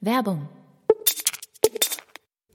Werbung. 0.00 0.48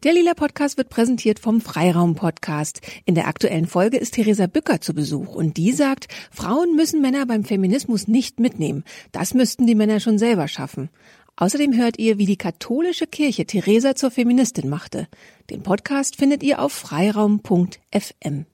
Der 0.03 0.13
Lila 0.13 0.33
Podcast 0.33 0.77
wird 0.77 0.89
präsentiert 0.89 1.39
vom 1.39 1.59
Freiraum 1.59 2.15
Podcast. 2.15 2.79
In 3.05 3.15
der 3.15 3.27
aktuellen 3.27 3.67
Folge 3.67 3.97
ist 3.97 4.13
Theresa 4.13 4.47
Bücker 4.47 4.79
zu 4.79 4.93
Besuch 4.93 5.35
und 5.35 5.57
die 5.57 5.73
sagt, 5.73 6.07
Frauen 6.31 6.75
müssen 6.75 7.01
Männer 7.01 7.25
beim 7.25 7.43
Feminismus 7.43 8.07
nicht 8.07 8.39
mitnehmen. 8.39 8.85
Das 9.11 9.33
müssten 9.33 9.67
die 9.67 9.75
Männer 9.75 9.99
schon 9.99 10.17
selber 10.17 10.47
schaffen. 10.47 10.89
Außerdem 11.35 11.75
hört 11.75 11.99
ihr, 11.99 12.17
wie 12.17 12.25
die 12.25 12.37
katholische 12.37 13.07
Kirche 13.07 13.45
Theresa 13.45 13.95
zur 13.95 14.11
Feministin 14.11 14.69
machte. 14.69 15.07
Den 15.49 15.63
Podcast 15.63 16.15
findet 16.15 16.43
ihr 16.43 16.61
auf 16.61 16.71
freiraum.fm. 16.71 18.45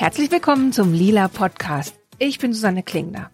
Herzlich 0.00 0.30
willkommen 0.30 0.72
zum 0.72 0.94
Lila 0.94 1.28
Podcast. 1.28 1.94
Ich 2.18 2.38
bin 2.38 2.54
Susanne 2.54 2.82
Klingner. 2.82 3.30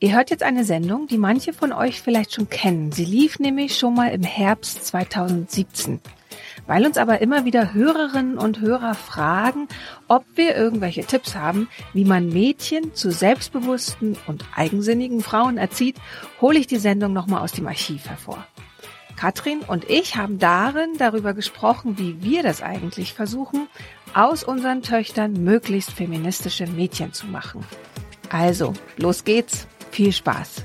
Ihr 0.00 0.12
hört 0.12 0.30
jetzt 0.30 0.42
eine 0.42 0.64
Sendung, 0.64 1.06
die 1.06 1.18
manche 1.18 1.52
von 1.52 1.72
euch 1.72 2.02
vielleicht 2.02 2.34
schon 2.34 2.50
kennen. 2.50 2.90
Sie 2.90 3.04
lief 3.04 3.38
nämlich 3.38 3.78
schon 3.78 3.94
mal 3.94 4.08
im 4.08 4.24
Herbst 4.24 4.84
2017. 4.86 6.00
Weil 6.66 6.84
uns 6.84 6.98
aber 6.98 7.20
immer 7.20 7.44
wieder 7.44 7.74
Hörerinnen 7.74 8.38
und 8.38 8.60
Hörer 8.60 8.96
fragen, 8.96 9.68
ob 10.08 10.24
wir 10.34 10.56
irgendwelche 10.56 11.04
Tipps 11.04 11.36
haben, 11.36 11.68
wie 11.92 12.04
man 12.04 12.28
Mädchen 12.28 12.92
zu 12.92 13.12
selbstbewussten 13.12 14.18
und 14.26 14.44
eigensinnigen 14.56 15.20
Frauen 15.20 15.58
erzieht, 15.58 15.94
hole 16.40 16.58
ich 16.58 16.66
die 16.66 16.78
Sendung 16.78 17.12
nochmal 17.12 17.42
aus 17.42 17.52
dem 17.52 17.68
Archiv 17.68 18.08
hervor. 18.08 18.44
Katrin 19.20 19.60
und 19.60 19.84
ich 19.90 20.16
haben 20.16 20.38
darin 20.38 20.96
darüber 20.96 21.34
gesprochen, 21.34 21.98
wie 21.98 22.22
wir 22.22 22.42
das 22.42 22.62
eigentlich 22.62 23.12
versuchen, 23.12 23.68
aus 24.14 24.42
unseren 24.42 24.82
Töchtern 24.82 25.44
möglichst 25.44 25.92
feministische 25.92 26.66
Mädchen 26.66 27.12
zu 27.12 27.26
machen. 27.26 27.64
Also, 28.28 28.72
los 28.96 29.24
geht's. 29.24 29.66
Viel 29.90 30.12
Spaß. 30.12 30.64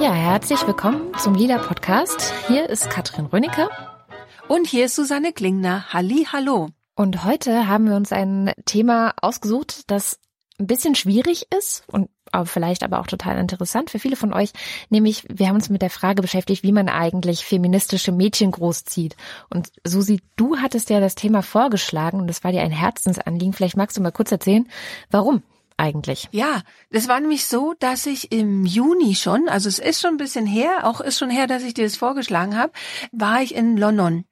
Ja, 0.00 0.12
herzlich 0.12 0.64
willkommen 0.66 1.12
zum 1.18 1.34
Lila 1.34 1.58
Podcast. 1.58 2.32
Hier 2.46 2.68
ist 2.68 2.88
Katrin 2.88 3.26
Rönicke. 3.26 3.68
Und 4.46 4.66
hier 4.66 4.86
ist 4.86 4.94
Susanne 4.94 5.32
Klingner. 5.32 5.92
Halli, 5.92 6.26
hallo. 6.30 6.68
Und 6.94 7.24
heute 7.24 7.66
haben 7.66 7.88
wir 7.88 7.96
uns 7.96 8.12
ein 8.12 8.52
Thema 8.64 9.14
ausgesucht, 9.20 9.90
das 9.90 10.20
ein 10.58 10.66
bisschen 10.66 10.94
schwierig 10.94 11.46
ist 11.56 11.84
und 11.88 12.10
vielleicht 12.44 12.82
aber 12.82 13.00
auch 13.00 13.06
total 13.06 13.38
interessant 13.38 13.90
für 13.90 13.98
viele 13.98 14.16
von 14.16 14.32
euch, 14.32 14.52
nämlich 14.88 15.24
wir 15.28 15.48
haben 15.48 15.56
uns 15.56 15.68
mit 15.68 15.82
der 15.82 15.90
Frage 15.90 16.22
beschäftigt, 16.22 16.62
wie 16.62 16.72
man 16.72 16.88
eigentlich 16.88 17.44
feministische 17.44 18.12
Mädchen 18.12 18.50
großzieht. 18.50 19.16
Und 19.50 19.70
Susi, 19.84 20.20
du 20.36 20.58
hattest 20.58 20.90
ja 20.90 21.00
das 21.00 21.14
Thema 21.14 21.42
vorgeschlagen 21.42 22.20
und 22.20 22.26
das 22.26 22.44
war 22.44 22.52
dir 22.52 22.62
ein 22.62 22.70
Herzensanliegen. 22.70 23.52
Vielleicht 23.52 23.76
magst 23.76 23.96
du 23.96 24.02
mal 24.02 24.12
kurz 24.12 24.32
erzählen, 24.32 24.68
warum? 25.10 25.42
eigentlich? 25.80 26.28
Ja, 26.32 26.62
das 26.90 27.08
war 27.08 27.20
nämlich 27.20 27.46
so, 27.46 27.72
dass 27.78 28.04
ich 28.04 28.32
im 28.32 28.66
Juni 28.66 29.14
schon, 29.14 29.48
also 29.48 29.68
es 29.68 29.78
ist 29.78 30.00
schon 30.00 30.14
ein 30.14 30.16
bisschen 30.16 30.44
her, 30.44 30.80
auch 30.82 31.00
ist 31.00 31.18
schon 31.18 31.30
her, 31.30 31.46
dass 31.46 31.62
ich 31.62 31.72
dir 31.72 31.84
das 31.84 31.96
vorgeschlagen 31.96 32.58
habe, 32.58 32.72
war 33.12 33.42
ich 33.42 33.54
in 33.54 33.76
London 33.76 34.24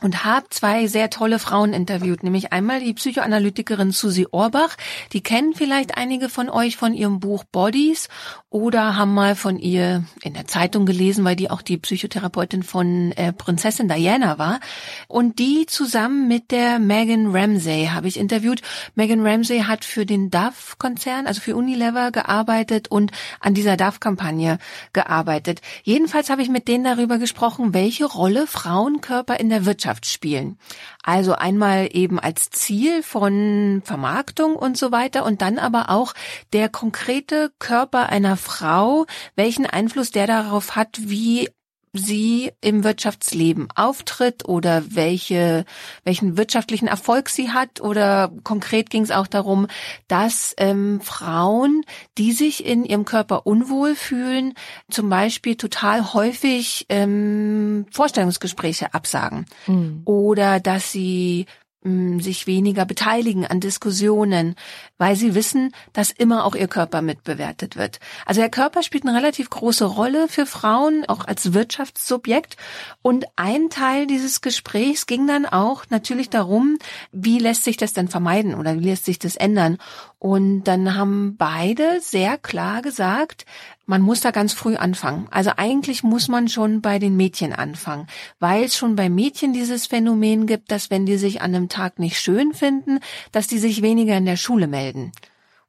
und 0.00 0.24
habe 0.24 0.46
zwei 0.50 0.86
sehr 0.86 1.10
tolle 1.10 1.38
Frauen 1.38 1.72
interviewt, 1.72 2.22
nämlich 2.22 2.52
einmal 2.52 2.80
die 2.80 2.94
Psychoanalytikerin 2.94 3.92
Susi 3.92 4.26
Orbach, 4.30 4.76
die 5.12 5.22
kennen 5.22 5.54
vielleicht 5.54 5.96
einige 5.96 6.28
von 6.28 6.48
euch 6.48 6.76
von 6.76 6.94
ihrem 6.94 7.20
Buch 7.20 7.44
Bodies 7.44 8.08
oder 8.50 8.96
haben 8.96 9.14
mal 9.14 9.34
von 9.36 9.58
ihr 9.58 10.04
in 10.22 10.34
der 10.34 10.46
Zeitung 10.46 10.86
gelesen, 10.86 11.24
weil 11.24 11.36
die 11.36 11.50
auch 11.50 11.62
die 11.62 11.78
Psychotherapeutin 11.78 12.62
von 12.62 13.12
äh, 13.12 13.32
Prinzessin 13.32 13.88
Diana 13.88 14.38
war 14.38 14.60
und 15.08 15.38
die 15.38 15.66
zusammen 15.66 16.28
mit 16.28 16.50
der 16.50 16.78
Megan 16.78 17.34
Ramsey 17.34 17.90
habe 17.92 18.08
ich 18.08 18.18
interviewt. 18.18 18.62
Megan 18.94 19.26
Ramsey 19.26 19.60
hat 19.60 19.84
für 19.84 20.06
den 20.06 20.30
Dove 20.30 20.76
Konzern, 20.78 21.26
also 21.26 21.40
für 21.40 21.56
Unilever 21.56 22.10
gearbeitet 22.10 22.88
und 22.88 23.12
an 23.40 23.54
dieser 23.54 23.76
Dove 23.76 24.00
Kampagne 24.00 24.58
gearbeitet. 24.92 25.60
Jedenfalls 25.82 26.30
habe 26.30 26.42
ich 26.42 26.48
mit 26.48 26.68
denen 26.68 26.84
darüber 26.84 27.18
gesprochen, 27.18 27.74
welche 27.74 28.04
Rolle 28.04 28.46
Frauenkörper 28.46 29.38
in 29.38 29.48
der 29.48 29.64
Wirtschaft 29.64 29.83
Wirtschaft 29.84 30.06
spielen. 30.06 30.58
Also 31.02 31.34
einmal 31.34 31.88
eben 31.92 32.18
als 32.18 32.48
Ziel 32.50 33.02
von 33.02 33.82
Vermarktung 33.84 34.56
und 34.56 34.78
so 34.78 34.92
weiter 34.92 35.24
und 35.24 35.42
dann 35.42 35.58
aber 35.58 35.90
auch 35.90 36.14
der 36.52 36.70
konkrete 36.70 37.52
Körper 37.58 38.08
einer 38.08 38.36
Frau, 38.36 39.04
welchen 39.36 39.66
Einfluss 39.66 40.10
der 40.10 40.26
darauf 40.26 40.74
hat, 40.74 40.98
wie 41.02 41.50
sie 41.94 42.52
im 42.60 42.84
Wirtschaftsleben 42.84 43.68
auftritt 43.74 44.46
oder 44.46 44.82
welche, 44.88 45.64
welchen 46.02 46.36
wirtschaftlichen 46.36 46.88
Erfolg 46.88 47.28
sie 47.28 47.50
hat 47.50 47.80
oder 47.80 48.32
konkret 48.42 48.90
ging 48.90 49.02
es 49.02 49.12
auch 49.12 49.28
darum, 49.28 49.68
dass 50.08 50.54
ähm, 50.58 51.00
Frauen, 51.00 51.84
die 52.18 52.32
sich 52.32 52.66
in 52.66 52.84
ihrem 52.84 53.04
Körper 53.04 53.46
unwohl 53.46 53.94
fühlen, 53.94 54.54
zum 54.90 55.08
Beispiel 55.08 55.54
total 55.54 56.12
häufig 56.12 56.86
ähm, 56.88 57.86
Vorstellungsgespräche 57.92 58.92
absagen 58.92 59.46
mhm. 59.66 60.02
oder 60.04 60.58
dass 60.58 60.90
sie 60.90 61.46
sich 61.84 62.46
weniger 62.46 62.86
beteiligen 62.86 63.46
an 63.46 63.60
Diskussionen, 63.60 64.54
weil 64.96 65.16
sie 65.16 65.34
wissen, 65.34 65.74
dass 65.92 66.10
immer 66.10 66.46
auch 66.46 66.54
ihr 66.54 66.66
Körper 66.66 67.02
mitbewertet 67.02 67.76
wird. 67.76 68.00
Also 68.24 68.40
der 68.40 68.48
Körper 68.48 68.82
spielt 68.82 69.06
eine 69.06 69.16
relativ 69.16 69.50
große 69.50 69.84
Rolle 69.84 70.28
für 70.28 70.46
Frauen, 70.46 71.04
auch 71.08 71.26
als 71.26 71.52
Wirtschaftssubjekt. 71.52 72.56
Und 73.02 73.26
ein 73.36 73.68
Teil 73.68 74.06
dieses 74.06 74.40
Gesprächs 74.40 75.04
ging 75.04 75.26
dann 75.26 75.44
auch 75.44 75.84
natürlich 75.90 76.30
darum, 76.30 76.78
wie 77.12 77.38
lässt 77.38 77.64
sich 77.64 77.76
das 77.76 77.92
denn 77.92 78.08
vermeiden 78.08 78.54
oder 78.54 78.78
wie 78.78 78.84
lässt 78.84 79.04
sich 79.04 79.18
das 79.18 79.36
ändern. 79.36 79.76
Und 80.24 80.64
dann 80.64 80.94
haben 80.94 81.36
beide 81.36 82.00
sehr 82.00 82.38
klar 82.38 82.80
gesagt, 82.80 83.44
man 83.84 84.00
muss 84.00 84.22
da 84.22 84.30
ganz 84.30 84.54
früh 84.54 84.74
anfangen. 84.74 85.28
Also 85.30 85.50
eigentlich 85.58 86.02
muss 86.02 86.28
man 86.28 86.48
schon 86.48 86.80
bei 86.80 86.98
den 86.98 87.14
Mädchen 87.14 87.52
anfangen, 87.52 88.06
weil 88.40 88.64
es 88.64 88.74
schon 88.74 88.96
bei 88.96 89.10
Mädchen 89.10 89.52
dieses 89.52 89.86
Phänomen 89.86 90.46
gibt, 90.46 90.70
dass 90.70 90.90
wenn 90.90 91.04
die 91.04 91.18
sich 91.18 91.42
an 91.42 91.54
einem 91.54 91.68
Tag 91.68 91.98
nicht 91.98 92.18
schön 92.18 92.54
finden, 92.54 93.00
dass 93.32 93.48
die 93.48 93.58
sich 93.58 93.82
weniger 93.82 94.16
in 94.16 94.24
der 94.24 94.38
Schule 94.38 94.66
melden 94.66 95.12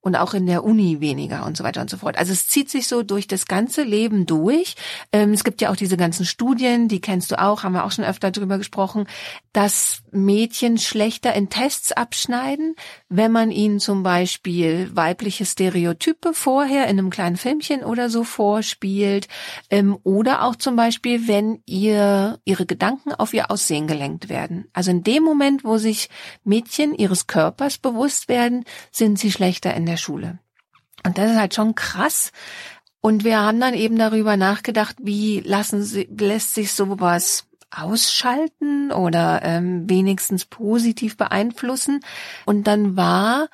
und 0.05 0.15
auch 0.15 0.35
in 0.35 0.45
der 0.45 0.63
Uni 0.63 1.01
weniger 1.01 1.47
und 1.47 1.57
so 1.57 1.63
weiter 1.63 1.81
und 1.81 1.89
so 1.89 1.97
fort. 1.97 2.15
Also 2.15 2.31
es 2.31 2.47
zieht 2.47 2.69
sich 2.69 2.87
so 2.87 3.01
durch 3.01 3.25
das 3.25 3.47
ganze 3.47 3.81
Leben 3.81 4.27
durch. 4.27 4.75
Ähm, 5.11 5.33
es 5.33 5.43
gibt 5.43 5.61
ja 5.61 5.71
auch 5.71 5.75
diese 5.75 5.97
ganzen 5.97 6.25
Studien, 6.25 6.87
die 6.87 7.01
kennst 7.01 7.31
du 7.31 7.41
auch, 7.41 7.63
haben 7.63 7.73
wir 7.73 7.85
auch 7.85 7.91
schon 7.91 8.05
öfter 8.05 8.29
drüber 8.29 8.59
gesprochen, 8.59 9.07
dass 9.51 10.03
Mädchen 10.11 10.77
schlechter 10.77 11.33
in 11.33 11.49
Tests 11.49 11.91
abschneiden, 11.91 12.75
wenn 13.09 13.31
man 13.31 13.49
ihnen 13.49 13.79
zum 13.79 14.03
Beispiel 14.03 14.91
weibliche 14.93 15.43
Stereotype 15.43 16.33
vorher 16.33 16.83
in 16.83 16.99
einem 16.99 17.09
kleinen 17.09 17.35
Filmchen 17.35 17.83
oder 17.83 18.11
so 18.11 18.23
vorspielt, 18.23 19.27
ähm, 19.71 19.97
oder 20.03 20.43
auch 20.43 20.55
zum 20.55 20.75
Beispiel, 20.75 21.27
wenn 21.27 21.63
ihr 21.65 22.39
ihre 22.45 22.67
Gedanken 22.67 23.11
auf 23.11 23.33
ihr 23.33 23.49
Aussehen 23.49 23.87
gelenkt 23.87 24.29
werden. 24.29 24.67
Also 24.71 24.91
in 24.91 25.01
dem 25.01 25.23
Moment, 25.23 25.63
wo 25.63 25.79
sich 25.79 26.09
Mädchen 26.43 26.93
ihres 26.93 27.25
Körpers 27.25 27.79
bewusst 27.79 28.27
werden, 28.27 28.65
sind 28.91 29.17
sie 29.17 29.31
schlechter 29.31 29.73
in 29.73 29.87
der 29.87 29.94
der 29.95 30.01
Schule. 30.01 30.39
Und 31.05 31.17
das 31.17 31.31
ist 31.31 31.37
halt 31.37 31.53
schon 31.53 31.75
krass. 31.75 32.31
Und 32.99 33.23
wir 33.23 33.39
haben 33.39 33.59
dann 33.59 33.73
eben 33.73 33.97
darüber 33.97 34.35
nachgedacht, 34.35 34.95
wie 34.99 35.39
lassen 35.41 35.83
sie, 35.83 36.09
lässt 36.17 36.53
sich 36.53 36.73
sowas 36.73 37.47
ausschalten 37.71 38.91
oder 38.91 39.41
ähm, 39.43 39.89
wenigstens 39.89 40.45
positiv 40.45 41.15
beeinflussen. 41.15 42.01
Und 42.45 42.65
dann 42.65 42.97
war 42.97 43.49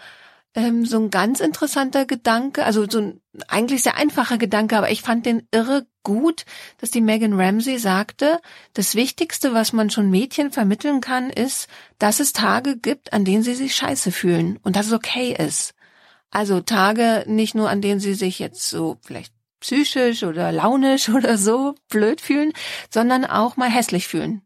ähm, 0.55 0.85
so 0.85 0.99
ein 0.99 1.09
ganz 1.09 1.39
interessanter 1.39 2.05
Gedanke, 2.05 2.65
also 2.65 2.89
so 2.89 2.99
ein 2.99 3.21
eigentlich 3.47 3.83
sehr 3.83 3.97
einfacher 3.97 4.37
Gedanke, 4.37 4.77
aber 4.77 4.91
ich 4.91 5.01
fand 5.01 5.25
den 5.25 5.47
irre 5.51 5.85
gut, 6.03 6.45
dass 6.79 6.91
die 6.91 7.01
Megan 7.01 7.39
Ramsey 7.39 7.77
sagte, 7.77 8.39
das 8.73 8.95
Wichtigste, 8.95 9.53
was 9.53 9.73
man 9.73 9.89
schon 9.89 10.09
Mädchen 10.09 10.51
vermitteln 10.51 10.99
kann, 10.99 11.29
ist, 11.29 11.67
dass 11.99 12.19
es 12.19 12.33
Tage 12.33 12.77
gibt, 12.77 13.13
an 13.13 13.23
denen 13.25 13.43
sie 13.43 13.55
sich 13.55 13.75
scheiße 13.75 14.11
fühlen 14.11 14.59
und 14.63 14.75
dass 14.75 14.87
es 14.87 14.93
okay 14.93 15.35
ist. 15.37 15.73
Also 16.31 16.61
Tage 16.61 17.25
nicht 17.27 17.55
nur, 17.55 17.69
an 17.69 17.81
denen 17.81 17.99
sie 17.99 18.13
sich 18.13 18.39
jetzt 18.39 18.67
so 18.69 18.97
vielleicht 19.01 19.33
psychisch 19.59 20.23
oder 20.23 20.51
launisch 20.51 21.09
oder 21.17 21.37
so 21.37 21.75
blöd 21.89 22.21
fühlen, 22.21 22.53
sondern 22.89 23.25
auch 23.25 23.57
mal 23.57 23.69
hässlich 23.69 24.07
fühlen. 24.07 24.41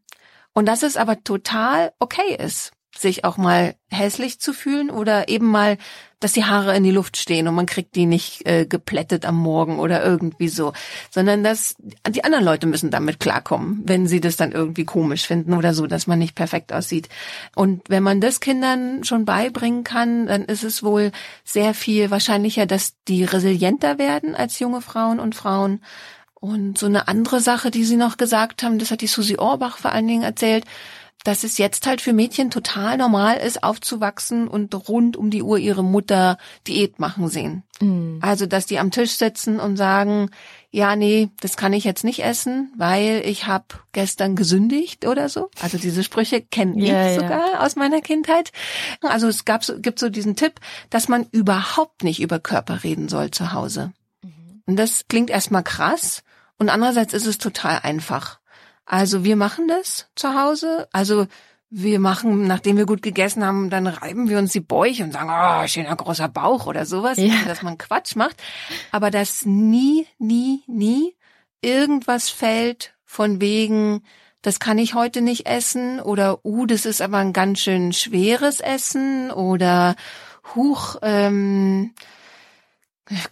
Und 0.52 0.66
dass 0.66 0.82
es 0.82 0.96
aber 0.96 1.22
total 1.22 1.92
okay 1.98 2.36
ist. 2.38 2.72
Sich 2.98 3.24
auch 3.24 3.36
mal 3.36 3.74
hässlich 3.90 4.40
zu 4.40 4.52
fühlen 4.52 4.90
oder 4.90 5.28
eben 5.28 5.46
mal, 5.46 5.78
dass 6.18 6.32
die 6.32 6.44
Haare 6.44 6.74
in 6.76 6.82
die 6.82 6.90
Luft 6.90 7.16
stehen 7.16 7.46
und 7.46 7.54
man 7.54 7.66
kriegt 7.66 7.94
die 7.94 8.06
nicht 8.06 8.46
äh, 8.46 8.64
geplättet 8.66 9.26
am 9.26 9.36
Morgen 9.36 9.78
oder 9.78 10.04
irgendwie 10.04 10.48
so, 10.48 10.72
sondern 11.10 11.44
dass 11.44 11.76
die 12.08 12.24
anderen 12.24 12.44
Leute 12.44 12.66
müssen 12.66 12.90
damit 12.90 13.20
klarkommen, 13.20 13.82
wenn 13.84 14.06
sie 14.06 14.20
das 14.20 14.36
dann 14.36 14.52
irgendwie 14.52 14.84
komisch 14.84 15.26
finden 15.26 15.52
oder 15.54 15.74
so, 15.74 15.86
dass 15.86 16.06
man 16.06 16.18
nicht 16.18 16.34
perfekt 16.34 16.72
aussieht. 16.72 17.08
Und 17.54 17.82
wenn 17.88 18.02
man 18.02 18.20
das 18.20 18.40
Kindern 18.40 19.04
schon 19.04 19.24
beibringen 19.24 19.84
kann, 19.84 20.26
dann 20.26 20.44
ist 20.44 20.64
es 20.64 20.82
wohl 20.82 21.12
sehr 21.44 21.74
viel 21.74 22.10
wahrscheinlicher, 22.10 22.66
dass 22.66 22.94
die 23.08 23.24
resilienter 23.24 23.98
werden 23.98 24.34
als 24.34 24.58
junge 24.58 24.80
Frauen 24.80 25.20
und 25.20 25.34
Frauen. 25.34 25.80
Und 26.38 26.78
so 26.78 26.86
eine 26.86 27.08
andere 27.08 27.40
Sache, 27.40 27.70
die 27.70 27.84
Sie 27.84 27.96
noch 27.96 28.18
gesagt 28.18 28.62
haben, 28.62 28.78
das 28.78 28.90
hat 28.90 29.00
die 29.00 29.06
Susi 29.06 29.36
Orbach 29.36 29.78
vor 29.78 29.92
allen 29.92 30.06
Dingen 30.06 30.22
erzählt, 30.22 30.64
dass 31.26 31.42
es 31.42 31.58
jetzt 31.58 31.88
halt 31.88 32.00
für 32.00 32.12
Mädchen 32.12 32.52
total 32.52 32.96
normal 32.96 33.38
ist, 33.38 33.64
aufzuwachsen 33.64 34.46
und 34.46 34.72
rund 34.88 35.16
um 35.16 35.30
die 35.30 35.42
Uhr 35.42 35.58
ihre 35.58 35.82
Mutter 35.82 36.38
Diät 36.68 37.00
machen 37.00 37.28
sehen. 37.28 37.64
Mhm. 37.80 38.20
Also, 38.22 38.46
dass 38.46 38.66
die 38.66 38.78
am 38.78 38.92
Tisch 38.92 39.12
sitzen 39.12 39.58
und 39.58 39.76
sagen, 39.76 40.30
ja, 40.70 40.94
nee, 40.94 41.30
das 41.40 41.56
kann 41.56 41.72
ich 41.72 41.82
jetzt 41.82 42.04
nicht 42.04 42.22
essen, 42.22 42.72
weil 42.76 43.22
ich 43.24 43.48
habe 43.48 43.64
gestern 43.90 44.36
gesündigt 44.36 45.04
oder 45.04 45.28
so. 45.28 45.50
Also 45.60 45.78
diese 45.78 46.04
Sprüche 46.04 46.42
kenne 46.42 46.80
ich 46.80 46.88
ja, 46.88 47.14
sogar 47.14 47.54
ja. 47.54 47.60
aus 47.60 47.74
meiner 47.74 48.02
Kindheit. 48.02 48.52
Also 49.00 49.26
es 49.26 49.44
gab, 49.44 49.64
gibt 49.78 49.98
so 49.98 50.08
diesen 50.08 50.36
Tipp, 50.36 50.60
dass 50.90 51.08
man 51.08 51.26
überhaupt 51.32 52.04
nicht 52.04 52.20
über 52.20 52.38
Körper 52.38 52.84
reden 52.84 53.08
soll 53.08 53.32
zu 53.32 53.52
Hause. 53.52 53.92
Mhm. 54.22 54.62
Und 54.66 54.76
das 54.76 55.08
klingt 55.08 55.30
erstmal 55.30 55.64
krass 55.64 56.22
und 56.56 56.68
andererseits 56.68 57.14
ist 57.14 57.26
es 57.26 57.38
total 57.38 57.80
einfach. 57.82 58.38
Also 58.86 59.24
wir 59.24 59.36
machen 59.36 59.68
das 59.68 60.08
zu 60.14 60.34
Hause. 60.40 60.88
Also 60.92 61.26
wir 61.68 61.98
machen, 61.98 62.46
nachdem 62.46 62.76
wir 62.76 62.86
gut 62.86 63.02
gegessen 63.02 63.44
haben, 63.44 63.70
dann 63.70 63.88
reiben 63.88 64.28
wir 64.28 64.38
uns 64.38 64.52
die 64.52 64.60
Bäuche 64.60 65.02
und 65.02 65.12
sagen, 65.12 65.30
oh, 65.30 65.66
schöner 65.66 65.96
großer 65.96 66.28
Bauch 66.28 66.66
oder 66.66 66.86
sowas, 66.86 67.18
ja. 67.18 67.34
dass 67.46 67.62
man 67.62 67.76
Quatsch 67.76 68.14
macht. 68.14 68.40
Aber 68.92 69.10
dass 69.10 69.44
nie, 69.44 70.06
nie, 70.18 70.62
nie 70.68 71.16
irgendwas 71.60 72.30
fällt 72.30 72.94
von 73.04 73.40
wegen, 73.40 74.02
das 74.42 74.60
kann 74.60 74.78
ich 74.78 74.94
heute 74.94 75.22
nicht 75.22 75.46
essen 75.46 76.00
oder, 76.00 76.44
uh, 76.44 76.66
das 76.66 76.86
ist 76.86 77.02
aber 77.02 77.18
ein 77.18 77.32
ganz 77.32 77.58
schön 77.60 77.92
schweres 77.92 78.60
Essen 78.60 79.32
oder, 79.32 79.96
huch, 80.54 80.96
ähm, 81.02 81.94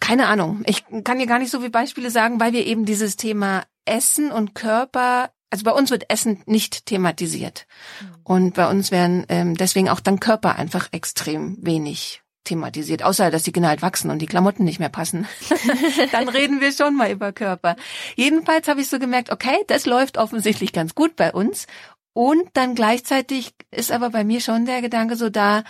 keine 0.01 0.27
Ahnung. 0.27 0.63
Ich 0.65 0.83
kann 1.05 1.19
dir 1.19 1.27
gar 1.27 1.39
nicht 1.39 1.51
so 1.51 1.59
viele 1.59 1.69
Beispiele 1.69 2.11
sagen, 2.11 2.39
weil 2.41 2.51
wir 2.51 2.65
eben 2.65 2.85
dieses 2.85 3.15
Thema 3.15 3.63
Essen 3.85 4.31
und 4.31 4.55
Körper 4.55 5.31
also 5.55 5.63
bei 5.63 5.71
uns 5.71 5.89
wird 5.89 6.09
Essen 6.09 6.43
nicht 6.47 6.85
thematisiert. 6.85 7.65
Und 8.25 8.55
bei 8.55 8.69
uns 8.69 8.91
werden 8.91 9.25
ähm, 9.29 9.55
deswegen 9.55 9.87
auch 9.87 10.01
dann 10.01 10.19
Körper 10.19 10.57
einfach 10.57 10.89
extrem 10.91 11.57
wenig 11.61 12.23
thematisiert, 12.43 13.03
außer 13.03 13.31
dass 13.31 13.43
die 13.43 13.53
Kinder 13.53 13.69
halt 13.69 13.81
wachsen 13.81 14.11
und 14.11 14.19
die 14.19 14.25
Klamotten 14.25 14.65
nicht 14.65 14.79
mehr 14.79 14.89
passen. 14.89 15.29
dann 16.11 16.27
reden 16.27 16.59
wir 16.59 16.73
schon 16.73 16.97
mal 16.97 17.09
über 17.09 17.31
Körper. 17.31 17.77
Jedenfalls 18.17 18.67
habe 18.67 18.81
ich 18.81 18.89
so 18.89 18.99
gemerkt, 18.99 19.31
okay, 19.31 19.55
das 19.67 19.85
läuft 19.85 20.17
offensichtlich 20.17 20.73
ganz 20.73 20.93
gut 20.93 21.15
bei 21.15 21.31
uns. 21.31 21.67
Und 22.11 22.49
dann 22.51 22.75
gleichzeitig 22.75 23.53
ist 23.71 23.93
aber 23.93 24.09
bei 24.09 24.25
mir 24.25 24.41
schon 24.41 24.65
der 24.65 24.81
Gedanke 24.81 25.15
so 25.15 25.29
da, 25.29 25.63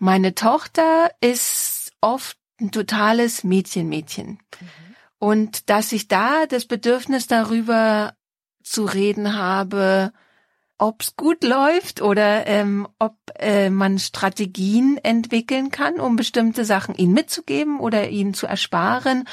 meine 0.00 0.34
Tochter 0.34 1.10
ist 1.20 1.92
oft 2.00 2.38
ein 2.62 2.70
totales 2.70 3.44
Mädchen-Mädchen. 3.44 4.38
Mhm. 4.58 4.68
Und 5.18 5.68
dass 5.68 5.92
ich 5.92 6.08
da 6.08 6.46
das 6.46 6.64
Bedürfnis 6.64 7.26
darüber 7.26 8.14
zu 8.68 8.84
reden 8.84 9.36
habe, 9.36 10.12
ob's 10.78 11.16
gut 11.16 11.42
läuft 11.42 12.00
oder 12.00 12.46
ähm, 12.46 12.86
ob 12.98 13.16
äh, 13.38 13.68
man 13.68 13.98
Strategien 13.98 14.98
entwickeln 15.02 15.70
kann, 15.70 15.98
um 15.98 16.16
bestimmte 16.16 16.64
Sachen 16.64 16.94
ihnen 16.94 17.14
mitzugeben 17.14 17.80
oder 17.80 18.08
ihnen 18.08 18.32
zu 18.32 18.46
ersparen 18.46 19.24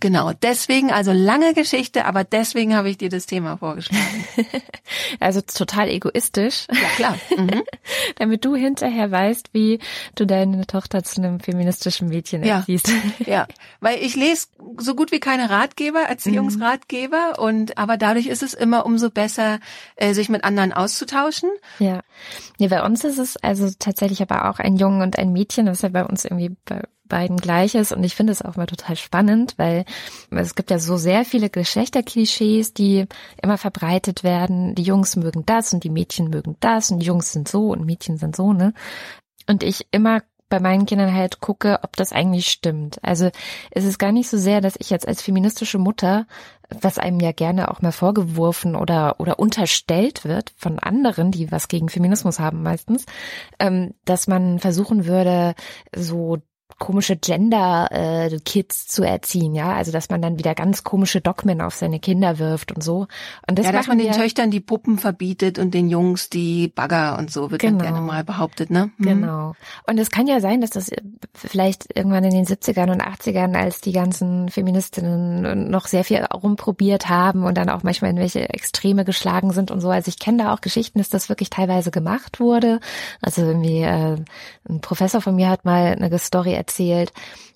Genau, 0.00 0.32
deswegen, 0.32 0.90
also 0.90 1.12
lange 1.12 1.52
Geschichte, 1.52 2.06
aber 2.06 2.24
deswegen 2.24 2.74
habe 2.74 2.88
ich 2.88 2.96
dir 2.96 3.10
das 3.10 3.26
Thema 3.26 3.58
vorgeschlagen. 3.58 4.24
also 5.20 5.42
total 5.42 5.88
egoistisch. 5.88 6.66
Ja, 6.70 6.88
klar. 6.96 7.16
Mhm. 7.36 7.62
Damit 8.16 8.46
du 8.46 8.56
hinterher 8.56 9.10
weißt, 9.10 9.50
wie 9.52 9.78
du 10.14 10.26
deine 10.26 10.66
Tochter 10.66 11.02
zu 11.02 11.20
einem 11.20 11.38
feministischen 11.38 12.08
Mädchen 12.08 12.42
erziehst. 12.42 12.88
Ja, 13.18 13.26
ja. 13.26 13.46
weil 13.80 13.98
ich 13.98 14.16
lese 14.16 14.48
so 14.78 14.94
gut 14.94 15.12
wie 15.12 15.20
keine 15.20 15.50
Ratgeber, 15.50 16.00
Erziehungsratgeber 16.00 17.34
mhm. 17.36 17.44
und 17.44 17.78
aber 17.78 17.98
dadurch 17.98 18.26
ist 18.26 18.42
es 18.42 18.54
immer 18.54 18.86
umso 18.86 19.10
besser, 19.10 19.60
äh, 19.96 20.14
sich 20.14 20.30
mit 20.30 20.44
anderen 20.44 20.72
auszutauschen. 20.72 21.50
Ja. 21.78 22.00
Nee, 22.58 22.68
bei 22.68 22.82
uns 22.82 23.04
ist 23.04 23.18
es 23.18 23.36
also 23.36 23.68
tatsächlich 23.78 24.22
aber 24.22 24.48
auch 24.48 24.60
ein 24.60 24.76
Jungen 24.76 25.02
und 25.02 25.18
ein 25.18 25.32
Mädchen, 25.32 25.66
das 25.66 25.78
ist 25.78 25.82
ja 25.82 25.88
bei 25.90 26.06
uns 26.06 26.24
irgendwie 26.24 26.56
bei 26.64 26.82
beiden 27.10 27.36
Gleiches 27.36 27.92
und 27.92 28.02
ich 28.02 28.14
finde 28.14 28.32
es 28.32 28.40
auch 28.40 28.56
mal 28.56 28.64
total 28.64 28.96
spannend, 28.96 29.54
weil 29.58 29.84
es 30.30 30.54
gibt 30.54 30.70
ja 30.70 30.78
so 30.78 30.96
sehr 30.96 31.26
viele 31.26 31.50
Geschlechterklischees, 31.50 32.72
die 32.72 33.04
immer 33.42 33.58
verbreitet 33.58 34.24
werden. 34.24 34.74
Die 34.74 34.82
Jungs 34.82 35.16
mögen 35.16 35.44
das 35.44 35.74
und 35.74 35.84
die 35.84 35.90
Mädchen 35.90 36.30
mögen 36.30 36.56
das 36.60 36.90
und 36.90 37.00
die 37.00 37.06
Jungs 37.06 37.32
sind 37.32 37.48
so 37.48 37.68
und 37.68 37.84
Mädchen 37.84 38.16
sind 38.16 38.34
so, 38.34 38.54
ne? 38.54 38.72
Und 39.46 39.62
ich 39.62 39.86
immer 39.90 40.22
bei 40.50 40.60
meinen 40.60 40.84
Kindern 40.84 41.14
halt 41.14 41.40
gucke, 41.40 41.78
ob 41.82 41.96
das 41.96 42.12
eigentlich 42.12 42.48
stimmt. 42.48 42.98
Also 43.02 43.30
es 43.70 43.84
ist 43.84 43.98
gar 43.98 44.12
nicht 44.12 44.28
so 44.28 44.36
sehr, 44.36 44.60
dass 44.60 44.74
ich 44.78 44.90
jetzt 44.90 45.08
als 45.08 45.22
feministische 45.22 45.78
Mutter, 45.78 46.26
was 46.68 46.98
einem 46.98 47.20
ja 47.20 47.32
gerne 47.32 47.70
auch 47.70 47.80
mal 47.80 47.92
vorgeworfen 47.92 48.76
oder 48.76 49.18
oder 49.18 49.38
unterstellt 49.38 50.24
wird 50.24 50.52
von 50.56 50.78
anderen, 50.80 51.30
die 51.30 51.50
was 51.52 51.68
gegen 51.68 51.88
Feminismus 51.88 52.40
haben 52.40 52.62
meistens, 52.62 53.06
ähm, 53.60 53.94
dass 54.04 54.26
man 54.26 54.58
versuchen 54.58 55.06
würde, 55.06 55.54
so 55.94 56.38
komische 56.80 57.14
Gender-Kids 57.14 58.84
äh, 58.84 58.88
zu 58.88 59.04
erziehen, 59.04 59.54
ja, 59.54 59.74
also 59.74 59.92
dass 59.92 60.08
man 60.08 60.22
dann 60.22 60.38
wieder 60.38 60.54
ganz 60.54 60.82
komische 60.82 61.20
Dogmen 61.20 61.60
auf 61.60 61.74
seine 61.74 62.00
Kinder 62.00 62.38
wirft 62.38 62.72
und 62.72 62.82
so. 62.82 63.06
Und 63.46 63.58
das 63.58 63.66
ja, 63.66 63.72
dass 63.72 63.86
man 63.86 63.98
den 63.98 64.10
Töchtern 64.12 64.50
die 64.50 64.60
Puppen 64.60 64.98
verbietet 64.98 65.58
und 65.58 65.74
den 65.74 65.90
Jungs 65.90 66.30
die 66.30 66.68
Bagger 66.68 67.18
und 67.18 67.30
so 67.30 67.50
wird 67.50 67.60
genau. 67.60 67.78
dann 67.78 67.86
gerne 67.86 68.00
mal 68.00 68.24
behauptet, 68.24 68.70
ne? 68.70 68.90
Mhm. 68.96 69.04
Genau. 69.04 69.54
Und 69.86 69.98
es 69.98 70.10
kann 70.10 70.26
ja 70.26 70.40
sein, 70.40 70.62
dass 70.62 70.70
das 70.70 70.90
vielleicht 71.34 71.94
irgendwann 71.94 72.24
in 72.24 72.32
den 72.32 72.46
70ern 72.46 72.90
und 72.90 73.02
80ern, 73.02 73.54
als 73.56 73.82
die 73.82 73.92
ganzen 73.92 74.48
Feministinnen 74.48 75.70
noch 75.70 75.86
sehr 75.86 76.02
viel 76.02 76.24
rumprobiert 76.24 77.10
haben 77.10 77.44
und 77.44 77.58
dann 77.58 77.68
auch 77.68 77.82
manchmal 77.82 78.10
in 78.10 78.18
welche 78.18 78.48
Extreme 78.48 79.04
geschlagen 79.04 79.52
sind 79.52 79.70
und 79.70 79.82
so. 79.82 79.90
Also 79.90 80.08
ich 80.08 80.18
kenne 80.18 80.44
da 80.44 80.54
auch 80.54 80.62
Geschichten, 80.62 80.98
dass 80.98 81.10
das 81.10 81.28
wirklich 81.28 81.50
teilweise 81.50 81.90
gemacht 81.90 82.40
wurde. 82.40 82.80
Also 83.20 83.42
irgendwie 83.42 83.82
äh, 83.82 84.16
ein 84.66 84.80
Professor 84.80 85.20
von 85.20 85.36
mir 85.36 85.50
hat 85.50 85.66
mal 85.66 85.94
eine 86.00 86.18
Story 86.18 86.54
erzählt, 86.54 86.69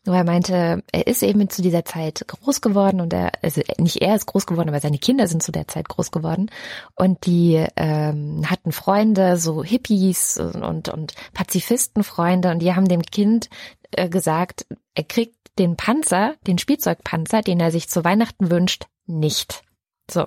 wo 0.04 0.12
er 0.12 0.24
meinte, 0.24 0.82
er 0.92 1.06
ist 1.06 1.22
eben 1.22 1.48
zu 1.48 1.62
dieser 1.62 1.84
Zeit 1.84 2.24
groß 2.26 2.60
geworden 2.60 3.00
und 3.00 3.12
er, 3.12 3.32
also 3.42 3.62
nicht 3.78 4.02
er 4.02 4.16
ist 4.16 4.26
groß 4.26 4.46
geworden, 4.46 4.68
aber 4.68 4.80
seine 4.80 4.98
Kinder 4.98 5.26
sind 5.26 5.42
zu 5.42 5.50
der 5.50 5.66
Zeit 5.66 5.88
groß 5.88 6.10
geworden 6.10 6.50
und 6.94 7.24
die 7.26 7.64
ähm, 7.76 8.42
hatten 8.50 8.72
Freunde, 8.72 9.36
so 9.36 9.64
Hippies 9.64 10.38
und, 10.38 10.88
und 10.88 11.14
Pazifistenfreunde 11.32 12.50
und 12.50 12.60
die 12.60 12.74
haben 12.74 12.88
dem 12.88 13.02
Kind 13.02 13.48
äh, 13.92 14.08
gesagt, 14.08 14.66
er 14.94 15.04
kriegt 15.04 15.36
den 15.58 15.76
Panzer, 15.76 16.34
den 16.46 16.58
Spielzeugpanzer, 16.58 17.40
den 17.40 17.60
er 17.60 17.70
sich 17.70 17.88
zu 17.88 18.04
Weihnachten 18.04 18.50
wünscht, 18.50 18.86
nicht. 19.06 19.62
So. 20.10 20.26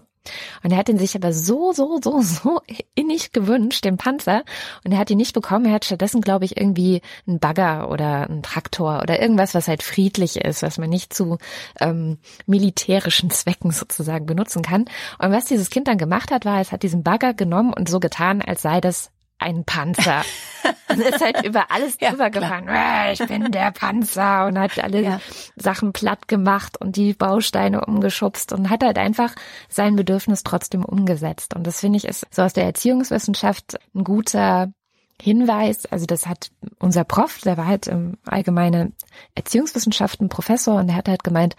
Und 0.64 0.72
er 0.72 0.78
hat 0.78 0.90
ihn 0.90 0.98
sich 0.98 1.16
aber 1.16 1.34
so, 1.34 1.74
so, 1.74 2.00
so, 2.02 2.22
so 2.22 2.62
innig 2.96 3.32
gewünscht, 3.32 3.86
den 3.86 3.98
Panzer. 3.98 4.44
Und 4.84 4.92
er 4.92 4.98
hat 4.98 5.10
ihn 5.10 5.18
nicht 5.18 5.34
bekommen. 5.34 5.66
Er 5.66 5.74
hat 5.74 5.86
stattdessen, 5.86 6.22
glaube 6.22 6.46
ich, 6.46 6.58
irgendwie 6.58 7.02
einen 7.28 7.40
Bagger 7.40 7.90
oder 7.90 8.30
einen 8.30 8.44
Traktor 8.44 9.02
oder 9.02 9.22
irgendwas, 9.22 9.54
was 9.54 9.68
halt 9.68 9.84
friedlich 9.84 10.38
ist, 10.38 10.62
was 10.64 10.78
man 10.78 10.90
nicht 10.90 11.14
zu 11.14 11.38
ähm, 11.80 12.18
militärischen 12.46 13.30
Zwecken 13.30 13.72
sozusagen 13.72 14.26
benutzen 14.26 14.62
kann. 14.62 14.86
Und 15.20 15.32
was 15.32 15.46
dieses 15.46 15.70
Kind 15.70 15.88
dann 15.88 15.98
gemacht 15.98 16.32
hat, 16.32 16.46
war, 16.46 16.60
es 16.60 16.72
hat 16.72 16.84
diesen 16.84 17.04
Bagger 17.04 17.34
genommen 17.34 17.74
und 17.74 17.90
so 17.90 18.00
getan, 18.00 18.42
als 18.42 18.62
sei 18.62 18.82
das 18.82 19.12
ein 19.40 19.64
Panzer. 19.66 20.24
und 20.90 21.00
ist 21.00 21.22
halt 21.22 21.46
über 21.46 21.72
alles 21.72 21.98
ja, 22.00 22.12
drüber 22.12 22.30
gefahren. 22.30 22.68
Äh, 22.68 23.14
ich 23.14 23.20
bin 23.26 23.52
der 23.52 23.72
Panzer 23.72 24.48
und 24.48 24.58
hat 24.58 24.78
alle 24.80 25.02
ja. 25.02 25.22
Sachen 25.56 25.94
platt 25.94 26.28
gemacht 26.28 26.80
und 26.80 26.96
die 26.96 27.14
Bausteine 27.14 27.86
umgeschubst 27.86 28.54
und 28.54 28.70
hat 28.70 28.84
halt 28.84 28.98
einfach 28.98 29.34
sein 29.70 29.96
Bedürfnis 29.96 30.44
trotzdem 30.44 30.84
umgesetzt. 30.84 31.56
Und 31.56 31.68
das 31.68 31.80
finde 31.80 31.98
ich 31.98 32.06
ist 32.06 32.26
so 32.32 32.42
aus 32.42 32.54
der 32.54 32.66
Erziehungswissenschaft 32.66 33.78
ein 33.96 34.04
guter 34.04 34.72
Hinweis, 35.20 35.88
also 35.88 36.06
das 36.06 36.28
hat 36.28 36.52
unser 36.78 37.04
Prof, 37.04 37.40
der 37.44 37.58
war 37.58 37.66
halt 37.66 37.88
im 37.88 38.18
allgemeine 38.26 38.92
Erziehungswissenschaften 39.34 40.30
Professor 40.30 40.80
und 40.80 40.88
der 40.88 40.96
hat 40.96 41.08
halt 41.08 41.24
gemeint, 41.24 41.56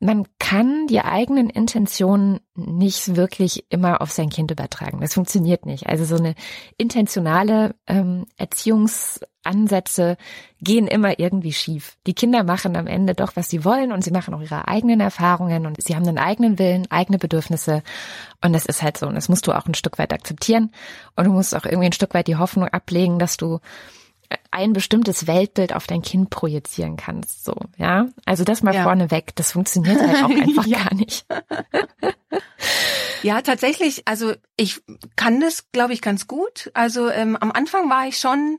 man 0.00 0.26
kann 0.38 0.86
die 0.86 1.00
eigenen 1.00 1.48
Intentionen 1.48 2.40
nicht 2.54 3.16
wirklich 3.16 3.64
immer 3.70 4.02
auf 4.02 4.10
sein 4.10 4.28
Kind 4.28 4.50
übertragen. 4.50 5.00
Das 5.00 5.14
funktioniert 5.14 5.66
nicht. 5.66 5.86
Also 5.86 6.04
so 6.04 6.16
eine 6.16 6.34
intentionale 6.76 7.74
ähm, 7.86 8.26
Erziehungsansätze 8.36 10.16
gehen 10.60 10.86
immer 10.88 11.18
irgendwie 11.18 11.52
schief. 11.52 11.96
Die 12.06 12.14
Kinder 12.14 12.44
machen 12.44 12.76
am 12.76 12.86
Ende 12.86 13.14
doch, 13.14 13.36
was 13.36 13.48
sie 13.48 13.64
wollen 13.64 13.92
und 13.92 14.04
sie 14.04 14.10
machen 14.10 14.34
auch 14.34 14.42
ihre 14.42 14.68
eigenen 14.68 15.00
Erfahrungen 15.00 15.64
und 15.64 15.82
sie 15.82 15.94
haben 15.94 16.06
einen 16.06 16.18
eigenen 16.18 16.58
Willen, 16.58 16.90
eigene 16.90 17.18
Bedürfnisse 17.18 17.82
und 18.42 18.52
das 18.52 18.66
ist 18.66 18.82
halt 18.82 18.98
so 18.98 19.06
und 19.06 19.14
das 19.14 19.28
musst 19.28 19.46
du 19.46 19.52
auch 19.52 19.66
ein 19.66 19.74
Stück 19.74 19.98
weit 19.98 20.12
akzeptieren 20.12 20.70
und 21.16 21.24
du 21.24 21.32
musst 21.32 21.54
auch 21.54 21.64
irgendwie 21.64 21.86
ein 21.86 21.92
Stück 21.92 22.14
weit 22.14 22.26
die 22.26 22.36
Hoffnung 22.36 22.68
ablegen, 22.68 23.18
dass 23.18 23.36
du 23.36 23.60
ein 24.50 24.72
bestimmtes 24.72 25.26
Weltbild 25.26 25.72
auf 25.74 25.86
dein 25.86 26.02
Kind 26.02 26.30
projizieren 26.30 26.96
kannst, 26.96 27.44
so, 27.44 27.54
ja. 27.76 28.06
Also 28.24 28.44
das 28.44 28.62
mal 28.62 28.74
ja. 28.74 28.84
vorneweg, 28.84 29.34
das 29.34 29.52
funktioniert 29.52 30.00
halt 30.00 30.24
auch 30.24 30.30
einfach 30.42 30.66
ja. 30.66 30.84
gar 30.84 30.94
nicht. 30.94 31.26
ja, 33.22 33.42
tatsächlich, 33.42 34.06
also 34.06 34.34
ich 34.56 34.80
kann 35.16 35.40
das, 35.40 35.70
glaube 35.72 35.92
ich, 35.92 36.02
ganz 36.02 36.26
gut. 36.26 36.70
Also 36.74 37.10
ähm, 37.10 37.36
am 37.36 37.52
Anfang 37.52 37.90
war 37.90 38.06
ich 38.06 38.18
schon 38.18 38.58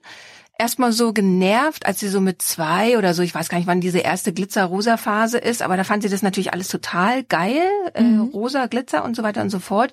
erstmal 0.58 0.92
so 0.94 1.12
genervt, 1.12 1.86
als 1.86 2.00
sie 2.00 2.08
so 2.08 2.22
mit 2.22 2.42
zwei 2.42 2.98
oder 2.98 3.14
so, 3.14 3.22
ich 3.22 3.36
weiß 3.36 3.50
gar 3.50 3.58
nicht, 3.58 3.68
wann 3.68 3.82
diese 3.82 4.00
erste 4.00 4.34
Glitzer-Rosa-Phase 4.34 5.38
ist, 5.38 5.62
aber 5.62 5.76
da 5.76 5.84
fand 5.84 6.04
sie 6.04 6.10
das 6.10 6.22
natürlich 6.22 6.54
alles 6.54 6.70
total 6.70 7.24
geil, 7.24 7.62
äh, 7.94 8.02
mhm. 8.02 8.30
äh, 8.30 8.32
rosa, 8.32 8.66
Glitzer 8.68 9.04
und 9.04 9.16
so 9.16 9.24
weiter 9.24 9.42
und 9.42 9.50
so 9.50 9.60
fort. 9.60 9.92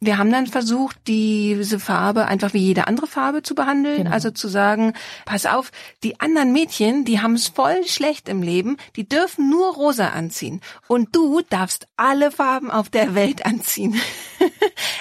Wir 0.00 0.18
haben 0.18 0.32
dann 0.32 0.46
versucht, 0.46 0.96
diese 1.06 1.78
Farbe 1.78 2.26
einfach 2.26 2.52
wie 2.54 2.58
jede 2.58 2.86
andere 2.88 3.06
Farbe 3.06 3.42
zu 3.42 3.54
behandeln, 3.54 3.98
genau. 3.98 4.10
also 4.10 4.30
zu 4.30 4.48
sagen, 4.48 4.94
pass 5.26 5.46
auf, 5.46 5.70
die 6.02 6.20
anderen 6.20 6.52
Mädchen, 6.52 7.04
die 7.04 7.20
haben 7.20 7.34
es 7.34 7.48
voll 7.48 7.86
schlecht 7.86 8.28
im 8.28 8.42
Leben, 8.42 8.76
die 8.96 9.08
dürfen 9.08 9.48
nur 9.48 9.74
rosa 9.74 10.08
anziehen 10.08 10.60
und 10.88 11.14
du 11.14 11.40
darfst 11.48 11.86
alle 11.96 12.30
Farben 12.30 12.70
auf 12.70 12.88
der 12.88 13.14
Welt 13.14 13.46
anziehen. 13.50 14.00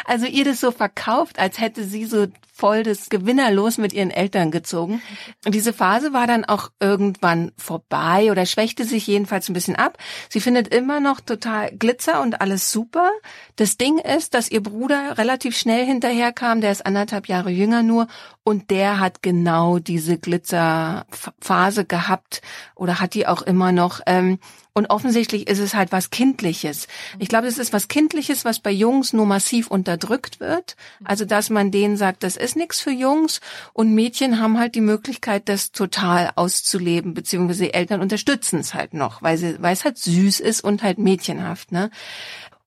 also 0.06 0.26
ihr 0.28 0.46
das 0.46 0.60
so 0.60 0.72
verkauft, 0.72 1.40
als 1.40 1.60
hätte 1.60 1.84
sie 1.84 2.06
so 2.06 2.28
voll 2.60 2.84
das 2.84 3.10
Gewinnerlos 3.10 3.78
mit 3.78 3.94
ihren 3.94 4.12
Eltern 4.12 4.52
gezogen. 4.52 4.99
Und 5.46 5.56
diese 5.56 5.74
Phase 5.74 6.14
war 6.14 6.28
dann 6.28 6.46
auch 6.46 6.70
irgendwann 6.80 7.52
vorbei 7.58 8.32
oder 8.32 8.46
schwächte 8.46 8.86
sich 8.86 9.08
jedenfalls 9.08 9.50
ein 9.50 9.54
bisschen 9.54 9.76
ab. 9.76 9.98
Sie 10.30 10.40
findet 10.40 10.74
immer 10.74 11.00
noch 11.00 11.20
total 11.20 11.72
Glitzer 11.72 12.22
und 12.22 12.42
alles 12.42 12.72
super. 12.72 13.10
Das 13.56 13.78
Ding 13.78 13.98
ist, 13.98 14.34
dass 14.34 14.50
ihr 14.50 14.62
Bruder 14.62 15.18
relativ 15.18 15.58
schnell 15.58 15.86
hinterherkam, 15.86 16.62
der 16.62 16.72
ist 16.72 16.86
anderthalb 16.86 17.28
Jahre 17.28 17.50
jünger 17.50 17.84
nur 17.84 18.08
und 18.44 18.72
der 18.72 19.00
hat 19.00 19.22
genau 19.22 19.80
diese 19.80 20.18
Glitzerphase 20.18 21.86
gehabt 21.86 22.42
oder 22.76 23.00
hat 23.00 23.14
die 23.14 23.28
auch 23.28 23.42
immer 23.42 23.72
noch. 23.72 24.02
Ähm, 24.06 24.40
und 24.74 24.90
offensichtlich 24.90 25.48
ist 25.48 25.60
es 25.60 25.74
halt 25.74 25.92
was 25.92 26.10
Kindliches. 26.10 26.88
Ich 27.18 27.28
glaube, 27.28 27.48
es 27.48 27.58
ist 27.58 27.74
was 27.74 27.88
Kindliches, 27.88 28.46
was 28.46 28.60
bei 28.60 28.72
Jungs 28.72 29.14
nur 29.14 29.26
massiv 29.26 29.68
unterdrückt 29.68 30.40
wird. 30.40 30.76
Also, 31.04 31.26
dass 31.26 31.50
man 31.50 31.72
denen 31.72 31.98
sagt, 31.98 32.24
das 32.24 32.38
ist 32.38 32.56
nichts 32.56 32.80
für 32.80 32.92
Jungs. 32.92 33.42
Und 33.74 33.94
Mädchen 33.94 34.40
haben 34.40 34.60
halt 34.60 34.76
die 34.76 34.82
Möglichkeit, 34.82 35.50
das 35.50 35.72
total 35.72 36.32
auszuleben, 36.36 37.14
beziehungsweise 37.14 37.74
Eltern 37.74 38.02
unterstützen 38.02 38.60
es 38.60 38.74
halt 38.74 38.94
noch, 38.94 39.22
weil, 39.22 39.38
sie, 39.38 39.62
weil 39.62 39.74
es 39.74 39.86
halt 39.86 39.98
süß 39.98 40.40
ist 40.40 40.64
und 40.64 40.84
halt 40.84 40.98
mädchenhaft. 40.98 41.72
Ne? 41.72 41.90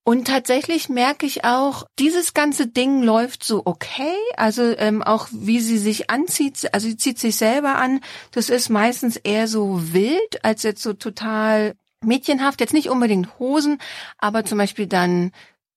Und 0.05 0.27
tatsächlich 0.27 0.89
merke 0.89 1.27
ich 1.27 1.45
auch, 1.45 1.87
dieses 2.01 2.35
ganze 2.35 2.67
Ding 2.67 3.05
läuft 3.05 3.45
so 3.45 3.63
okay. 3.65 4.17
Also 4.37 4.77
ähm, 4.77 5.01
auch 5.01 5.29
wie 5.31 5.61
sie 5.61 5.79
sich 5.79 6.11
anzieht, 6.11 6.69
also 6.75 6.89
sie 6.89 6.97
zieht 6.97 7.21
sich 7.21 7.37
selber 7.37 7.77
an, 7.77 8.01
das 8.33 8.51
ist 8.51 8.69
meistens 8.69 9.17
eher 9.17 9.47
so 9.47 9.93
wild, 9.93 10.45
als 10.45 10.65
jetzt 10.65 10.83
so 10.83 10.93
total 10.93 11.75
mädchenhaft, 12.05 12.61
jetzt 12.61 12.75
nicht 12.75 12.91
unbedingt 12.91 13.39
Hosen, 13.39 13.79
aber 14.19 14.45
zum 14.45 14.59
Beispiel 14.59 14.87
dann 14.87 15.33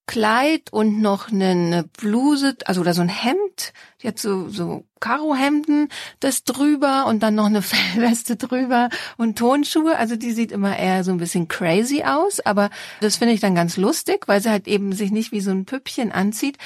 Kleid 0.08 0.72
und 0.72 1.02
noch 1.02 1.32
eine 1.32 1.90
Bluse, 1.98 2.56
also 2.66 2.82
oder 2.82 2.94
so 2.94 3.02
ein 3.02 3.10
Hemd, 3.10 3.74
jetzt 4.00 4.22
so, 4.22 4.50
so 4.50 4.86
Karohemden, 5.00 5.90
das 6.20 6.44
drüber 6.44 7.08
und 7.08 7.24
dann 7.24 7.34
noch 7.34 7.48
eine 7.48 7.62
Fellweste 7.64 8.36
drüber 8.36 8.90
und 9.18 9.40
Tonschuhe. 9.40 9.98
Also 9.98 10.16
die 10.16 10.32
sieht 10.32 10.52
immer 10.52 10.78
eher 10.78 11.04
so 11.04 11.12
ein 11.12 11.18
bisschen 11.18 11.48
crazy 11.48 12.04
aus, 12.04 12.40
aber 12.40 12.70
das 13.02 13.16
finde 13.16 13.34
ich 13.34 13.40
dann 13.40 13.56
ganz 13.56 13.78
lustig, 13.78 14.28
weil 14.28 14.42
sie 14.42 14.52
halt 14.52 14.68
eben 14.68 14.94
sich 14.94 15.10
nicht 15.10 15.32
wie 15.32 15.42
so 15.42 15.50
ein 15.50 15.66
Püppchen 15.66 16.12
anzieht. 16.12 16.58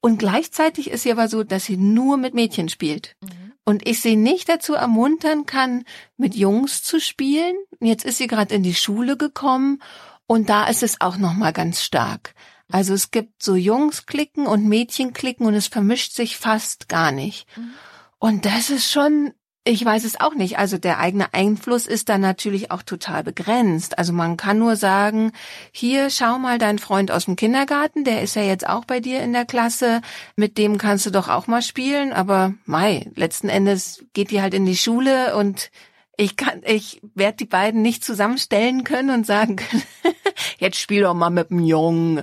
Und 0.00 0.18
gleichzeitig 0.18 0.90
ist 0.90 1.02
sie 1.02 1.12
aber 1.12 1.28
so, 1.28 1.44
dass 1.44 1.66
sie 1.66 1.76
nur 1.76 2.16
mit 2.16 2.32
Mädchen 2.32 2.70
spielt. 2.70 3.14
Mhm 3.20 3.45
und 3.66 3.86
ich 3.86 4.00
sie 4.00 4.16
nicht 4.16 4.48
dazu 4.48 4.74
ermuntern 4.74 5.44
kann, 5.44 5.84
mit 6.16 6.34
Jungs 6.34 6.82
zu 6.82 7.00
spielen. 7.00 7.56
Jetzt 7.80 8.04
ist 8.04 8.16
sie 8.16 8.28
gerade 8.28 8.54
in 8.54 8.62
die 8.62 8.74
Schule 8.74 9.18
gekommen 9.18 9.82
und 10.26 10.48
da 10.48 10.68
ist 10.68 10.82
es 10.82 11.00
auch 11.00 11.18
noch 11.18 11.34
mal 11.34 11.52
ganz 11.52 11.82
stark. 11.82 12.34
Also 12.70 12.94
es 12.94 13.10
gibt 13.10 13.42
so 13.42 13.54
Jungs-Klicken 13.54 14.46
und 14.46 14.66
Mädchen-Klicken 14.66 15.46
und 15.46 15.54
es 15.54 15.66
vermischt 15.66 16.14
sich 16.14 16.36
fast 16.36 16.88
gar 16.88 17.12
nicht. 17.12 17.46
Mhm. 17.56 17.70
Und 18.18 18.46
das 18.46 18.70
ist 18.70 18.90
schon 18.90 19.32
ich 19.66 19.84
weiß 19.84 20.04
es 20.04 20.20
auch 20.20 20.34
nicht. 20.34 20.58
Also 20.58 20.78
der 20.78 21.00
eigene 21.00 21.34
Einfluss 21.34 21.86
ist 21.86 22.08
dann 22.08 22.20
natürlich 22.20 22.70
auch 22.70 22.82
total 22.82 23.24
begrenzt. 23.24 23.98
Also 23.98 24.12
man 24.12 24.36
kann 24.36 24.58
nur 24.58 24.76
sagen, 24.76 25.32
hier 25.72 26.08
schau 26.08 26.38
mal 26.38 26.58
dein 26.58 26.78
Freund 26.78 27.10
aus 27.10 27.24
dem 27.24 27.34
Kindergarten, 27.34 28.04
der 28.04 28.22
ist 28.22 28.36
ja 28.36 28.42
jetzt 28.42 28.66
auch 28.66 28.84
bei 28.84 29.00
dir 29.00 29.20
in 29.20 29.32
der 29.32 29.44
Klasse, 29.44 30.02
mit 30.36 30.56
dem 30.56 30.78
kannst 30.78 31.04
du 31.06 31.10
doch 31.10 31.28
auch 31.28 31.48
mal 31.48 31.62
spielen, 31.62 32.12
aber 32.12 32.54
mei, 32.64 33.10
letzten 33.16 33.48
Endes 33.48 34.04
geht 34.12 34.30
die 34.30 34.40
halt 34.40 34.54
in 34.54 34.66
die 34.66 34.76
Schule 34.76 35.36
und 35.36 35.70
ich 36.16 36.36
kann, 36.36 36.62
ich 36.64 37.00
werde 37.14 37.38
die 37.38 37.46
beiden 37.46 37.82
nicht 37.82 38.04
zusammenstellen 38.04 38.84
können 38.84 39.10
und 39.10 39.26
sagen 39.26 39.56
können, 39.56 39.82
jetzt 40.58 40.78
spiel 40.78 41.02
doch 41.02 41.14
mal 41.14 41.30
mit 41.30 41.50
dem 41.50 41.58
Jungen. 41.58 42.22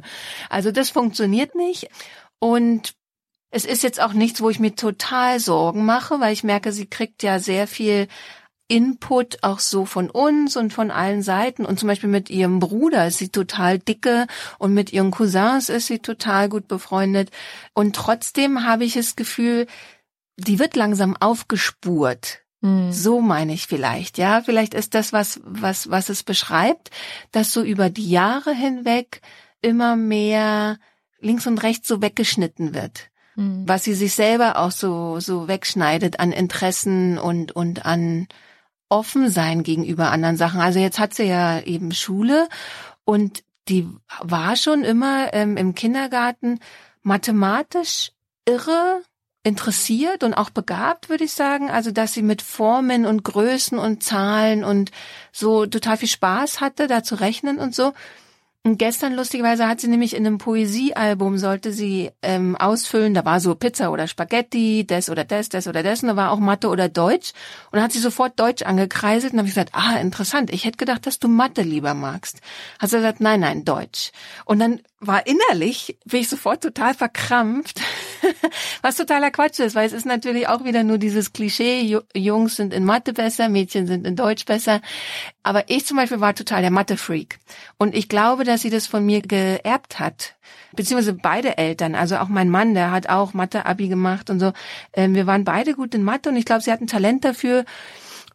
Also 0.50 0.72
das 0.72 0.90
funktioniert 0.90 1.56
nicht. 1.56 1.90
Und 2.40 2.96
es 3.56 3.66
ist 3.66 3.84
jetzt 3.84 4.02
auch 4.02 4.14
nichts, 4.14 4.42
wo 4.42 4.50
ich 4.50 4.60
mir 4.60 4.74
total 4.74 5.40
Sorgen 5.40 5.86
mache, 5.86 6.20
weil 6.20 6.34
ich 6.34 6.44
merke, 6.44 6.72
sie 6.72 6.88
kriegt 6.88 7.22
ja 7.22 7.38
sehr 7.38 7.68
viel 7.68 8.08
Input 8.68 9.44
auch 9.44 9.60
so 9.60 9.86
von 9.86 10.10
uns 10.10 10.58
und 10.58 10.74
von 10.74 10.90
allen 10.90 11.22
Seiten. 11.22 11.64
Und 11.64 11.80
zum 11.80 11.88
Beispiel 11.88 12.10
mit 12.10 12.32
ihrem 12.32 12.60
Bruder 12.60 13.06
ist 13.06 13.20
sie 13.20 13.30
total 13.30 13.78
dicke 13.78 14.26
und 14.58 14.74
mit 14.74 14.92
ihren 14.92 15.12
Cousins 15.12 15.70
ist 15.70 15.86
sie 15.86 16.00
total 16.00 16.50
gut 16.50 16.68
befreundet. 16.68 17.30
Und 17.76 17.96
trotzdem 17.96 18.66
habe 18.66 18.86
ich 18.86 18.96
das 18.96 19.16
Gefühl, 19.16 19.68
die 20.36 20.58
wird 20.58 20.76
langsam 20.76 21.16
aufgespurt. 21.16 22.40
Hm. 22.64 22.92
So 22.92 23.22
meine 23.22 23.54
ich 23.54 23.68
vielleicht, 23.68 24.18
ja. 24.18 24.42
Vielleicht 24.42 24.74
ist 24.74 24.96
das 24.96 25.14
was, 25.14 25.40
was, 25.44 25.92
was 25.92 26.10
es 26.10 26.24
beschreibt, 26.24 26.90
dass 27.32 27.54
so 27.54 27.62
über 27.62 27.92
die 27.92 28.10
Jahre 28.10 28.52
hinweg 28.52 29.22
immer 29.62 29.96
mehr 29.96 30.80
links 31.20 31.46
und 31.46 31.60
rechts 31.60 31.88
so 31.88 32.02
weggeschnitten 32.02 32.74
wird 32.74 33.13
mhm. 33.36 33.68
was 33.68 33.84
sie 33.84 33.94
sich 33.94 34.14
selber 34.14 34.58
auch 34.58 34.72
so, 34.72 35.20
so 35.20 35.48
wegschneidet 35.48 36.20
an 36.20 36.32
Interessen 36.32 37.18
und, 37.18 37.52
und 37.52 37.86
an 37.86 38.28
Offensein 38.90 39.64
gegenüber 39.64 40.12
anderen 40.12 40.38
Sachen. 40.38 40.62
Also 40.62 40.80
jetzt 40.80 41.00
hat 41.00 41.14
sie 41.14 41.24
ja 41.24 41.60
eben 41.60 41.94
Schule 41.94 42.48
und 43.06 43.44
die 43.68 43.88
war 44.22 44.56
schon 44.56 44.84
immer 44.84 45.34
ähm, 45.34 45.58
im 45.58 45.74
Kindergarten 45.74 46.60
mathematisch 47.02 48.12
irre 48.46 49.02
interessiert 49.44 50.24
und 50.24 50.34
auch 50.34 50.50
begabt, 50.50 51.10
würde 51.10 51.26
ich 51.26 51.34
sagen. 51.34 51.70
Also, 51.70 51.92
dass 51.92 52.14
sie 52.14 52.22
mit 52.22 52.42
Formen 52.42 53.06
und 53.06 53.24
Größen 53.24 53.78
und 53.78 54.02
Zahlen 54.02 54.64
und 54.64 54.92
so 55.32 55.66
total 55.66 55.98
viel 55.98 56.08
Spaß 56.08 56.62
hatte, 56.62 56.88
da 56.88 57.04
zu 57.04 57.16
rechnen 57.16 57.60
und 57.60 57.76
so. 57.76 57.94
Und 58.66 58.78
gestern 58.78 59.14
lustigerweise 59.14 59.68
hat 59.68 59.82
sie 59.82 59.90
nämlich 59.90 60.16
in 60.16 60.26
einem 60.26 60.38
Poesiealbum 60.38 61.38
sollte 61.38 61.74
sie 61.74 62.12
ähm, 62.22 62.56
ausfüllen, 62.56 63.14
da 63.14 63.26
war 63.26 63.42
so 63.42 63.56
Pizza 63.56 63.92
oder 63.92 64.08
Spaghetti, 64.08 64.88
das 64.88 65.10
oder 65.10 65.26
das, 65.26 65.50
das 65.50 65.68
oder 65.68 65.84
das, 65.84 66.02
und 66.02 66.08
da 66.08 66.16
war 66.16 66.32
auch 66.32 66.40
Mathe 66.40 66.70
oder 66.70 66.88
Deutsch. 66.88 67.34
Und 67.66 67.74
dann 67.74 67.84
hat 67.84 67.92
sie 67.92 68.00
sofort 68.00 68.40
Deutsch 68.40 68.62
angekreiselt 68.64 69.34
und 69.34 69.40
habe 69.40 69.50
ich 69.50 69.54
gesagt, 69.54 69.72
ah, 69.74 69.98
interessant, 70.00 70.50
ich 70.50 70.64
hätte 70.64 70.78
gedacht, 70.78 71.06
dass 71.06 71.20
du 71.20 71.28
Mathe 71.28 71.62
lieber 71.62 71.94
magst. 71.94 72.40
Hat 72.80 72.90
sie 72.90 72.96
gesagt, 72.96 73.20
nein, 73.20 73.42
nein, 73.42 73.66
Deutsch. 73.66 74.14
Und 74.46 74.60
dann 74.60 74.80
war 75.08 75.26
innerlich, 75.28 75.98
bin 76.06 76.22
ich 76.22 76.30
sofort 76.30 76.62
total 76.64 76.94
verkrampft, 76.94 77.82
was 78.82 78.98
totaler 78.98 79.32
Quatsch 79.32 79.60
ist, 79.60 79.76
weil 79.76 79.86
es 79.86 79.94
ist 79.94 80.06
natürlich 80.06 80.48
auch 80.48 80.64
wieder 80.64 80.84
nur 80.84 80.98
dieses 80.98 81.34
Klischee, 81.34 82.00
Jungs 82.16 82.56
sind 82.56 82.74
in 82.74 82.86
Mathe 82.86 83.14
besser, 83.14 83.50
Mädchen 83.50 83.88
sind 83.88 84.08
in 84.08 84.16
Deutsch 84.16 84.46
besser. 84.46 84.82
Aber 85.44 85.70
ich 85.70 85.86
zum 85.86 85.98
Beispiel 85.98 86.22
war 86.22 86.36
total 86.36 86.62
der 86.62 86.72
Mathe-Freak. 86.72 87.40
Und 87.78 87.96
ich 87.96 88.10
glaube, 88.10 88.44
dass 88.44 88.62
sie 88.62 88.70
das 88.70 88.88
von 88.88 89.06
mir 89.06 89.22
geerbt 89.22 90.00
hat. 90.00 90.36
Beziehungsweise 90.76 91.14
beide 91.14 91.58
Eltern, 91.58 91.94
also 91.94 92.18
auch 92.18 92.30
mein 92.30 92.50
Mann, 92.50 92.74
der 92.74 92.92
hat 92.92 93.08
auch 93.08 93.34
Mathe-Abi 93.34 93.90
gemacht 93.90 94.30
und 94.30 94.40
so. 94.40 94.54
Ähm, 94.94 95.14
wir 95.14 95.28
waren 95.28 95.44
beide 95.44 95.76
gut 95.76 95.94
in 95.94 96.04
Mathe 96.04 96.30
und 96.30 96.36
ich 96.36 96.46
glaube, 96.46 96.62
sie 96.62 96.72
hatten 96.72 96.88
Talent 96.88 97.26
dafür. 97.26 97.66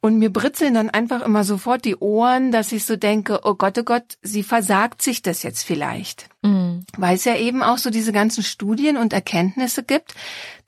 Und 0.01 0.19
mir 0.19 0.33
britzeln 0.33 0.75
dann 0.75 0.91
einfach 0.91 1.23
immer 1.23 1.45
sofort 1.45 1.85
die 1.85 1.97
Ohren, 1.97 2.53
dass 2.53 2.73
ich 2.73 2.85
so 2.85 2.97
denke, 2.97 3.41
oh 3.45 3.55
Gott, 3.55 3.77
oh 3.79 3.83
Gott, 3.83 4.19
sie 4.23 4.43
versagt 4.43 5.03
sich 5.03 5.23
das 5.23 5.43
jetzt 5.43 5.65
vielleicht. 5.65 6.29
Mhm. 6.43 6.85
Weil 6.97 7.17
es 7.17 7.25
ja 7.25 7.37
eben 7.37 7.63
auch 7.63 7.79
so 7.79 7.91
diese 7.91 8.13
ganzen 8.13 8.45
Studien 8.45 8.97
und 8.97 9.13
Erkenntnisse 9.13 9.83
gibt, 9.83 10.15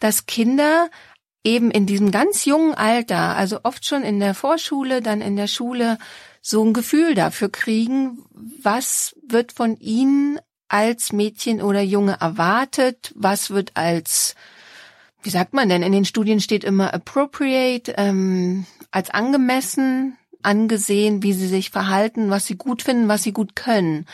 dass 0.01 0.27
Kinder 0.27 0.91
eben 1.45 1.71
in 1.71 1.87
diesem 1.87 2.11
ganz 2.11 2.45
jungen 2.45 2.75
Alter, 2.75 3.37
also 3.37 3.61
oft 3.63 3.87
schon 3.87 4.03
in 4.03 4.21
der 4.21 4.35
Vorschule, 4.35 5.01
dann 5.01 5.21
in 5.21 5.37
der 5.37 5.47
Schule, 5.47 5.99
so 6.43 6.65
ein 6.65 6.73
Gefühl 6.73 7.15
dafür 7.15 7.51
kriegen, 7.51 8.25
was 8.63 9.15
wird 9.27 9.53
von 9.53 9.77
ihnen 9.77 10.39
als 10.69 11.13
Mädchen 11.13 11.61
oder 11.61 11.83
Junge 11.83 12.17
erwartet, 12.21 13.13
was 13.15 13.51
wird 13.51 13.73
als, 13.75 14.35
wie 15.23 15.31
sagt 15.31 15.53
man 15.53 15.69
denn, 15.69 15.83
in 15.83 15.93
den 15.93 16.05
Studien 16.05 16.41
steht 16.41 16.65
immer 16.65 16.95
appropriate, 16.95 17.95
ähm, 17.99 18.67
als 18.91 19.11
angemessen 19.11 20.17
angesehen, 20.43 21.23
wie 21.23 21.33
sie 21.33 21.47
sich 21.47 21.71
verhalten, 21.71 22.31
was 22.31 22.47
sie 22.47 22.57
gut 22.57 22.83
finden, 22.83 23.09
was 23.09 23.23
sie 23.23 23.33
gut 23.33 23.57
können. 23.57 24.07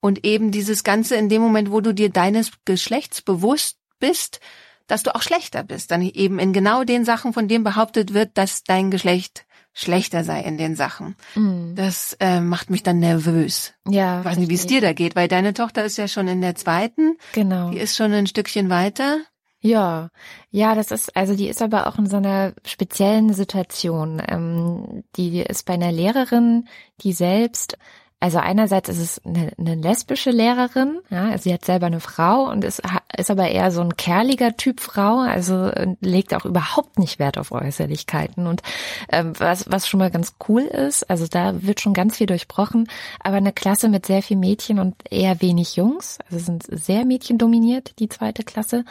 Und 0.00 0.26
eben 0.26 0.50
dieses 0.50 0.84
Ganze 0.84 1.16
in 1.16 1.28
dem 1.28 1.40
Moment, 1.40 1.70
wo 1.70 1.80
du 1.80 1.94
dir 1.94 2.10
deines 2.10 2.50
Geschlechts 2.64 3.22
bewusst 3.22 3.78
bist, 3.98 4.40
dass 4.86 5.02
du 5.02 5.14
auch 5.14 5.22
schlechter 5.22 5.62
bist. 5.62 5.90
Dann 5.90 6.02
eben 6.02 6.38
in 6.38 6.52
genau 6.52 6.84
den 6.84 7.04
Sachen, 7.04 7.32
von 7.32 7.48
dem 7.48 7.64
behauptet 7.64 8.12
wird, 8.12 8.32
dass 8.34 8.64
dein 8.64 8.90
Geschlecht 8.90 9.46
schlechter 9.72 10.22
sei 10.22 10.42
in 10.42 10.58
den 10.58 10.76
Sachen. 10.76 11.16
Mhm. 11.34 11.74
Das 11.76 12.14
äh, 12.20 12.40
macht 12.40 12.68
mich 12.68 12.82
dann 12.82 12.98
nervös. 12.98 13.72
Ja. 13.88 14.20
Ich 14.20 14.24
weiß 14.26 14.38
nicht, 14.38 14.50
wie 14.50 14.54
es 14.54 14.66
dir 14.66 14.80
da 14.80 14.92
geht, 14.92 15.16
weil 15.16 15.28
deine 15.28 15.54
Tochter 15.54 15.84
ist 15.84 15.96
ja 15.96 16.08
schon 16.08 16.28
in 16.28 16.42
der 16.42 16.56
zweiten. 16.56 17.16
Genau. 17.32 17.70
Die 17.70 17.78
ist 17.78 17.96
schon 17.96 18.12
ein 18.12 18.26
Stückchen 18.26 18.68
weiter. 18.68 19.20
Ja, 19.64 20.10
ja, 20.50 20.74
das 20.74 20.90
ist, 20.90 21.16
also 21.16 21.36
die 21.36 21.48
ist 21.48 21.62
aber 21.62 21.86
auch 21.86 21.96
in 21.96 22.06
so 22.06 22.16
einer 22.16 22.52
speziellen 22.66 23.32
Situation. 23.32 24.20
Ähm, 24.26 25.04
die 25.16 25.40
ist 25.40 25.66
bei 25.66 25.74
einer 25.74 25.92
Lehrerin, 25.92 26.68
die 27.02 27.12
selbst 27.12 27.78
also 28.22 28.38
einerseits 28.38 28.88
ist 28.88 29.00
es 29.00 29.20
eine, 29.24 29.50
eine 29.58 29.74
lesbische 29.74 30.30
Lehrerin, 30.30 31.00
ja, 31.10 31.36
sie 31.38 31.52
hat 31.52 31.64
selber 31.64 31.86
eine 31.86 31.98
Frau 31.98 32.48
und 32.48 32.62
ist, 32.62 32.80
ist 33.18 33.32
aber 33.32 33.48
eher 33.48 33.72
so 33.72 33.80
ein 33.80 33.96
kerliger 33.96 34.56
Typ 34.56 34.78
Frau, 34.78 35.18
also 35.18 35.64
äh, 35.64 35.96
legt 36.00 36.32
auch 36.32 36.44
überhaupt 36.44 37.00
nicht 37.00 37.18
Wert 37.18 37.36
auf 37.36 37.50
Äußerlichkeiten 37.50 38.46
und 38.46 38.62
ähm, 39.10 39.32
was, 39.38 39.72
was 39.72 39.88
schon 39.88 39.98
mal 39.98 40.12
ganz 40.12 40.36
cool 40.48 40.62
ist, 40.62 41.10
also 41.10 41.26
da 41.26 41.64
wird 41.64 41.80
schon 41.80 41.94
ganz 41.94 42.16
viel 42.16 42.28
durchbrochen, 42.28 42.86
aber 43.18 43.38
eine 43.38 43.52
Klasse 43.52 43.88
mit 43.88 44.06
sehr 44.06 44.22
viel 44.22 44.36
Mädchen 44.36 44.78
und 44.78 44.94
eher 45.10 45.42
wenig 45.42 45.74
Jungs, 45.74 46.20
also 46.30 46.38
sind 46.38 46.62
sehr 46.70 47.04
mädchendominiert, 47.04 47.98
die 47.98 48.08
zweite 48.08 48.44
Klasse. 48.44 48.84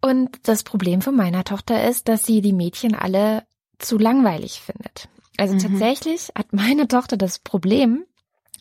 Und 0.00 0.30
das 0.44 0.62
Problem 0.62 1.02
von 1.02 1.14
meiner 1.14 1.44
Tochter 1.44 1.86
ist, 1.88 2.08
dass 2.08 2.24
sie 2.24 2.40
die 2.40 2.52
Mädchen 2.52 2.94
alle 2.94 3.44
zu 3.78 3.98
langweilig 3.98 4.60
findet. 4.60 5.08
Also 5.36 5.54
mhm. 5.54 5.58
tatsächlich 5.58 6.28
hat 6.36 6.52
meine 6.52 6.88
Tochter 6.88 7.16
das 7.16 7.38
Problem, 7.38 8.04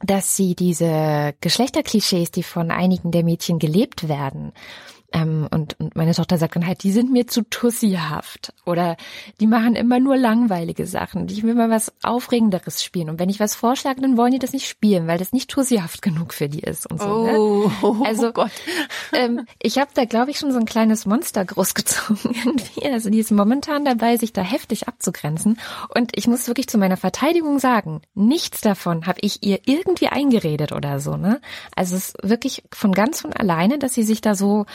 dass 0.01 0.36
sie 0.36 0.55
diese 0.55 1.34
Geschlechterklischees, 1.41 2.31
die 2.31 2.43
von 2.43 2.72
einigen 2.72 3.12
der 3.12 3.24
Mädchen 3.24 3.60
gelebt 3.60 4.08
werden, 4.08 4.53
ähm, 5.11 5.47
und, 5.51 5.79
und 5.79 5.95
meine 5.95 6.13
Tochter 6.13 6.37
sagt 6.37 6.55
dann 6.55 6.67
halt, 6.67 6.83
die 6.83 6.91
sind 6.91 7.11
mir 7.11 7.27
zu 7.27 7.41
tussihaft 7.41 8.53
oder 8.65 8.95
die 9.39 9.47
machen 9.47 9.75
immer 9.75 9.99
nur 9.99 10.17
langweilige 10.17 10.85
Sachen. 10.85 11.27
Ich 11.29 11.43
will 11.43 11.55
mal 11.55 11.69
was 11.69 11.91
Aufregenderes 12.03 12.83
spielen. 12.83 13.09
Und 13.09 13.19
wenn 13.19 13.29
ich 13.29 13.39
was 13.39 13.55
vorschlage, 13.55 14.01
dann 14.01 14.17
wollen 14.17 14.33
die 14.33 14.39
das 14.39 14.53
nicht 14.53 14.67
spielen, 14.67 15.07
weil 15.07 15.17
das 15.17 15.33
nicht 15.33 15.49
tussihaft 15.49 16.01
genug 16.01 16.33
für 16.33 16.47
die 16.47 16.59
ist 16.59 16.89
und 16.89 17.01
so. 17.01 17.25
Ne? 17.25 17.39
Oh, 17.39 17.71
ne? 17.81 18.05
Also 18.05 18.31
Gott. 18.31 18.51
Ähm, 19.11 19.45
ich 19.61 19.79
habe 19.79 19.89
da, 19.93 20.05
glaube 20.05 20.29
ich, 20.29 20.37
schon 20.37 20.51
so 20.51 20.59
ein 20.59 20.65
kleines 20.65 21.05
Monster 21.07 21.43
großgezogen 21.43 22.31
irgendwie. 22.45 22.85
Also 22.85 23.09
die 23.09 23.19
ist 23.19 23.31
momentan 23.31 23.83
dabei, 23.83 24.17
sich 24.17 24.33
da 24.33 24.41
heftig 24.41 24.87
abzugrenzen. 24.87 25.59
Und 25.93 26.11
ich 26.15 26.27
muss 26.27 26.47
wirklich 26.47 26.67
zu 26.67 26.77
meiner 26.77 26.97
Verteidigung 26.97 27.57
sagen, 27.57 28.01
nichts 28.13 28.61
davon 28.61 29.07
habe 29.07 29.19
ich 29.21 29.43
ihr 29.43 29.61
irgendwie 29.65 30.07
eingeredet 30.07 30.71
oder 30.73 30.99
so. 30.99 31.17
Ne? 31.17 31.41
Also 31.75 31.95
es 31.95 32.09
ist 32.09 32.17
wirklich 32.29 32.63
von 32.71 32.91
ganz 32.91 33.21
von 33.21 33.33
alleine, 33.33 33.79
dass 33.79 33.95
sie 33.95 34.03
sich 34.03 34.21
da 34.21 34.35
so 34.35 34.65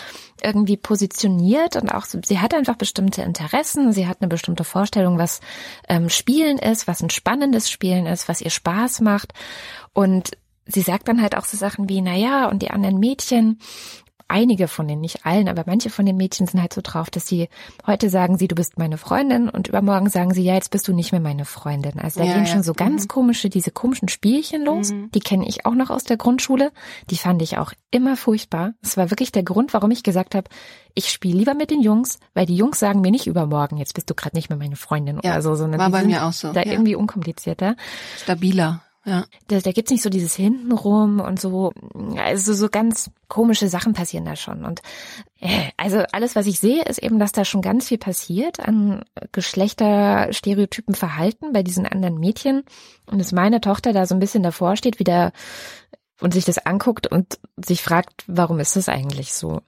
irgendwie 0.42 0.76
positioniert 0.76 1.76
und 1.76 1.90
auch 1.90 2.04
sie 2.04 2.38
hat 2.40 2.54
einfach 2.54 2.76
bestimmte 2.76 3.22
Interessen, 3.22 3.92
sie 3.92 4.06
hat 4.06 4.18
eine 4.20 4.28
bestimmte 4.28 4.64
Vorstellung, 4.64 5.18
was 5.18 5.40
ähm, 5.88 6.08
Spielen 6.08 6.58
ist, 6.58 6.86
was 6.86 7.02
ein 7.02 7.10
spannendes 7.10 7.70
Spielen 7.70 8.06
ist, 8.06 8.28
was 8.28 8.40
ihr 8.40 8.50
Spaß 8.50 9.00
macht. 9.00 9.32
Und 9.92 10.32
sie 10.66 10.82
sagt 10.82 11.08
dann 11.08 11.22
halt 11.22 11.36
auch 11.36 11.44
so 11.44 11.56
Sachen 11.56 11.88
wie, 11.88 12.00
na 12.00 12.14
ja, 12.14 12.48
und 12.48 12.62
die 12.62 12.70
anderen 12.70 12.98
Mädchen, 12.98 13.58
einige 14.28 14.68
von 14.68 14.88
denen, 14.88 15.00
nicht 15.00 15.26
allen, 15.26 15.48
aber 15.48 15.64
manche 15.66 15.90
von 15.90 16.06
den 16.06 16.16
Mädchen 16.16 16.46
sind 16.46 16.60
halt 16.60 16.72
so 16.72 16.80
drauf, 16.82 17.10
dass 17.10 17.26
sie 17.26 17.48
heute 17.86 18.10
sagen 18.10 18.38
sie, 18.38 18.48
du 18.48 18.54
bist 18.54 18.78
meine 18.78 18.98
Freundin 18.98 19.48
und 19.48 19.68
übermorgen 19.68 20.08
sagen 20.08 20.32
sie, 20.32 20.42
ja, 20.42 20.54
jetzt 20.54 20.70
bist 20.70 20.88
du 20.88 20.92
nicht 20.92 21.12
mehr 21.12 21.20
meine 21.20 21.44
Freundin. 21.44 21.98
Also 21.98 22.20
da 22.20 22.26
ja, 22.26 22.34
gehen 22.34 22.44
ja. 22.44 22.50
schon 22.52 22.62
so 22.62 22.72
ganz 22.72 23.04
mhm. 23.04 23.08
komische, 23.08 23.48
diese 23.48 23.70
komischen 23.70 24.08
Spielchen 24.08 24.64
los. 24.64 24.92
Mhm. 24.92 25.10
Die 25.12 25.20
kenne 25.20 25.46
ich 25.48 25.66
auch 25.66 25.74
noch 25.74 25.90
aus 25.90 26.04
der 26.04 26.16
Grundschule. 26.16 26.72
Die 27.10 27.16
fand 27.16 27.42
ich 27.42 27.58
auch 27.58 27.72
immer 27.90 28.16
furchtbar. 28.16 28.74
Das 28.82 28.96
war 28.96 29.10
wirklich 29.10 29.32
der 29.32 29.42
Grund, 29.42 29.74
warum 29.74 29.90
ich 29.90 30.02
gesagt 30.02 30.34
habe, 30.34 30.48
ich 30.94 31.10
spiele 31.10 31.38
lieber 31.38 31.54
mit 31.54 31.70
den 31.70 31.82
Jungs, 31.82 32.18
weil 32.34 32.46
die 32.46 32.56
Jungs 32.56 32.78
sagen 32.78 33.00
mir 33.00 33.10
nicht 33.10 33.26
übermorgen, 33.26 33.78
jetzt 33.78 33.94
bist 33.94 34.08
du 34.08 34.14
gerade 34.14 34.36
nicht 34.36 34.48
mehr 34.48 34.58
meine 34.58 34.76
Freundin 34.76 35.18
ja, 35.22 35.32
oder 35.32 35.42
so, 35.42 35.54
sondern 35.56 35.80
war 35.80 35.90
bei 35.90 36.04
mir 36.04 36.24
auch 36.24 36.32
so. 36.32 36.52
Da 36.52 36.62
irgendwie 36.62 36.94
unkomplizierter. 36.94 37.76
Stabiler. 38.22 38.83
Ja. 39.06 39.26
Da, 39.48 39.60
da 39.60 39.72
gibt's 39.72 39.90
nicht 39.90 40.02
so 40.02 40.08
dieses 40.08 40.34
Hintenrum 40.34 41.20
und 41.20 41.38
so, 41.38 41.72
also 42.16 42.54
so 42.54 42.68
ganz 42.70 43.10
komische 43.28 43.68
Sachen 43.68 43.92
passieren 43.92 44.24
da 44.24 44.34
schon. 44.34 44.64
Und 44.64 44.80
äh, 45.40 45.70
also 45.76 46.04
alles, 46.12 46.34
was 46.36 46.46
ich 46.46 46.58
sehe, 46.58 46.82
ist 46.84 47.02
eben, 47.02 47.18
dass 47.18 47.32
da 47.32 47.44
schon 47.44 47.60
ganz 47.60 47.88
viel 47.88 47.98
passiert 47.98 48.60
an 48.60 49.04
Geschlechterstereotypen 49.32 50.94
Verhalten 50.94 51.52
bei 51.52 51.62
diesen 51.62 51.86
anderen 51.86 52.18
Mädchen. 52.18 52.64
Und 53.06 53.18
dass 53.18 53.32
meine 53.32 53.60
Tochter 53.60 53.92
da 53.92 54.06
so 54.06 54.14
ein 54.14 54.20
bisschen 54.20 54.42
davor 54.42 54.76
steht, 54.76 54.98
wieder 54.98 55.32
und 56.20 56.32
sich 56.32 56.44
das 56.44 56.64
anguckt 56.64 57.06
und 57.06 57.38
sich 57.56 57.82
fragt, 57.82 58.24
warum 58.26 58.60
ist 58.60 58.76
das 58.76 58.88
eigentlich 58.88 59.34
so? 59.34 59.60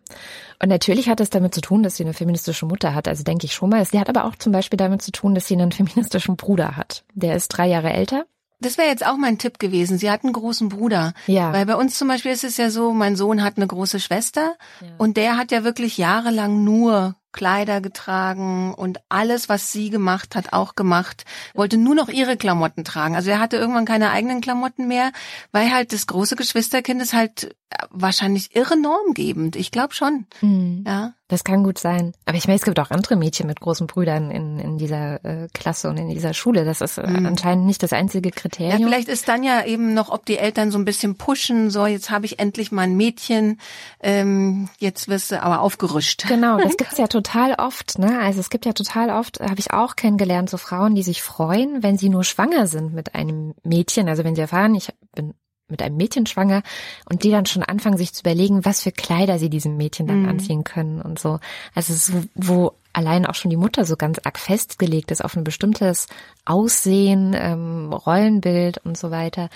Und 0.63 0.69
natürlich 0.69 1.09
hat 1.09 1.21
es 1.21 1.29
damit 1.29 1.55
zu 1.55 1.61
tun, 1.61 1.83
dass 1.83 1.97
sie 1.97 2.05
eine 2.05 2.15
feministische 2.15 2.65
Mutter 2.65 2.95
hat. 2.95 3.09
Also 3.09 3.25
denke 3.25 3.45
ich 3.45 3.53
schon 3.53 3.69
mal. 3.69 3.85
Sie 3.85 4.01
hat 4.01 4.09
aber 4.09 4.25
auch 4.25 4.37
zum 4.37 4.53
Beispiel 4.53 4.79
damit 4.79 5.03
zu 5.03 5.13
tun, 5.13 5.35
dass 5.35 5.49
sie 5.49 5.55
einen 5.55 5.73
feministischen 5.73 6.37
Bruder 6.37 6.77
hat. 6.77 7.05
Der 7.13 7.37
ist 7.37 7.49
drei 7.49 7.67
Jahre 7.67 7.93
älter 7.93 8.25
das 8.61 8.79
wäre 8.79 8.88
jetzt 8.88 9.07
auch 9.07 9.16
mein 9.16 9.38
Tipp 9.38 9.59
gewesen. 9.59 9.99
Sie 9.99 10.11
hat 10.11 10.25
einen 10.25 10.33
großen 10.33 10.69
Bruder. 10.69 11.12
Ja. 11.27 11.53
Weil 11.53 11.66
bei 11.66 11.77
uns 11.77 11.99
zum 11.99 12.09
Beispiel 12.09 12.33
ist 12.33 12.45
es 12.45 12.57
ja 12.57 12.71
so, 12.71 12.92
mein 12.92 13.16
Sohn 13.16 13.42
hat 13.42 13.57
eine 13.57 13.66
große 13.66 14.01
Schwester 14.01 14.57
ja. 14.81 14.88
und 14.99 15.16
der 15.16 15.37
hat 15.37 15.51
ja 15.51 15.64
wirklich 15.64 15.99
jahrelang 15.99 16.64
nur 16.64 17.16
Kleider 17.33 17.83
getragen 17.83 18.75
und 18.75 18.99
alles, 19.11 19.51
was 19.51 19.71
sie 19.71 19.90
gemacht 19.90 20.35
hat, 20.35 20.55
auch 20.55 20.75
gemacht. 20.75 21.27
Wollte 21.55 21.77
nur 21.77 21.95
noch 21.95 22.09
ihre 22.09 22.38
Klamotten 22.38 22.83
tragen. 22.83 23.14
Also 23.14 23.31
er 23.31 23.40
hatte 23.40 23.59
irgendwann 23.59 23.85
keine 23.85 24.11
eigenen 24.11 24.40
Klamotten 24.40 24.88
mehr, 24.88 25.12
weil 25.53 25.71
halt 25.71 25.92
das 25.92 26.07
große 26.07 26.35
Geschwisterkind 26.35 27.03
ist 27.03 27.12
halt 27.12 27.55
wahrscheinlich 27.90 28.57
irre 28.57 28.79
normgebend. 28.79 29.55
Ich 29.55 29.71
glaube 29.71 29.92
schon. 29.92 30.27
Mhm. 30.40 30.85
Ja. 30.87 31.12
Das 31.29 31.43
kann 31.43 31.65
gut 31.65 31.79
sein. 31.79 32.12
Aber 32.25 32.37
ich 32.37 32.47
meine, 32.47 32.57
es 32.57 32.65
gibt 32.65 32.79
auch 32.79 32.91
andere 32.91 33.17
Mädchen 33.17 33.49
mit 33.49 33.61
großen 33.61 33.89
Brüdern 33.89 34.31
in, 34.31 34.61
in 34.61 34.79
dieser 34.79 35.25
äh, 35.25 35.49
Klasse 35.53 35.89
und 35.89 35.97
in 35.97 36.09
dieser 36.09 36.35
Schule. 36.35 36.65
Das 36.65 36.81
ist 36.81 36.99
äh, 36.99 37.07
mhm. 37.07 37.27
anscheinend 37.27 37.67
nicht 37.67 37.83
das 37.83 37.93
einzige 37.93 38.31
Kriterium. 38.31 38.79
Ja, 38.79 38.87
vielleicht 38.87 39.09
ist 39.09 39.27
dann 39.27 39.43
ja 39.43 39.65
eben 39.65 39.93
noch, 39.93 40.11
ob 40.11 40.25
die 40.25 40.39
Eltern 40.39 40.71
so 40.71 40.79
ein 40.79 40.85
bisschen 40.85 41.17
pushen, 41.17 41.71
so 41.71 41.87
jetzt 41.87 42.11
habe 42.11 42.27
ich 42.27 42.39
endlich 42.39 42.71
mal 42.71 42.83
ein 42.83 42.97
Mädchen, 42.97 43.59
ähm, 44.01 44.69
jetzt 44.79 45.09
wirst 45.09 45.33
du 45.33 45.43
aber 45.43 45.62
aufgerüscht. 45.62 46.29
Genau, 46.29 46.59
das 46.59 46.77
gibt's 46.79 46.99
ja 46.99 47.09
total 47.09 47.55
oft. 47.59 47.99
Ne? 47.99 48.21
Also 48.21 48.39
es 48.39 48.49
gibt 48.49 48.65
ja 48.65 48.73
total 48.73 49.11
oft, 49.11 49.41
habe 49.41 49.59
ich 49.59 49.73
auch 49.73 49.97
kennengelernt, 49.97 50.49
so 50.49 50.59
Frauen, 50.59 50.95
die 50.95 51.03
sich 51.03 51.23
freuen, 51.23 51.83
wenn 51.83 51.99
sie 51.99 52.09
nur 52.09 52.23
schwanger 52.23 52.69
sind 52.69 52.95
mit 52.95 53.17
einem 53.17 53.55
Mädchen. 53.65 54.09
Also 54.09 54.23
wenn 54.23 54.37
sie 54.37 54.43
erfahren, 54.43 54.77
ich 54.77 54.93
bin 55.12 55.35
mit 55.69 55.83
einem 55.83 55.97
Mädchen 55.97 56.27
schwanger 56.27 56.63
und 57.09 57.25
die 57.25 57.31
dann 57.31 57.47
schon 57.47 57.63
anfangen, 57.63 57.97
sich 57.97 58.13
zu 58.13 58.21
überlegen, 58.21 58.65
was 58.65 58.83
für 58.83 58.93
Kleider 58.93 59.39
sie 59.39 59.51
diesem 59.51 59.77
Mädchen 59.77 60.07
dann 60.07 60.23
mhm. 60.23 60.29
anziehen 60.29 60.65
können 60.65 61.03
und 61.03 61.19
so. 61.19 61.41
Also 61.75 61.95
so, 61.95 62.23
wo 62.35 62.73
allein 62.93 63.27
auch 63.27 63.35
schon 63.35 63.51
die 63.51 63.57
Mutter 63.57 63.85
so 63.85 63.97
ganz 63.97 64.19
arg 64.25 64.39
festgelegt 64.39 65.11
ist 65.11 65.25
auf 65.25 65.37
ein 65.37 65.45
bestimmtes 65.45 66.07
Aussehen, 66.45 67.35
ähm, 67.37 67.93
Rollenbild 67.93 68.79
und 68.79 68.97
so 68.97 69.11
weiter. 69.11 69.51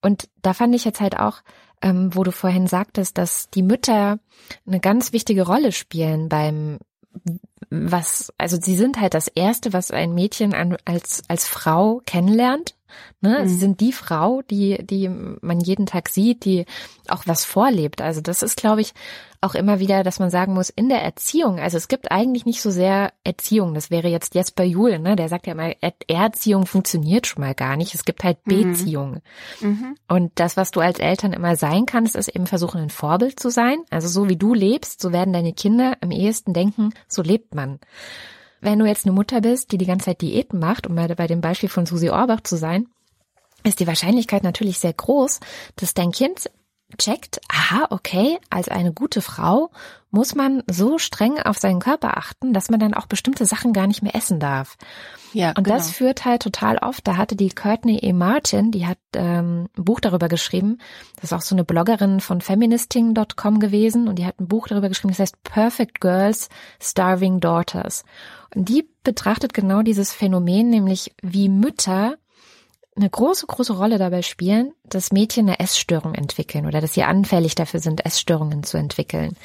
Und 0.00 0.28
da 0.42 0.54
fand 0.54 0.74
ich 0.74 0.84
jetzt 0.84 1.00
halt 1.00 1.18
auch, 1.18 1.42
ähm, 1.82 2.14
wo 2.14 2.22
du 2.22 2.32
vorhin 2.32 2.66
sagtest, 2.66 3.18
dass 3.18 3.50
die 3.50 3.62
Mütter 3.62 4.18
eine 4.66 4.80
ganz 4.80 5.12
wichtige 5.12 5.46
Rolle 5.46 5.72
spielen 5.72 6.28
beim 6.28 6.78
was, 7.70 8.32
also 8.38 8.58
sie 8.60 8.76
sind 8.76 9.00
halt 9.00 9.14
das 9.14 9.28
erste, 9.28 9.72
was 9.72 9.90
ein 9.90 10.14
Mädchen 10.14 10.54
an, 10.54 10.76
als, 10.84 11.22
als 11.28 11.48
Frau 11.48 12.00
kennenlernt 12.06 12.75
Ne? 13.20 13.40
Mhm. 13.40 13.48
Sie 13.48 13.56
sind 13.56 13.80
die 13.80 13.92
Frau, 13.92 14.42
die, 14.42 14.84
die 14.84 15.08
man 15.08 15.60
jeden 15.60 15.86
Tag 15.86 16.08
sieht, 16.08 16.44
die 16.44 16.66
auch 17.08 17.22
was 17.26 17.44
vorlebt. 17.44 18.02
Also 18.02 18.20
das 18.20 18.42
ist, 18.42 18.56
glaube 18.56 18.80
ich, 18.80 18.92
auch 19.40 19.54
immer 19.54 19.78
wieder, 19.78 20.02
dass 20.02 20.18
man 20.18 20.30
sagen 20.30 20.54
muss, 20.54 20.70
in 20.70 20.88
der 20.88 21.02
Erziehung, 21.02 21.60
also 21.60 21.76
es 21.76 21.88
gibt 21.88 22.10
eigentlich 22.10 22.46
nicht 22.46 22.62
so 22.62 22.70
sehr 22.70 23.12
Erziehung. 23.22 23.74
Das 23.74 23.90
wäre 23.90 24.08
jetzt 24.08 24.34
Jesper 24.34 24.64
Juhl, 24.64 24.98
ne? 24.98 25.16
Der 25.16 25.28
sagt 25.28 25.46
ja 25.46 25.52
immer, 25.52 25.72
Erziehung 26.08 26.66
funktioniert 26.66 27.26
schon 27.26 27.42
mal 27.42 27.54
gar 27.54 27.76
nicht. 27.76 27.94
Es 27.94 28.04
gibt 28.04 28.24
halt 28.24 28.38
mhm. 28.46 28.72
Beziehung. 28.72 29.20
Mhm. 29.60 29.96
Und 30.08 30.32
das, 30.36 30.56
was 30.56 30.70
du 30.70 30.80
als 30.80 30.98
Eltern 30.98 31.32
immer 31.32 31.56
sein 31.56 31.86
kannst, 31.86 32.16
ist 32.16 32.28
eben 32.28 32.46
versuchen, 32.46 32.80
ein 32.80 32.90
Vorbild 32.90 33.38
zu 33.38 33.50
sein. 33.50 33.78
Also 33.90 34.08
so 34.08 34.28
wie 34.28 34.36
du 34.36 34.54
lebst, 34.54 35.00
so 35.00 35.12
werden 35.12 35.32
deine 35.32 35.52
Kinder 35.52 35.96
am 36.00 36.10
ehesten 36.10 36.52
denken, 36.52 36.92
so 37.08 37.22
lebt 37.22 37.54
man. 37.54 37.78
Wenn 38.66 38.80
du 38.80 38.84
jetzt 38.84 39.06
eine 39.06 39.14
Mutter 39.14 39.42
bist, 39.42 39.70
die 39.70 39.78
die 39.78 39.86
ganze 39.86 40.06
Zeit 40.06 40.22
Diäten 40.22 40.58
macht, 40.58 40.88
um 40.88 40.96
bei 40.96 41.26
dem 41.28 41.40
Beispiel 41.40 41.68
von 41.68 41.86
Susi 41.86 42.10
Orbach 42.10 42.40
zu 42.40 42.56
sein, 42.56 42.88
ist 43.62 43.78
die 43.78 43.86
Wahrscheinlichkeit 43.86 44.42
natürlich 44.42 44.80
sehr 44.80 44.92
groß, 44.92 45.38
dass 45.76 45.94
dein 45.94 46.10
Kind 46.10 46.50
checkt, 46.98 47.40
aha, 47.48 47.86
okay, 47.90 48.38
als 48.50 48.68
eine 48.68 48.92
gute 48.92 49.20
Frau 49.22 49.70
muss 50.10 50.34
man 50.34 50.64
so 50.68 50.98
streng 50.98 51.38
auf 51.40 51.58
seinen 51.58 51.78
Körper 51.78 52.16
achten, 52.16 52.52
dass 52.52 52.68
man 52.68 52.80
dann 52.80 52.94
auch 52.94 53.06
bestimmte 53.06 53.46
Sachen 53.46 53.72
gar 53.72 53.86
nicht 53.86 54.02
mehr 54.02 54.16
essen 54.16 54.40
darf. 54.40 54.76
Ja, 55.32 55.50
und 55.50 55.64
genau. 55.64 55.76
das 55.76 55.90
führt 55.90 56.24
halt 56.24 56.42
total 56.42 56.78
oft. 56.78 57.06
Da 57.06 57.16
hatte 57.16 57.36
die 57.36 57.50
Courtney 57.50 57.98
E. 57.98 58.12
Martin, 58.12 58.72
die 58.72 58.86
hat 58.86 58.98
ähm, 59.14 59.68
ein 59.76 59.84
Buch 59.84 60.00
darüber 60.00 60.28
geschrieben. 60.28 60.78
Das 61.16 61.24
ist 61.24 61.32
auch 61.32 61.42
so 61.42 61.54
eine 61.54 61.64
Bloggerin 61.64 62.20
von 62.20 62.40
feministing.com 62.40 63.60
gewesen 63.60 64.08
und 64.08 64.18
die 64.18 64.26
hat 64.26 64.40
ein 64.40 64.48
Buch 64.48 64.66
darüber 64.66 64.88
geschrieben, 64.88 65.12
das 65.12 65.20
heißt 65.20 65.42
Perfect 65.44 66.00
Girls, 66.00 66.48
Starving 66.80 67.38
Daughters. 67.38 68.04
Und 68.54 68.68
die 68.68 68.88
betrachtet 69.02 69.54
genau 69.54 69.82
dieses 69.82 70.12
Phänomen, 70.12 70.70
nämlich 70.70 71.14
wie 71.22 71.48
Mütter 71.48 72.16
eine 72.96 73.10
große, 73.10 73.46
große 73.46 73.74
Rolle 73.74 73.98
dabei 73.98 74.22
spielen, 74.22 74.72
dass 74.84 75.12
Mädchen 75.12 75.46
eine 75.46 75.60
Essstörung 75.60 76.14
entwickeln 76.14 76.66
oder 76.66 76.80
dass 76.80 76.94
sie 76.94 77.02
anfällig 77.02 77.54
dafür 77.54 77.80
sind, 77.80 78.04
Essstörungen 78.06 78.62
zu 78.62 78.78
entwickeln. 78.78 79.36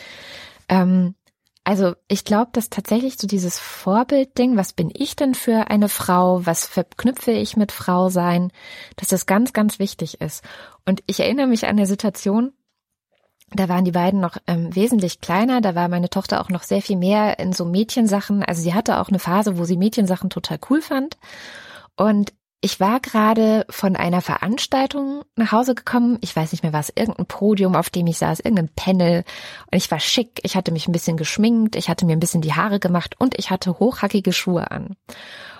Ähm, 0.70 1.16
also 1.64 1.94
ich 2.08 2.26
glaube, 2.26 2.52
dass 2.54 2.70
tatsächlich 2.70 3.18
so 3.18 3.28
dieses 3.28 3.60
Vorbildding, 3.60 4.58
was 4.58 4.74
bin 4.74 4.90
ich 4.94 5.16
denn 5.16 5.36
für 5.36 5.70
eine 5.70 5.90
Frau, 5.90 6.46
was 6.46 6.66
verknüpfe 6.66 7.32
ich 7.32 7.56
mit 7.56 7.72
Frau 7.72 8.10
sein, 8.10 8.52
dass 8.96 9.10
das 9.10 9.28
ganz, 9.28 9.54
ganz 9.54 9.78
wichtig 9.78 10.22
ist. 10.22 10.44
Und 10.86 11.04
ich 11.06 11.20
erinnere 11.20 11.48
mich 11.48 11.66
an 11.66 11.72
eine 11.72 11.86
Situation, 11.86 12.54
da 13.54 13.68
waren 13.68 13.86
die 13.86 13.92
beiden 13.92 14.20
noch 14.20 14.38
ähm, 14.48 14.74
wesentlich 14.76 15.20
kleiner, 15.20 15.62
da 15.62 15.76
war 15.76 15.90
meine 15.90 16.10
Tochter 16.10 16.42
auch 16.42 16.50
noch 16.50 16.64
sehr 16.64 16.82
viel 16.82 16.98
mehr 16.98 17.40
in 17.40 17.54
so 17.54 17.66
Mädchensachen. 17.66 18.44
Also 18.44 18.62
sie 18.62 18.74
hatte 18.74 19.00
auch 19.00 19.10
eine 19.10 19.20
Phase, 19.20 19.58
wo 19.58 19.66
sie 19.66 19.78
Mädchensachen 19.78 20.30
total 20.30 20.60
cool 20.70 20.82
fand. 20.82 21.18
Und 21.98 22.34
ich 22.64 22.80
war 22.80 23.00
gerade 23.00 23.66
von 23.70 23.96
einer 23.96 24.22
Veranstaltung 24.22 25.24
nach 25.36 25.52
Hause 25.52 25.74
gekommen. 25.74 26.20
Ich 26.22 26.36
weiß 26.36 26.52
nicht 26.52 26.62
mehr 26.62 26.74
was, 26.74 26.94
irgendein 26.96 27.26
Podium, 27.26 27.76
auf 27.76 27.90
dem 27.90 28.06
ich 28.06 28.20
saß, 28.20 28.40
irgendein 28.40 28.70
Panel. 28.70 29.24
Und 29.72 29.78
ich 29.78 29.90
war 29.90 30.00
schick. 30.00 30.40
Ich 30.44 30.56
hatte 30.56 30.72
mich 30.72 30.88
ein 30.88 30.92
bisschen 30.92 31.18
geschminkt. 31.18 31.76
Ich 31.76 31.90
hatte 31.90 32.06
mir 32.06 32.14
ein 32.14 32.20
bisschen 32.20 32.42
die 32.42 32.54
Haare 32.54 32.80
gemacht 32.80 33.16
und 33.18 33.38
ich 33.38 33.50
hatte 33.50 33.80
hochhackige 33.80 34.32
Schuhe 34.32 34.70
an. 34.70 34.96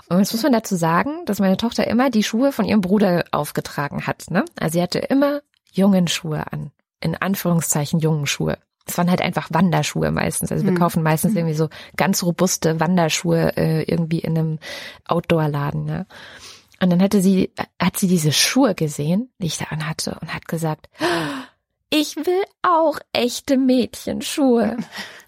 Und 0.10 0.20
jetzt 0.20 0.32
muss 0.32 0.44
man 0.44 0.52
dazu 0.52 0.76
sagen, 0.76 1.26
dass 1.26 1.40
meine 1.40 1.58
Tochter 1.58 1.88
immer 1.88 2.12
die 2.12 2.24
Schuhe 2.24 2.52
von 2.52 2.66
ihrem 2.66 2.82
Bruder 2.82 3.26
aufgetragen 3.32 4.06
hat. 4.06 4.26
Ne? 4.30 4.46
Also 4.60 4.74
sie 4.74 4.82
hatte 4.82 5.00
immer 5.00 5.42
jungen 5.72 6.08
Schuhe 6.08 6.52
an. 6.52 6.72
In 7.02 7.16
Anführungszeichen 7.16 8.00
jungen 8.00 8.28
Schuhe. 8.28 8.58
Es 8.86 8.98
waren 8.98 9.10
halt 9.10 9.22
einfach 9.22 9.50
Wanderschuhe 9.52 10.12
meistens. 10.12 10.52
Also 10.52 10.64
wir 10.64 10.72
hm. 10.72 10.80
kaufen 10.80 11.04
meistens 11.04 11.36
irgendwie 11.36 11.56
so 11.56 11.70
ganz 11.98 12.24
robuste 12.24 12.80
Wanderschuhe 12.80 13.56
äh, 13.58 13.84
irgendwie 13.84 14.20
in 14.20 14.38
einem 14.38 14.60
Outdoor-Laden. 15.06 15.86
Ne? 15.86 16.08
Und 16.82 16.90
dann 16.90 17.02
hatte 17.02 17.22
sie, 17.22 17.52
hat 17.80 17.98
sie 17.98 18.08
diese 18.08 18.32
Schuhe 18.32 18.74
gesehen, 18.74 19.32
die 19.38 19.48
ich 19.48 19.58
da 19.58 19.66
anhatte 19.66 20.18
und 20.20 20.34
hat 20.34 20.48
gesagt, 20.48 20.90
ich 21.92 22.16
will 22.16 22.44
auch 22.64 23.00
echte 23.14 23.58
Mädchenschuhe. 23.58 24.78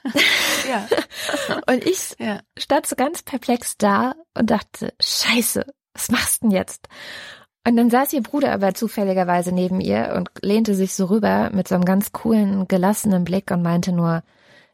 ja. 0.68 0.88
und 1.68 1.86
ich 1.86 2.16
ja. 2.18 2.42
stand 2.58 2.88
so 2.88 2.96
ganz 2.96 3.22
perplex 3.22 3.78
da 3.78 4.16
und 4.34 4.50
dachte, 4.50 4.94
scheiße, 5.00 5.66
was 5.94 6.10
machst 6.10 6.42
du 6.42 6.48
denn 6.48 6.58
jetzt? 6.58 6.88
Und 7.66 7.78
dann 7.78 7.90
saß 7.90 8.12
ihr 8.14 8.22
Bruder 8.22 8.52
aber 8.52 8.74
zufälligerweise 8.74 9.54
neben 9.54 9.80
ihr 9.80 10.14
und 10.18 10.30
lehnte 10.42 10.76
sich 10.76 10.94
so 10.94 11.06
rüber 11.06 11.50
mit 11.54 11.68
so 11.68 11.76
einem 11.76 11.86
ganz 11.86 12.12
coolen, 12.12 12.68
gelassenen 12.68 13.24
Blick 13.24 13.52
und 13.52 13.62
meinte 13.62 13.94
nur, 13.94 14.24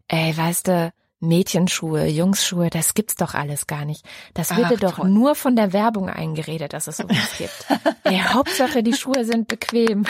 ey, 0.08 0.36
weißt 0.36 0.67
du, 0.67 0.91
Mädchenschuhe, 1.19 2.08
Jungsschuhe, 2.08 2.69
das 2.69 2.93
gibt's 2.93 3.15
doch 3.15 3.34
alles 3.34 3.67
gar 3.67 3.86
nicht. 3.86 4.06
Das 4.34 4.56
wird 4.56 4.71
dir 4.71 4.78
doch 4.78 4.95
toll. 4.95 5.10
nur 5.10 5.36
von 5.36 5.56
der 5.56 5.73
Werbung 5.73 6.10
eingeredet, 6.10 6.73
dass 6.73 6.88
es 6.88 6.97
sowas 6.97 7.17
gibt. 7.38 7.65
Ey, 8.06 8.19
Hauptsache, 8.19 8.82
die 8.84 8.93
Schuhe 8.93 9.25
sind 9.25 9.47
bequem. 9.47 10.06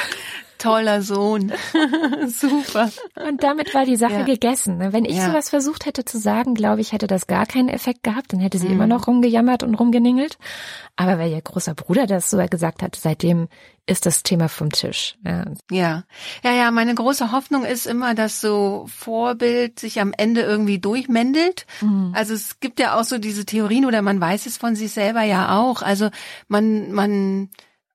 Toller 0.60 1.02
Sohn. 1.02 1.52
Super. 2.28 2.92
Und 3.28 3.42
damit 3.42 3.74
war 3.74 3.86
die 3.86 3.96
Sache 3.96 4.14
ja. 4.14 4.24
gegessen. 4.24 4.78
Ne? 4.78 4.94
Wenn 4.94 5.06
ich 5.06 5.18
ja. 5.18 5.28
sowas 5.28 5.50
versucht 5.50 5.86
hätte 5.86 6.06
zu 6.06 6.20
sagen, 6.20 6.54
glaube 6.54 6.82
ich, 6.82 6.92
hätte 6.92 7.08
das 7.08 7.26
gar 7.26 7.46
keinen 7.46 7.70
Effekt 7.70 8.04
gehabt. 8.04 8.34
Dann 8.34 8.40
hätte 8.40 8.60
sie 8.60 8.68
mhm. 8.68 8.74
immer 8.74 8.88
noch 8.88 9.08
rumgejammert 9.08 9.64
und 9.64 9.76
rumgeningelt. 9.76 10.38
Aber 10.96 11.18
weil 11.18 11.32
ihr 11.32 11.42
großer 11.42 11.74
Bruder 11.74 12.06
das 12.06 12.30
so 12.30 12.38
gesagt 12.38 12.84
hat, 12.84 12.96
seitdem 12.96 13.48
ist 13.90 14.06
das 14.06 14.22
Thema 14.22 14.50
vom 14.50 14.72
Tisch. 14.72 15.18
Ja. 15.26 15.46
ja, 15.72 16.04
ja, 16.44 16.52
ja. 16.52 16.72
Meine 16.72 16.94
große 16.94 17.32
Hoffnung 17.32 17.66
ist 17.66 17.88
immer, 17.88 18.14
dass 18.14 18.40
so 18.40 18.86
Vorbild 18.88 19.80
sich 19.80 20.00
am 20.00 20.14
Ende 20.16 20.42
irgendwie 20.42 20.80
durchmändelt. 20.80 21.66
Mhm. 21.82 22.12
Also 22.14 22.34
es 22.34 22.60
gibt 22.60 22.80
ja 22.80 23.00
auch 23.00 23.04
so 23.04 23.18
diese 23.18 23.46
Theorien 23.46 23.86
oder 23.86 24.02
man 24.02 24.22
weiß 24.22 24.46
es 24.46 24.58
von 24.58 24.76
sich 24.76 24.92
selber 24.92 25.24
ja 25.24 25.58
auch. 25.58 25.82
Also 25.82 26.10
man, 26.48 26.92
man 26.92 27.50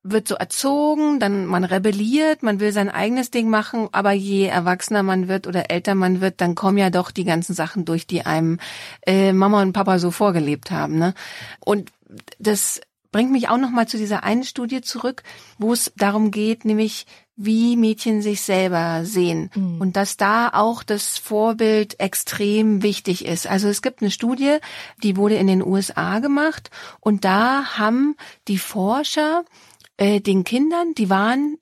wird 0.07 0.27
so 0.27 0.35
erzogen, 0.35 1.19
dann 1.19 1.47
man 1.47 1.63
rebelliert, 1.63 2.43
man 2.43 2.59
will 2.59 2.71
sein 2.71 2.89
eigenes 2.89 3.31
Ding 3.31 3.49
machen, 3.49 3.89
aber 3.91 4.11
je 4.11 4.45
erwachsener 4.45 5.01
man 5.01 5.27
wird 5.27 5.47
oder 5.47 5.71
älter 5.71 5.95
man 5.95 6.21
wird, 6.21 6.41
dann 6.41 6.53
kommen 6.53 6.77
ja 6.77 6.91
doch 6.91 7.09
die 7.09 7.23
ganzen 7.23 7.55
Sachen 7.55 7.85
durch, 7.85 8.05
die 8.05 8.23
einem 8.23 8.59
äh, 9.05 9.33
Mama 9.33 9.63
und 9.63 9.73
Papa 9.73 9.97
so 9.97 10.11
vorgelebt 10.11 10.69
haben. 10.69 10.99
Ne? 10.99 11.15
Und 11.59 11.91
das 12.37 12.81
bringt 13.11 13.31
mich 13.31 13.49
auch 13.49 13.57
noch 13.57 13.71
mal 13.71 13.87
zu 13.87 13.97
dieser 13.97 14.23
einen 14.23 14.43
Studie 14.43 14.81
zurück, 14.81 15.23
wo 15.57 15.73
es 15.73 15.91
darum 15.95 16.29
geht, 16.29 16.65
nämlich 16.65 17.07
wie 17.37 17.75
Mädchen 17.75 18.21
sich 18.21 18.41
selber 18.41 19.03
sehen 19.03 19.49
mhm. 19.55 19.81
und 19.81 19.95
dass 19.97 20.17
da 20.17 20.49
auch 20.49 20.83
das 20.83 21.17
Vorbild 21.17 21.99
extrem 21.99 22.81
wichtig 22.81 23.25
ist. 23.25 23.47
Also 23.47 23.67
es 23.67 23.81
gibt 23.81 24.01
eine 24.01 24.11
Studie, 24.11 24.57
die 25.03 25.17
wurde 25.17 25.35
in 25.35 25.47
den 25.47 25.65
USA 25.65 26.19
gemacht 26.19 26.69
und 27.01 27.25
da 27.25 27.77
haben 27.77 28.15
die 28.47 28.57
Forscher 28.57 29.43
äh, 29.97 30.21
den 30.21 30.43
Kindern, 30.43 30.93
die 30.95 31.09
waren 31.09 31.57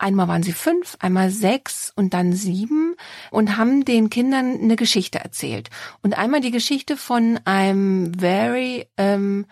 Einmal 0.00 0.28
waren 0.28 0.44
sie 0.44 0.52
fünf, 0.52 0.96
einmal 1.00 1.30
sechs 1.30 1.92
und 1.94 2.14
dann 2.14 2.32
sieben 2.32 2.94
und 3.32 3.56
haben 3.56 3.84
den 3.84 4.10
Kindern 4.10 4.56
eine 4.62 4.76
Geschichte 4.76 5.18
erzählt. 5.18 5.70
Und 6.02 6.16
einmal 6.16 6.40
die 6.40 6.52
Geschichte 6.52 6.96
von 6.96 7.40
einem 7.44 8.12
very 8.16 8.86
ähm, 8.96 9.46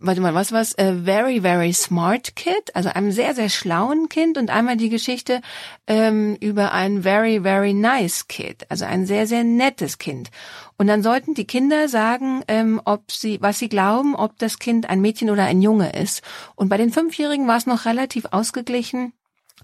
warte 0.00 0.20
mal, 0.20 0.34
was 0.34 0.52
war's? 0.52 0.76
A 0.78 0.92
very, 0.92 1.40
very 1.40 1.72
smart 1.72 2.36
kid, 2.36 2.74
also 2.74 2.88
einem 2.90 3.12
sehr, 3.12 3.34
sehr 3.34 3.48
schlauen 3.48 4.08
Kind 4.08 4.38
und 4.38 4.50
einmal 4.50 4.76
die 4.76 4.88
Geschichte 4.88 5.40
ähm, 5.86 6.36
über 6.40 6.72
ein 6.72 7.02
very, 7.02 7.40
very 7.42 7.72
nice 7.72 8.28
kid, 8.28 8.66
also 8.68 8.84
ein 8.84 9.06
sehr, 9.06 9.26
sehr 9.26 9.44
nettes 9.44 9.98
Kind. 9.98 10.30
Und 10.78 10.86
dann 10.86 11.02
sollten 11.02 11.34
die 11.34 11.46
Kinder 11.46 11.88
sagen, 11.88 12.42
ähm, 12.48 12.80
ob 12.84 13.10
sie, 13.10 13.40
was 13.40 13.58
sie 13.58 13.68
glauben, 13.68 14.14
ob 14.14 14.38
das 14.38 14.58
Kind 14.58 14.88
ein 14.88 15.00
Mädchen 15.00 15.30
oder 15.30 15.44
ein 15.44 15.62
Junge 15.62 15.92
ist. 15.92 16.22
Und 16.54 16.68
bei 16.68 16.76
den 16.76 16.90
Fünfjährigen 16.90 17.46
war 17.48 17.56
es 17.56 17.66
noch 17.66 17.86
relativ 17.86 18.26
ausgeglichen. 18.30 19.12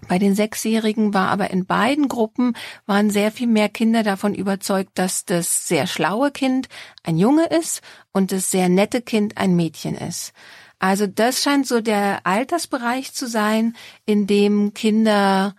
Bei 0.07 0.19
den 0.19 0.35
Sechsjährigen 0.35 1.13
war 1.13 1.29
aber 1.29 1.49
in 1.51 1.65
beiden 1.65 2.07
Gruppen 2.07 2.55
waren 2.85 3.09
sehr 3.09 3.31
viel 3.31 3.47
mehr 3.47 3.69
Kinder 3.69 4.03
davon 4.03 4.33
überzeugt, 4.33 4.91
dass 4.95 5.25
das 5.25 5.67
sehr 5.67 5.87
schlaue 5.87 6.31
Kind 6.31 6.67
ein 7.03 7.17
Junge 7.17 7.45
ist 7.45 7.81
und 8.11 8.31
das 8.31 8.51
sehr 8.51 8.69
nette 8.69 9.01
Kind 9.01 9.37
ein 9.37 9.55
Mädchen 9.55 9.95
ist. 9.95 10.33
Also 10.79 11.07
das 11.07 11.41
scheint 11.41 11.67
so 11.67 11.81
der 11.81 12.25
Altersbereich 12.25 13.13
zu 13.13 13.27
sein, 13.27 13.75
in 14.05 14.27
dem 14.27 14.73
Kinder 14.73 15.55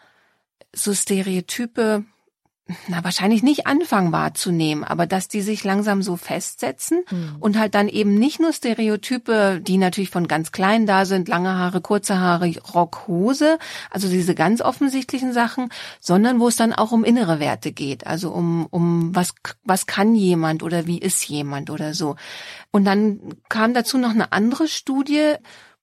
so 0.72 0.92
Stereotype 0.92 2.04
na, 2.88 3.04
wahrscheinlich 3.04 3.42
nicht 3.42 3.66
anfangen 3.66 4.10
wahrzunehmen, 4.10 4.84
aber 4.84 5.06
dass 5.06 5.28
die 5.28 5.42
sich 5.42 5.64
langsam 5.64 6.02
so 6.02 6.16
festsetzen 6.16 7.04
mhm. 7.10 7.36
und 7.38 7.58
halt 7.58 7.74
dann 7.74 7.88
eben 7.88 8.14
nicht 8.14 8.40
nur 8.40 8.54
Stereotype, 8.54 9.60
die 9.60 9.76
natürlich 9.76 10.08
von 10.08 10.28
ganz 10.28 10.50
klein 10.50 10.86
da 10.86 11.04
sind, 11.04 11.28
lange 11.28 11.50
Haare, 11.50 11.82
kurze 11.82 12.20
Haare, 12.20 12.50
Rock, 12.74 13.06
Hose, 13.06 13.58
also 13.90 14.08
diese 14.08 14.34
ganz 14.34 14.62
offensichtlichen 14.62 15.34
Sachen, 15.34 15.68
sondern 16.00 16.40
wo 16.40 16.48
es 16.48 16.56
dann 16.56 16.72
auch 16.72 16.92
um 16.92 17.04
innere 17.04 17.38
Werte 17.38 17.70
geht, 17.70 18.06
also 18.06 18.30
um, 18.30 18.66
um 18.70 19.14
was, 19.14 19.34
was 19.64 19.84
kann 19.84 20.14
jemand 20.14 20.62
oder 20.62 20.86
wie 20.86 20.98
ist 20.98 21.28
jemand 21.28 21.68
oder 21.68 21.92
so. 21.92 22.16
Und 22.70 22.86
dann 22.86 23.20
kam 23.50 23.74
dazu 23.74 23.98
noch 23.98 24.10
eine 24.12 24.32
andere 24.32 24.68
Studie, 24.68 25.34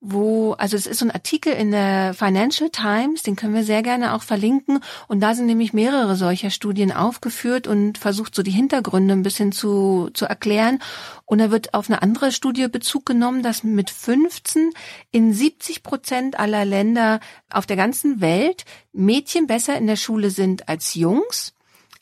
wo, 0.04 0.54
also 0.54 0.76
es 0.76 0.88
ist 0.88 0.98
so 0.98 1.06
ein 1.06 1.12
Artikel 1.12 1.54
in 1.54 1.70
der 1.70 2.16
Financial 2.16 2.72
Times, 2.72 3.22
den 3.22 3.36
können 3.36 3.54
wir 3.54 3.64
sehr 3.64 3.84
gerne 3.84 4.16
auch 4.16 4.24
verlinken. 4.24 4.80
Und 5.08 5.20
da 5.20 5.36
sind 5.36 5.46
nämlich 5.46 5.74
mehrere 5.74 6.16
solcher 6.16 6.50
Studien 6.50 6.92
aufgeführt 6.92 7.68
und 7.68 8.00
versucht 8.00 8.34
so 8.34 8.42
die 8.42 8.52
Hintergründe 8.52 9.14
ein 9.14 9.22
bisschen 9.22 9.52
zu, 9.52 10.10
zu 10.16 10.26
erklären. 10.26 10.80
Und 11.26 11.38
da 11.38 11.52
wird 11.52 11.76
auf 11.76 11.88
eine 11.88 12.02
andere 12.02 12.32
Studie 12.32 12.68
Bezug 12.68 13.06
genommen, 13.06 13.44
dass 13.44 13.64
mit 13.64 13.92
15 13.92 14.72
in 15.12 15.34
70 15.34 15.84
Prozent 15.84 16.40
aller 16.40 16.66
Länder 16.66 17.20
auf 17.52 17.68
der 17.68 17.78
ganzen 17.78 18.22
Welt 18.22 18.66
Mädchen 18.94 19.46
besser 19.46 19.78
in 19.78 19.86
der 19.86 19.98
Schule 19.98 20.32
sind 20.32 20.68
als 20.68 20.96
Jungs. 20.96 21.54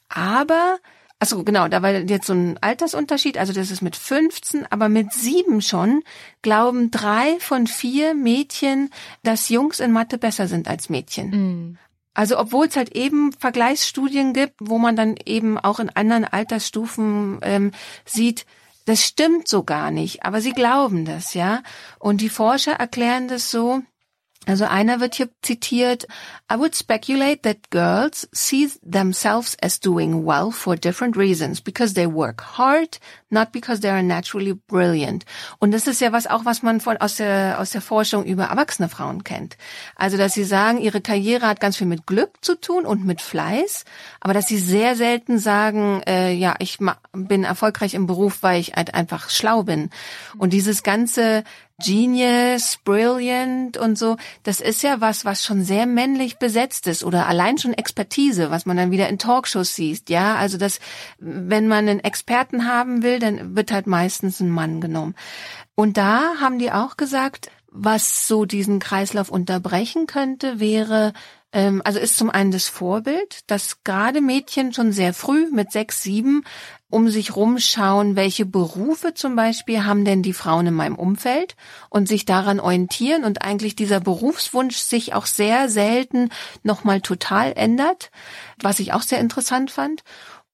Aber 0.08 0.78
Achso, 1.22 1.44
genau, 1.44 1.68
da 1.68 1.82
war 1.82 1.92
jetzt 1.92 2.28
so 2.28 2.34
ein 2.34 2.58
Altersunterschied, 2.62 3.38
also 3.38 3.52
das 3.52 3.72
ist 3.72 3.82
mit 3.82 3.98
15, 3.98 4.66
aber 4.72 4.88
mit 4.88 5.12
sieben 5.12 5.62
schon 5.62 6.02
glauben 6.42 6.92
drei 6.92 7.38
von 7.40 7.68
vier 7.68 8.14
Mädchen, 8.14 8.90
dass 9.24 9.50
Jungs 9.50 9.82
in 9.82 9.92
Mathe 9.92 10.18
besser 10.18 10.48
sind 10.48 10.70
als 10.70 10.90
Mädchen. 10.90 11.30
Mhm. 11.30 11.78
Also 12.14 12.40
obwohl 12.40 12.68
es 12.68 12.78
halt 12.78 12.96
eben 12.96 13.34
Vergleichsstudien 13.34 14.34
gibt, 14.34 14.56
wo 14.60 14.78
man 14.78 14.96
dann 14.96 15.16
eben 15.26 15.58
auch 15.58 15.80
in 15.80 15.90
anderen 15.90 16.24
Altersstufen 16.24 17.40
ähm, 17.42 17.72
sieht, 18.06 18.46
das 18.86 19.04
stimmt 19.04 19.48
so 19.48 19.64
gar 19.64 19.92
nicht, 19.92 20.24
aber 20.24 20.40
sie 20.42 20.54
glauben 20.54 21.06
das, 21.06 21.34
ja. 21.34 21.62
Und 22.00 22.22
die 22.22 22.30
Forscher 22.30 22.74
erklären 22.74 23.28
das 23.28 23.52
so, 23.52 23.82
Also 24.46 24.66
einer 24.66 25.00
wird 25.00 25.16
hier 25.16 25.30
zitiert, 25.42 26.08
I 26.52 26.56
would 26.56 26.74
speculate 26.74 27.42
that 27.44 27.70
girls 27.70 28.28
see 28.32 28.70
themselves 28.90 29.56
as 29.62 29.80
doing 29.80 30.26
well 30.26 30.50
for 30.50 30.76
different 30.76 31.18
reasons, 31.18 31.62
because 31.62 31.94
they 31.94 32.08
work 32.08 32.58
hard, 32.58 33.00
not 33.30 33.52
because 33.52 33.82
they 33.82 33.92
are 33.92 34.02
naturally 34.02 34.54
brilliant. 34.54 35.26
Und 35.60 35.72
das 35.72 35.88
ist 35.88 36.02
ja 36.02 36.14
was 36.14 36.26
auch, 36.26 36.46
was 36.46 36.64
man 36.64 36.80
von, 36.80 36.98
aus 36.98 37.18
der, 37.18 37.58
aus 37.60 37.72
der 37.72 37.82
Forschung 37.82 38.24
über 38.24 38.46
erwachsene 38.46 38.90
Frauen 38.90 39.24
kennt. 39.24 39.58
Also, 39.96 40.18
dass 40.18 40.34
sie 40.34 40.46
sagen, 40.46 40.80
ihre 40.80 41.02
Karriere 41.02 41.46
hat 41.46 41.60
ganz 41.60 41.78
viel 41.78 41.88
mit 41.88 42.08
Glück 42.08 42.38
zu 42.42 42.56
tun 42.56 42.86
und 42.86 43.06
mit 43.06 43.22
Fleiß, 43.22 43.84
aber 44.22 44.34
dass 44.34 44.48
sie 44.48 44.58
sehr 44.58 44.96
selten 44.96 45.38
sagen, 45.38 46.02
äh, 46.08 46.32
ja, 46.32 46.56
ich 46.60 46.80
bin 47.14 47.44
erfolgreich 47.44 47.94
im 47.94 48.08
Beruf, 48.08 48.42
weil 48.42 48.62
ich 48.62 48.74
halt 48.74 48.94
einfach 48.96 49.30
schlau 49.30 49.64
bin. 49.64 49.90
Und 50.38 50.54
dieses 50.54 50.82
ganze 50.82 51.44
Genius, 51.84 52.78
Brilliant 52.84 53.78
und 53.78 53.98
so, 53.98 54.18
das 54.44 54.62
ist 54.62 54.84
ja 54.84 55.02
was, 55.02 55.26
was 55.26 55.44
schon 55.44 55.64
sehr 55.64 55.86
männlich 55.86 56.38
besetzt 56.38 56.88
ist 56.88 57.04
oder 57.04 57.28
allein 57.28 57.58
schon 57.58 57.74
Expertise, 57.74 58.52
was 58.52 58.66
man 58.66 58.78
dann 58.78 58.92
wieder 58.92 59.10
in 59.10 59.20
Talkshows 59.20 59.76
sieht, 59.76 60.10
ja, 60.10 60.36
also 60.36 60.58
das, 60.58 60.80
wenn 61.20 61.68
man 61.68 61.88
einen 61.88 62.00
Experten 62.00 62.68
haben 62.68 63.04
will, 63.04 63.20
dann 63.20 63.56
wird 63.56 63.72
halt 63.72 63.88
meistens 63.88 64.40
ein 64.40 64.50
Mann 64.50 64.82
genommen. 64.82 65.16
Und 65.76 65.98
da 65.98 66.36
haben 66.40 66.60
die 66.60 66.72
auch 66.72 66.98
gesagt, 66.98 67.52
was 67.72 68.28
so 68.28 68.46
diesen 68.46 68.80
Kreislauf 68.80 69.30
unterbrechen 69.30 70.08
könnte, 70.08 70.60
wäre 70.60 71.14
ähm, 71.52 71.82
also 71.84 72.00
ist 72.00 72.18
zum 72.18 72.30
einen 72.30 72.52
das 72.52 72.68
Vorbild, 72.68 73.50
dass 73.50 73.84
gerade 73.84 74.22
Mädchen 74.22 74.74
schon 74.74 74.92
sehr 74.92 75.14
früh 75.14 75.50
mit 75.52 75.72
sechs, 75.72 76.04
sieben 76.04 76.44
um 76.90 77.10
sich 77.10 77.36
rumschauen, 77.36 78.16
welche 78.16 78.46
Berufe 78.46 79.14
zum 79.14 79.36
Beispiel 79.36 79.86
haben 79.86 80.06
denn 80.06 80.24
die 80.24 80.34
Frauen 80.34 80.68
in 80.68 80.74
meinem 80.74 80.96
Umfeld 80.96 81.56
und 81.90 82.08
sich 82.08 82.26
daran 82.26 82.60
orientieren 82.60 83.24
und 83.24 83.44
eigentlich 83.44 83.76
dieser 83.76 84.00
Berufswunsch 84.00 84.78
sich 84.78 85.14
auch 85.14 85.28
sehr 85.28 85.70
selten 85.70 86.30
nochmal 86.64 87.02
total 87.02 87.54
ändert, 87.56 88.10
was 88.62 88.80
ich 88.80 88.94
auch 88.94 89.04
sehr 89.04 89.20
interessant 89.20 89.70
fand 89.70 90.04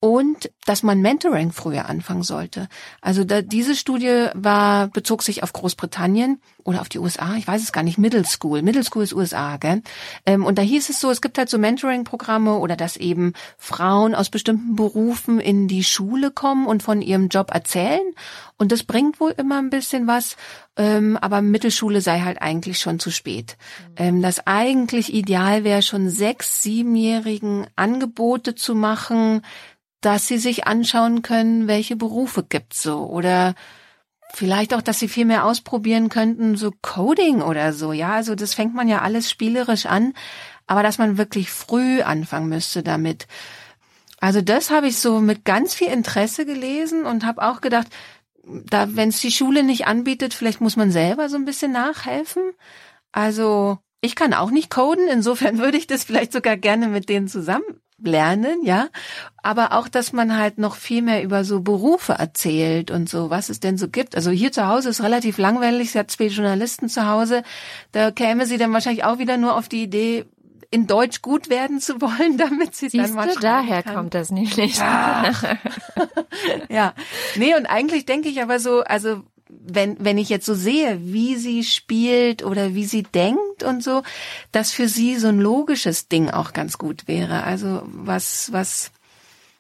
und 0.06 0.52
dass 0.66 0.84
man 0.84 1.02
Mentoring 1.02 1.52
früher 1.52 1.90
anfangen 1.90 2.22
sollte. 2.22 2.68
Also 3.02 3.24
da, 3.24 3.42
diese 3.42 3.74
Studie 3.74 4.28
war 4.36 4.88
bezog 4.90 5.24
sich 5.24 5.42
auf 5.42 5.52
Großbritannien 5.52 6.40
oder 6.64 6.82
auf 6.82 6.90
die 6.90 7.00
USA, 7.00 7.34
ich 7.38 7.48
weiß 7.48 7.64
es 7.64 7.72
gar 7.72 7.82
nicht, 7.82 7.98
Middle 7.98 8.24
School. 8.24 8.62
Middle 8.62 8.84
School 8.84 9.02
ist 9.02 9.16
USA, 9.16 9.58
gell? 9.58 9.82
Ähm, 10.28 10.46
und 10.46 10.60
da 10.60 10.62
hieß 10.62 10.90
es 10.90 11.00
so, 11.00 11.10
es 11.10 11.22
gibt 11.22 11.40
halt 11.40 11.50
so 11.50 11.58
Mentoring-Programme 11.58 12.60
oder 12.60 12.76
dass 12.76 12.98
eben 12.98 13.34
Frauen 13.58 14.14
aus 14.14 14.30
bestimmten 14.30 14.76
Berufen 14.76 15.40
in 15.40 15.68
die 15.68 15.84
Schule 15.84 16.30
kommen 16.30 16.68
und 16.68 16.84
von 16.84 17.02
ihrem 17.02 17.30
Job 17.30 17.50
erzählen. 17.52 18.06
Und 18.58 18.72
das 18.72 18.84
bringt 18.84 19.20
wohl 19.20 19.32
immer 19.32 19.58
ein 19.58 19.72
bisschen 19.72 20.06
was, 20.06 20.38
ähm, 20.78 21.18
aber 21.18 21.42
Mittelschule 21.42 22.02
sei 22.02 22.22
halt 22.22 22.42
eigentlich 22.44 22.80
schon 22.80 23.00
zu 23.00 23.10
spät. 23.10 23.58
Ähm, 23.96 24.22
das 24.22 24.46
eigentlich 24.46 25.14
ideal 25.14 25.64
wäre, 25.64 25.82
schon 25.82 26.10
sechs, 26.10 26.62
siebenjährigen 26.62 27.68
Angebote 27.76 28.54
zu 28.54 28.76
machen, 28.76 29.42
dass 30.06 30.28
sie 30.28 30.38
sich 30.38 30.68
anschauen 30.68 31.24
können, 31.24 31.68
welche 31.68 31.96
Berufe 31.96 32.44
gibt's 32.44 32.84
so 32.84 33.08
oder 33.08 33.56
vielleicht 34.36 34.76
auch, 34.76 34.84
dass 34.84 35.00
sie 35.00 35.08
viel 35.08 35.26
mehr 35.26 35.46
ausprobieren 35.46 36.10
könnten, 36.10 36.56
so 36.58 36.72
Coding 36.84 37.42
oder 37.42 37.74
so. 37.74 37.92
Ja, 37.92 38.12
also 38.14 38.36
das 38.36 38.54
fängt 38.54 38.76
man 38.76 38.88
ja 38.88 39.02
alles 39.02 39.32
spielerisch 39.32 39.88
an, 39.88 40.14
aber 40.68 40.84
dass 40.84 41.00
man 41.00 41.18
wirklich 41.18 41.50
früh 41.50 42.04
anfangen 42.04 42.50
müsste 42.50 42.84
damit. 42.84 43.28
Also 44.20 44.42
das 44.42 44.70
habe 44.70 44.88
ich 44.88 45.00
so 45.00 45.22
mit 45.22 45.44
ganz 45.44 45.74
viel 45.74 45.88
Interesse 45.88 46.46
gelesen 46.46 47.06
und 47.06 47.26
habe 47.26 47.42
auch 47.42 47.62
gedacht, 47.62 47.88
da 48.44 48.96
wenn 48.96 49.10
es 49.10 49.22
die 49.22 49.32
Schule 49.32 49.64
nicht 49.64 49.88
anbietet, 49.88 50.36
vielleicht 50.36 50.62
muss 50.62 50.76
man 50.76 50.92
selber 50.92 51.30
so 51.30 51.38
ein 51.38 51.46
bisschen 51.46 51.72
nachhelfen. 51.72 52.44
Also 53.12 53.80
ich 54.02 54.16
kann 54.16 54.36
auch 54.36 54.52
nicht 54.52 54.70
coden, 54.70 55.08
insofern 55.08 55.58
würde 55.60 55.78
ich 55.78 55.88
das 55.88 56.04
vielleicht 56.04 56.32
sogar 56.32 56.58
gerne 56.58 56.90
mit 56.90 57.10
denen 57.10 57.28
zusammen 57.28 57.82
lernen, 58.02 58.64
ja, 58.64 58.90
aber 59.42 59.72
auch, 59.74 59.88
dass 59.88 60.12
man 60.12 60.38
halt 60.38 60.58
noch 60.58 60.76
viel 60.76 61.02
mehr 61.02 61.24
über 61.24 61.44
so 61.44 61.62
Berufe 61.62 62.14
erzählt 62.14 62.92
und 62.92 63.10
so, 63.10 63.30
was 63.30 63.50
es 63.50 63.60
denn 63.60 63.78
so 63.78 63.88
gibt. 63.88 64.16
Also 64.16 64.32
hier 64.32 64.52
zu 64.52 64.68
Hause 64.68 64.90
ist 64.90 65.02
relativ 65.02 65.38
langweilig, 65.38 65.92
sie 65.92 66.00
hat 66.00 66.12
zwei 66.12 66.28
Journalisten 66.28 66.90
zu 66.90 67.08
Hause, 67.08 67.44
da 67.92 68.12
käme 68.12 68.46
sie 68.46 68.58
dann 68.58 68.74
wahrscheinlich 68.74 69.04
auch 69.06 69.18
wieder 69.18 69.38
nur 69.38 69.56
auf 69.56 69.70
die 69.70 69.84
Idee, 69.84 70.26
in 70.72 70.88
Deutsch 70.88 71.22
gut 71.22 71.50
werden 71.50 71.80
zu 71.80 72.02
wollen, 72.02 72.38
damit 72.38 72.76
sie 72.76 72.90
Siehst 72.90 73.06
dann 73.06 73.14
mal 73.14 73.30
du, 73.34 73.40
daher 73.40 73.84
kann. 73.84 73.96
kommt 73.96 74.14
das 74.14 74.32
nämlich. 74.32 74.78
Ja. 74.78 75.32
ja. 76.70 76.94
Nee, 77.36 77.56
und 77.56 77.66
eigentlich 77.66 78.06
denke 78.06 78.30
ich 78.30 78.42
aber 78.42 78.60
so, 78.60 78.82
also 78.82 79.24
wenn, 79.50 79.98
wenn 80.04 80.18
ich 80.18 80.30
jetzt 80.30 80.46
so 80.46 80.54
sehe, 80.54 81.00
wie 81.02 81.36
sie 81.36 81.64
spielt 81.64 82.44
oder 82.44 82.74
wie 82.74 82.86
sie 82.86 83.04
denkt 83.04 83.64
und 83.64 83.84
so, 83.84 84.04
dass 84.52 84.72
für 84.72 84.88
sie 84.88 85.18
so 85.18 85.28
ein 85.28 85.40
logisches 85.40 86.08
Ding 86.08 86.30
auch 86.30 86.54
ganz 86.54 86.78
gut 86.78 87.08
wäre. 87.08 87.44
Also 87.44 87.84
was, 87.86 88.52
was, 88.52 88.92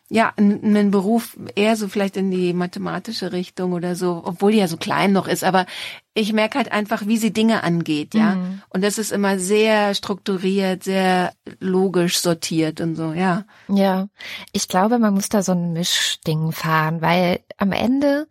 ja, 0.09 0.33
einen 0.37 0.91
Beruf 0.91 1.37
eher 1.55 1.75
so 1.75 1.87
vielleicht 1.87 2.17
in 2.17 2.31
die 2.31 2.53
mathematische 2.53 3.31
Richtung 3.31 3.73
oder 3.73 3.95
so, 3.95 4.21
obwohl 4.25 4.51
die 4.51 4.59
ja 4.59 4.67
so 4.67 4.77
klein 4.77 5.11
noch 5.11 5.27
ist, 5.27 5.43
aber 5.43 5.65
ich 6.17 6.31
merke 6.31 6.57
halt 6.57 6.71
einfach, 6.71 7.07
wie 7.07 7.17
sie 7.17 7.33
Dinge 7.33 7.63
angeht, 7.63 8.13
ja. 8.13 8.35
Mhm. 8.35 8.61
Und 8.69 8.83
das 8.85 8.97
ist 8.97 9.11
immer 9.11 9.37
sehr 9.37 9.93
strukturiert, 9.93 10.81
sehr 10.81 11.33
logisch 11.59 12.19
sortiert 12.19 12.79
und 12.79 12.95
so, 12.95 13.11
ja. 13.11 13.43
Ja, 13.67 14.07
ich 14.53 14.69
glaube, 14.69 14.97
man 14.97 15.13
muss 15.13 15.27
da 15.27 15.43
so 15.43 15.51
ein 15.51 15.73
Mischding 15.73 16.53
fahren, 16.53 17.01
weil 17.01 17.41
am 17.57 17.73
Ende, 17.73 18.27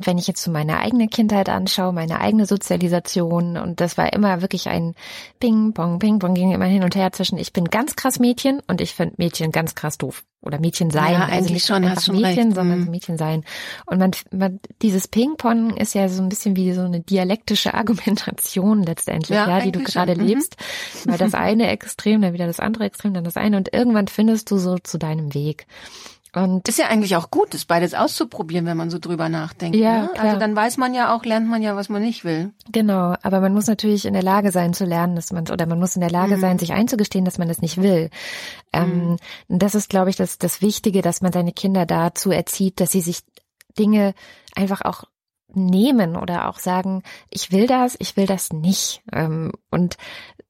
wenn 0.00 0.18
ich 0.18 0.26
jetzt 0.26 0.42
so 0.42 0.50
meine 0.50 0.80
eigene 0.80 1.06
Kindheit 1.06 1.48
anschaue, 1.48 1.92
meine 1.92 2.20
eigene 2.20 2.44
Sozialisation 2.44 3.56
und 3.56 3.80
das 3.80 3.96
war 3.96 4.12
immer 4.12 4.42
wirklich 4.42 4.68
ein 4.68 4.96
Ping, 5.38 5.72
Pong, 5.74 6.00
Ping, 6.00 6.18
Pong, 6.18 6.34
ging 6.34 6.50
immer 6.50 6.64
hin 6.64 6.82
und 6.82 6.96
her 6.96 7.12
zwischen 7.12 7.38
ich 7.38 7.52
bin 7.52 7.66
ganz 7.66 7.94
krass 7.94 8.18
Mädchen 8.18 8.60
und 8.66 8.80
ich 8.80 8.94
finde 8.94 9.14
Mädchen 9.16 9.52
ganz 9.52 9.76
krass 9.76 9.96
doof 9.96 10.24
oder 10.40 10.60
Mädchen 10.60 10.90
sein. 10.90 11.12
Ja, 11.12 11.20
also 11.20 11.32
eigentlich 11.32 11.52
nicht 11.52 11.66
schon, 11.66 11.88
hast 11.88 12.08
Mädchen, 12.08 12.24
recht. 12.24 12.54
sondern 12.54 12.80
mhm. 12.80 12.90
Mädchen 12.90 13.18
sein. 13.18 13.44
Und 13.86 13.98
man, 13.98 14.12
man, 14.30 14.60
dieses 14.82 15.08
Ping-Pong 15.08 15.76
ist 15.76 15.94
ja 15.94 16.08
so 16.08 16.22
ein 16.22 16.28
bisschen 16.28 16.56
wie 16.56 16.72
so 16.72 16.82
eine 16.82 17.00
Dialekt 17.00 17.27
dialektische 17.28 17.74
Argumentation 17.74 18.82
letztendlich, 18.82 19.36
ja, 19.36 19.48
ja 19.48 19.60
die 19.60 19.72
du 19.72 19.82
gerade 19.82 20.14
mhm. 20.14 20.26
lebst. 20.26 20.56
Weil 21.04 21.18
das 21.18 21.34
eine 21.34 21.68
Extrem, 21.68 22.22
dann 22.22 22.32
wieder 22.32 22.46
das 22.46 22.60
andere 22.60 22.84
Extrem, 22.84 23.14
dann 23.14 23.24
das 23.24 23.36
eine 23.36 23.56
und 23.56 23.72
irgendwann 23.72 24.08
findest 24.08 24.50
du 24.50 24.56
so 24.56 24.78
zu 24.78 24.98
deinem 24.98 25.34
Weg. 25.34 25.66
Und 26.34 26.68
ist 26.68 26.78
ja 26.78 26.88
eigentlich 26.88 27.16
auch 27.16 27.30
gut, 27.30 27.54
das 27.54 27.64
beides 27.64 27.94
auszuprobieren, 27.94 28.66
wenn 28.66 28.76
man 28.76 28.90
so 28.90 28.98
drüber 28.98 29.30
nachdenkt. 29.30 29.76
Ja, 29.76 30.02
ne? 30.02 30.10
Also 30.18 30.38
dann 30.38 30.54
weiß 30.54 30.76
man 30.76 30.92
ja 30.92 31.14
auch, 31.14 31.24
lernt 31.24 31.48
man 31.48 31.62
ja, 31.62 31.74
was 31.74 31.88
man 31.88 32.02
nicht 32.02 32.22
will. 32.22 32.52
Genau, 32.70 33.14
aber 33.22 33.40
man 33.40 33.54
muss 33.54 33.66
natürlich 33.66 34.04
in 34.04 34.12
der 34.12 34.22
Lage 34.22 34.52
sein 34.52 34.74
zu 34.74 34.84
lernen, 34.84 35.16
dass 35.16 35.32
man 35.32 35.48
oder 35.48 35.66
man 35.66 35.78
muss 35.78 35.96
in 35.96 36.02
der 36.02 36.10
Lage 36.10 36.36
mhm. 36.36 36.40
sein, 36.40 36.58
sich 36.58 36.72
einzugestehen, 36.74 37.24
dass 37.24 37.38
man 37.38 37.48
das 37.48 37.62
nicht 37.62 37.80
will. 37.80 38.10
Ähm, 38.72 38.88
mhm. 38.88 39.16
Ähm, 39.48 39.58
das 39.58 39.74
ist, 39.74 39.88
glaube 39.88 40.10
ich, 40.10 40.16
das, 40.16 40.38
das 40.38 40.60
Wichtige, 40.60 41.00
dass 41.00 41.22
man 41.22 41.32
seine 41.32 41.52
Kinder 41.52 41.86
dazu 41.86 42.30
erzieht, 42.30 42.78
dass 42.80 42.92
sie 42.92 43.00
sich 43.00 43.20
Dinge 43.78 44.14
einfach 44.54 44.82
auch 44.82 45.04
nehmen 45.54 46.16
oder 46.16 46.48
auch 46.48 46.58
sagen, 46.58 47.02
ich 47.30 47.52
will 47.52 47.66
das, 47.66 47.96
ich 47.98 48.16
will 48.16 48.26
das 48.26 48.52
nicht. 48.52 49.02
Ähm, 49.12 49.52
und 49.70 49.96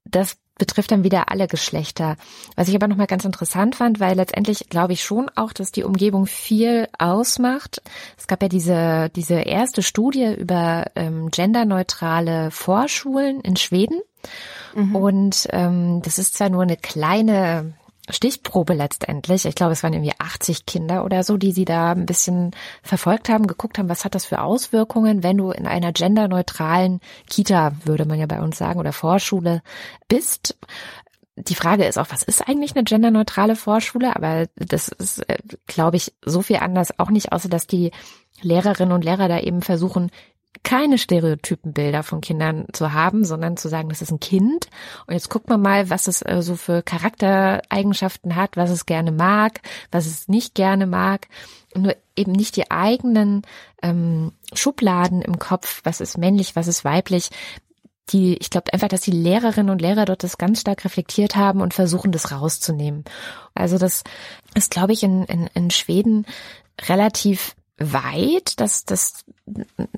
das 0.05 0.37
betrifft 0.59 0.91
dann 0.91 1.03
wieder 1.03 1.31
alle 1.31 1.47
Geschlechter. 1.47 2.17
Was 2.55 2.67
ich 2.67 2.75
aber 2.75 2.87
nochmal 2.87 3.07
ganz 3.07 3.25
interessant 3.25 3.75
fand, 3.75 3.99
weil 3.99 4.15
letztendlich 4.15 4.69
glaube 4.69 4.93
ich 4.93 5.03
schon 5.03 5.31
auch, 5.35 5.53
dass 5.53 5.71
die 5.71 5.83
Umgebung 5.83 6.27
viel 6.27 6.87
ausmacht. 6.99 7.81
Es 8.17 8.27
gab 8.27 8.43
ja 8.43 8.49
diese, 8.49 9.09
diese 9.15 9.35
erste 9.39 9.81
Studie 9.81 10.35
über 10.35 10.85
ähm, 10.95 11.31
genderneutrale 11.31 12.51
Vorschulen 12.51 13.41
in 13.41 13.55
Schweden. 13.55 14.01
Mhm. 14.75 14.95
Und 14.95 15.47
ähm, 15.51 16.01
das 16.03 16.19
ist 16.19 16.37
zwar 16.37 16.49
nur 16.49 16.63
eine 16.63 16.77
kleine 16.77 17.73
Stichprobe 18.09 18.73
letztendlich. 18.73 19.45
Ich 19.45 19.55
glaube, 19.55 19.73
es 19.73 19.83
waren 19.83 19.93
irgendwie 19.93 20.13
80 20.17 20.65
Kinder 20.65 21.05
oder 21.05 21.23
so, 21.23 21.37
die 21.37 21.51
sie 21.51 21.65
da 21.65 21.91
ein 21.91 22.05
bisschen 22.05 22.51
verfolgt 22.81 23.29
haben, 23.29 23.47
geguckt 23.47 23.77
haben, 23.77 23.89
was 23.89 24.05
hat 24.05 24.15
das 24.15 24.25
für 24.25 24.41
Auswirkungen, 24.41 25.23
wenn 25.23 25.37
du 25.37 25.51
in 25.51 25.67
einer 25.67 25.91
genderneutralen 25.91 26.99
Kita, 27.27 27.73
würde 27.85 28.05
man 28.05 28.19
ja 28.19 28.25
bei 28.25 28.41
uns 28.41 28.57
sagen, 28.57 28.79
oder 28.79 28.93
Vorschule 28.93 29.61
bist. 30.07 30.57
Die 31.35 31.55
Frage 31.55 31.85
ist 31.85 31.97
auch, 31.97 32.07
was 32.09 32.23
ist 32.23 32.47
eigentlich 32.47 32.75
eine 32.75 32.83
genderneutrale 32.83 33.55
Vorschule? 33.55 34.15
Aber 34.15 34.47
das 34.55 34.89
ist, 34.89 35.19
äh, 35.29 35.37
glaube 35.67 35.97
ich, 35.97 36.13
so 36.25 36.41
viel 36.41 36.57
anders 36.57 36.99
auch 36.99 37.09
nicht, 37.09 37.31
außer 37.31 37.49
dass 37.49 37.67
die 37.67 37.91
Lehrerinnen 38.41 38.93
und 38.93 39.05
Lehrer 39.05 39.27
da 39.27 39.39
eben 39.39 39.61
versuchen, 39.61 40.11
keine 40.63 40.97
Stereotypenbilder 40.97 42.03
von 42.03 42.21
Kindern 42.21 42.65
zu 42.73 42.93
haben, 42.93 43.23
sondern 43.23 43.57
zu 43.57 43.69
sagen, 43.69 43.89
das 43.89 44.01
ist 44.01 44.11
ein 44.11 44.19
Kind. 44.19 44.67
Und 45.07 45.13
jetzt 45.13 45.29
guckt 45.29 45.49
man 45.49 45.61
mal, 45.61 45.89
was 45.89 46.07
es 46.07 46.21
äh, 46.21 46.41
so 46.41 46.55
für 46.55 46.81
Charaktereigenschaften 46.83 48.35
hat, 48.35 48.57
was 48.57 48.69
es 48.69 48.85
gerne 48.85 49.11
mag, 49.11 49.61
was 49.91 50.05
es 50.05 50.27
nicht 50.27 50.55
gerne 50.55 50.85
mag. 50.85 51.27
Und 51.73 51.83
nur 51.83 51.95
eben 52.15 52.31
nicht 52.31 52.55
die 52.55 52.71
eigenen 52.71 53.43
ähm, 53.81 54.33
Schubladen 54.53 55.21
im 55.21 55.39
Kopf, 55.39 55.81
was 55.83 56.01
ist 56.01 56.17
männlich, 56.17 56.55
was 56.55 56.67
ist 56.67 56.83
weiblich. 56.83 57.29
Die, 58.11 58.37
ich 58.37 58.49
glaube 58.49 58.73
einfach, 58.73 58.87
dass 58.87 59.01
die 59.01 59.11
Lehrerinnen 59.11 59.69
und 59.69 59.81
Lehrer 59.81 60.05
dort 60.05 60.23
das 60.23 60.39
ganz 60.39 60.61
stark 60.61 60.83
reflektiert 60.83 61.35
haben 61.35 61.61
und 61.61 61.75
versuchen, 61.75 62.11
das 62.11 62.31
rauszunehmen. 62.31 63.05
Also 63.53 63.77
das 63.77 64.03
ist, 64.55 64.71
glaube 64.71 64.93
ich, 64.93 65.03
in, 65.03 65.25
in, 65.25 65.47
in 65.53 65.69
Schweden 65.69 66.25
relativ 66.87 67.55
weit, 67.79 68.59
dass 68.59 68.85
das 68.85 69.25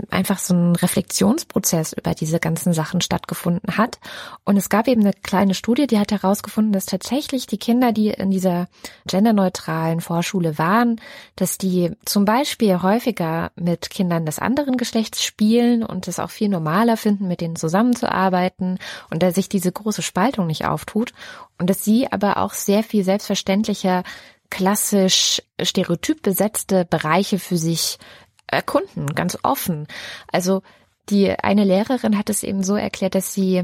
einfach 0.09 0.37
so 0.39 0.53
ein 0.53 0.75
Reflexionsprozess 0.75 1.93
über 1.93 2.13
diese 2.13 2.39
ganzen 2.39 2.73
Sachen 2.73 3.01
stattgefunden 3.01 3.77
hat. 3.77 3.99
Und 4.45 4.57
es 4.57 4.69
gab 4.69 4.87
eben 4.87 5.01
eine 5.01 5.13
kleine 5.13 5.53
Studie, 5.53 5.87
die 5.87 5.99
hat 5.99 6.11
herausgefunden, 6.11 6.73
dass 6.73 6.85
tatsächlich 6.85 7.47
die 7.47 7.57
Kinder, 7.57 7.91
die 7.91 8.09
in 8.09 8.31
dieser 8.31 8.67
genderneutralen 9.07 10.01
Vorschule 10.01 10.57
waren, 10.57 11.01
dass 11.35 11.57
die 11.57 11.91
zum 12.05 12.25
Beispiel 12.25 12.81
häufiger 12.81 13.51
mit 13.55 13.89
Kindern 13.89 14.25
des 14.25 14.39
anderen 14.39 14.77
Geschlechts 14.77 15.23
spielen 15.23 15.83
und 15.83 16.07
es 16.07 16.19
auch 16.19 16.29
viel 16.29 16.49
normaler 16.49 16.97
finden, 16.97 17.27
mit 17.27 17.41
denen 17.41 17.55
zusammenzuarbeiten 17.55 18.79
und 19.09 19.23
da 19.23 19.31
sich 19.31 19.49
diese 19.49 19.71
große 19.71 20.01
Spaltung 20.01 20.47
nicht 20.47 20.65
auftut. 20.65 21.13
Und 21.57 21.69
dass 21.69 21.83
sie 21.83 22.11
aber 22.11 22.37
auch 22.37 22.53
sehr 22.53 22.83
viel 22.83 23.03
selbstverständlicher 23.03 24.03
klassisch 24.51 25.41
stereotyp 25.59 26.21
besetzte 26.21 26.85
Bereiche 26.85 27.39
für 27.39 27.57
sich 27.57 27.97
erkunden, 28.45 29.07
ganz 29.07 29.39
offen. 29.41 29.87
Also 30.31 30.61
die 31.09 31.31
eine 31.31 31.63
Lehrerin 31.63 32.17
hat 32.17 32.29
es 32.29 32.43
eben 32.43 32.63
so 32.63 32.75
erklärt, 32.75 33.15
dass 33.15 33.33
sie 33.33 33.63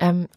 ähm, 0.00 0.28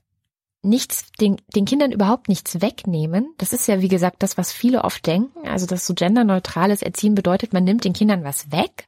nichts, 0.64 1.12
den, 1.20 1.38
den 1.56 1.66
Kindern 1.66 1.92
überhaupt 1.92 2.30
nichts 2.30 2.62
wegnehmen. 2.62 3.34
Das 3.38 3.54
ist 3.54 3.68
ja, 3.68 3.82
wie 3.82 3.90
gesagt, 3.90 4.24
das, 4.24 4.38
was 4.38 4.52
viele 4.52 4.84
oft 4.84 5.06
denken. 5.06 5.48
Also, 5.48 5.66
dass 5.66 5.86
so 5.86 5.94
genderneutrales 5.94 6.82
Erziehen 6.82 7.16
bedeutet, 7.16 7.54
man 7.54 7.64
nimmt 7.64 7.84
den 7.84 7.94
Kindern 7.94 8.24
was 8.24 8.52
weg, 8.52 8.88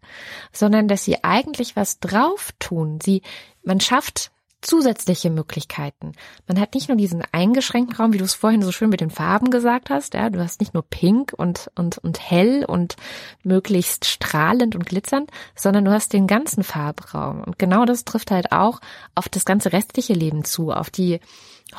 sondern 0.51 0.87
dass 0.87 1.03
sie 1.03 1.23
eigentlich 1.23 1.75
was 1.75 1.99
drauf 1.99 2.51
tun. 2.59 2.99
Sie, 3.01 3.21
man 3.63 3.79
schafft 3.79 4.31
zusätzliche 4.65 5.29
Möglichkeiten. 5.29 6.13
Man 6.47 6.59
hat 6.59 6.73
nicht 6.73 6.89
nur 6.89 6.97
diesen 6.97 7.23
eingeschränkten 7.31 7.95
Raum, 7.95 8.13
wie 8.13 8.17
du 8.17 8.23
es 8.23 8.33
vorhin 8.33 8.61
so 8.61 8.71
schön 8.71 8.89
mit 8.89 9.01
den 9.01 9.09
Farben 9.09 9.51
gesagt 9.51 9.89
hast, 9.89 10.13
ja, 10.13 10.29
du 10.29 10.39
hast 10.39 10.59
nicht 10.59 10.73
nur 10.73 10.83
pink 10.83 11.33
und, 11.35 11.71
und, 11.75 11.97
und 11.99 12.19
hell 12.19 12.65
und 12.65 12.95
möglichst 13.43 14.05
strahlend 14.05 14.75
und 14.75 14.85
glitzernd, 14.85 15.29
sondern 15.55 15.85
du 15.85 15.91
hast 15.91 16.13
den 16.13 16.27
ganzen 16.27 16.63
Farbraum. 16.63 17.43
Und 17.43 17.59
genau 17.59 17.85
das 17.85 18.05
trifft 18.05 18.31
halt 18.31 18.51
auch 18.51 18.79
auf 19.13 19.29
das 19.29 19.45
ganze 19.45 19.71
restliche 19.71 20.13
Leben 20.13 20.43
zu, 20.43 20.71
auf 20.71 20.89
die 20.89 21.19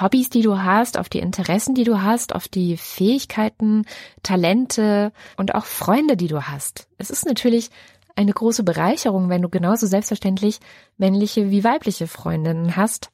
Hobbys, 0.01 0.31
die 0.31 0.43
du 0.43 0.59
hast, 0.59 0.99
auf 0.99 1.09
die 1.09 1.21
Interessen, 1.21 1.75
die 1.75 1.85
du 1.85 2.03
hast, 2.03 2.35
auf 2.35 2.49
die 2.49 2.77
Fähigkeiten, 2.77 3.85
Talente 4.23 5.13
und 5.37 5.55
auch 5.55 5.65
Freunde, 5.65 6.17
die 6.17 6.29
du 6.29 6.43
hast. 6.43 6.89
Es 6.99 7.11
ist 7.11 7.25
natürlich 7.25 7.71
eine 8.17 8.33
große 8.33 8.65
Bereicherung, 8.65 9.29
wenn 9.29 9.43
du 9.43 9.49
genauso 9.49 9.87
selbstverständlich 9.87 10.59
männliche 10.97 11.51
wie 11.51 11.65
weibliche 11.65 12.07
Freundinnen 12.07 12.77
hast, 12.77 13.11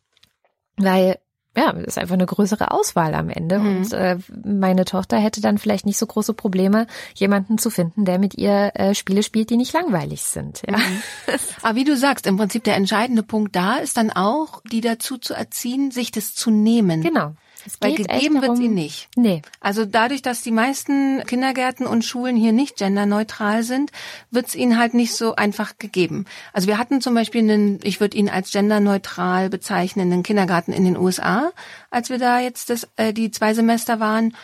weil 0.77 1.19
ja, 1.55 1.71
ist 1.71 1.99
einfach 1.99 2.15
eine 2.15 2.25
größere 2.25 2.71
Auswahl 2.71 3.15
am 3.15 3.29
Ende. 3.29 3.59
Mhm. 3.59 3.77
Und 3.77 3.93
äh, 3.93 4.17
meine 4.43 4.87
Tochter 4.87 5.19
hätte 5.19 5.43
dann 5.43 5.59
vielleicht 5.59 5.85
nicht 5.85 5.99
so 5.99 6.07
große 6.07 6.33
Probleme, 6.33 6.87
jemanden 7.15 7.59
zu 7.59 7.69
finden, 7.69 8.07
der 8.07 8.19
mit 8.19 8.35
ihr 8.35 8.73
äh, 8.75 8.95
Spiele 8.95 9.23
spielt, 9.23 9.51
die 9.51 9.59
nicht 9.59 9.75
langweilig 9.75 10.23
sind. 10.23 10.62
Ja. 10.67 10.79
Mhm. 10.79 11.03
Aber 11.62 11.77
wie 11.77 11.85
du 11.85 11.95
sagst, 11.95 12.27
im 12.27 12.38
Prinzip 12.38 12.65
der 12.65 12.77
entscheidende 12.77 13.23
Punkt 13.23 13.55
da 13.55 13.77
ist 13.77 13.99
dann 13.99 14.11
auch, 14.11 14.62
die 14.71 14.81
dazu 14.81 15.19
zu 15.19 15.35
erziehen, 15.35 15.91
sich 15.91 16.11
das 16.11 16.35
zu 16.35 16.51
nehmen. 16.51 17.03
Genau. 17.03 17.35
Es 17.66 17.77
Weil 17.81 17.94
gegeben 17.94 18.42
wird 18.42 18.57
sie 18.57 18.68
nicht. 18.68 19.09
Nee. 19.16 19.42
Also 19.61 19.85
dadurch, 19.85 20.22
dass 20.22 20.42
die 20.42 20.51
meisten 20.51 21.22
Kindergärten 21.27 21.87
und 21.87 22.05
Schulen 22.05 22.37
hier 22.37 22.53
nicht 22.53 22.77
genderneutral 22.77 23.62
sind, 23.62 23.90
wird 24.31 24.48
es 24.48 24.55
ihnen 24.55 24.79
halt 24.79 24.94
nicht 24.94 25.14
so 25.14 25.37
einfach 25.37 25.79
gegeben. 25.79 26.27
Also 26.53 26.68
wir 26.68 26.79
hatten 26.79 27.01
zum 27.01 27.14
Beispiel 27.14 27.42
einen, 27.42 27.81
ich 27.83 28.01
würde 28.01 28.16
ihn 28.16 28.29
als 28.29 28.51
genderneutral 28.51 29.48
bezeichnenden 29.48 30.22
Kindergarten 30.22 30.72
in 30.72 30.85
den 30.85 30.96
USA, 30.96 31.53
als 31.90 32.11
wir 32.11 32.18
da 32.18 32.40
jetzt 32.40 32.70
das, 32.70 32.88
äh, 32.96 33.12
die 33.12 33.31
zwei 33.31 33.55
Semester 33.55 34.01
waren. 34.01 34.35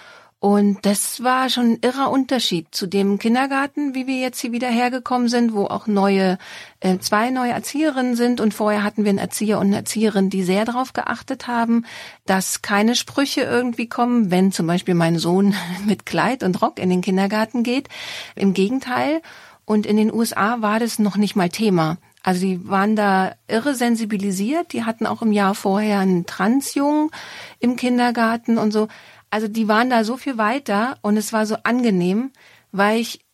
Und 0.40 0.78
das 0.82 1.24
war 1.24 1.50
schon 1.50 1.72
ein 1.72 1.78
irrer 1.82 2.12
Unterschied 2.12 2.68
zu 2.70 2.86
dem 2.86 3.18
Kindergarten, 3.18 3.96
wie 3.96 4.06
wir 4.06 4.20
jetzt 4.20 4.38
hier 4.38 4.52
wieder 4.52 4.68
hergekommen 4.68 5.26
sind, 5.26 5.52
wo 5.52 5.64
auch 5.64 5.88
neue, 5.88 6.38
äh, 6.78 6.98
zwei 6.98 7.30
neue 7.30 7.50
Erzieherinnen 7.50 8.14
sind. 8.14 8.40
Und 8.40 8.54
vorher 8.54 8.84
hatten 8.84 9.02
wir 9.02 9.10
einen 9.10 9.18
Erzieher 9.18 9.58
und 9.58 9.66
eine 9.68 9.76
Erzieherin, 9.76 10.30
die 10.30 10.44
sehr 10.44 10.64
darauf 10.64 10.92
geachtet 10.92 11.48
haben, 11.48 11.84
dass 12.24 12.62
keine 12.62 12.94
Sprüche 12.94 13.40
irgendwie 13.40 13.88
kommen, 13.88 14.30
wenn 14.30 14.52
zum 14.52 14.68
Beispiel 14.68 14.94
mein 14.94 15.18
Sohn 15.18 15.56
mit 15.86 16.06
Kleid 16.06 16.44
und 16.44 16.62
Rock 16.62 16.78
in 16.78 16.90
den 16.90 17.00
Kindergarten 17.00 17.64
geht. 17.64 17.88
Im 18.36 18.54
Gegenteil. 18.54 19.22
Und 19.64 19.86
in 19.86 19.96
den 19.96 20.12
USA 20.12 20.62
war 20.62 20.78
das 20.78 21.00
noch 21.00 21.16
nicht 21.16 21.34
mal 21.34 21.48
Thema. 21.48 21.98
Also 22.22 22.42
die 22.42 22.68
waren 22.68 22.94
da 22.94 23.32
irre 23.48 23.74
sensibilisiert. 23.74 24.72
Die 24.72 24.84
hatten 24.84 25.04
auch 25.04 25.20
im 25.20 25.32
Jahr 25.32 25.54
vorher 25.56 25.98
einen 25.98 26.26
Transjungen 26.26 27.10
im 27.58 27.74
Kindergarten 27.74 28.56
und 28.56 28.70
so. 28.70 28.86
Also 29.30 29.48
die 29.48 29.68
waren 29.68 29.90
da 29.90 30.04
so 30.04 30.16
viel 30.16 30.38
weiter 30.38 30.98
und 31.02 31.16
es 31.16 31.32
war 31.32 31.46
so 31.46 31.56
angenehm, 31.62 32.32
weil 32.72 33.00
ich 33.00 33.24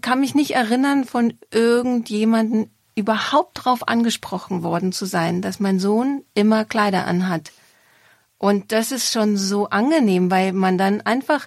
kann 0.00 0.20
mich 0.20 0.34
nicht 0.34 0.52
erinnern, 0.52 1.04
von 1.04 1.34
irgendjemanden 1.52 2.70
überhaupt 2.96 3.64
drauf 3.64 3.88
angesprochen 3.88 4.62
worden 4.62 4.92
zu 4.92 5.06
sein, 5.06 5.42
dass 5.42 5.60
mein 5.60 5.78
Sohn 5.78 6.24
immer 6.34 6.64
Kleider 6.64 7.06
anhat. 7.06 7.52
Und 8.38 8.72
das 8.72 8.90
ist 8.90 9.12
schon 9.12 9.36
so 9.36 9.68
angenehm, 9.68 10.30
weil 10.30 10.52
man 10.52 10.78
dann 10.78 11.00
einfach 11.02 11.46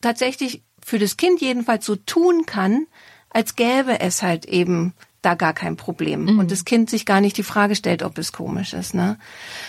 tatsächlich 0.00 0.62
für 0.82 0.98
das 0.98 1.16
Kind 1.16 1.40
jedenfalls 1.40 1.84
so 1.86 1.96
tun 1.96 2.46
kann, 2.46 2.86
als 3.28 3.54
gäbe 3.54 4.00
es 4.00 4.22
halt 4.22 4.46
eben 4.46 4.94
da 5.22 5.34
gar 5.34 5.52
kein 5.52 5.76
Problem. 5.76 6.24
Mhm. 6.24 6.38
Und 6.38 6.50
das 6.50 6.64
Kind 6.64 6.90
sich 6.90 7.06
gar 7.06 7.20
nicht 7.20 7.36
die 7.36 7.42
Frage 7.42 7.74
stellt, 7.74 8.02
ob 8.02 8.18
es 8.18 8.32
komisch 8.32 8.72
ist. 8.72 8.94
Ne? 8.94 9.18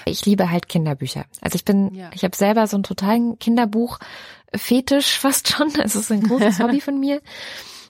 Ich 0.05 0.25
liebe 0.25 0.49
halt 0.49 0.69
Kinderbücher. 0.69 1.25
Also 1.41 1.55
ich 1.55 1.65
bin, 1.65 1.93
ja. 1.93 2.09
ich 2.13 2.23
habe 2.23 2.35
selber 2.35 2.67
so 2.67 2.77
einen 2.77 2.83
totalen 2.83 3.37
Kinderbuch-Fetisch 3.39 5.17
fast 5.19 5.49
schon. 5.49 5.73
Es 5.81 5.95
ist 5.95 6.11
ein 6.11 6.23
großes 6.23 6.59
Hobby 6.59 6.81
von 6.81 6.99
mir. 6.99 7.21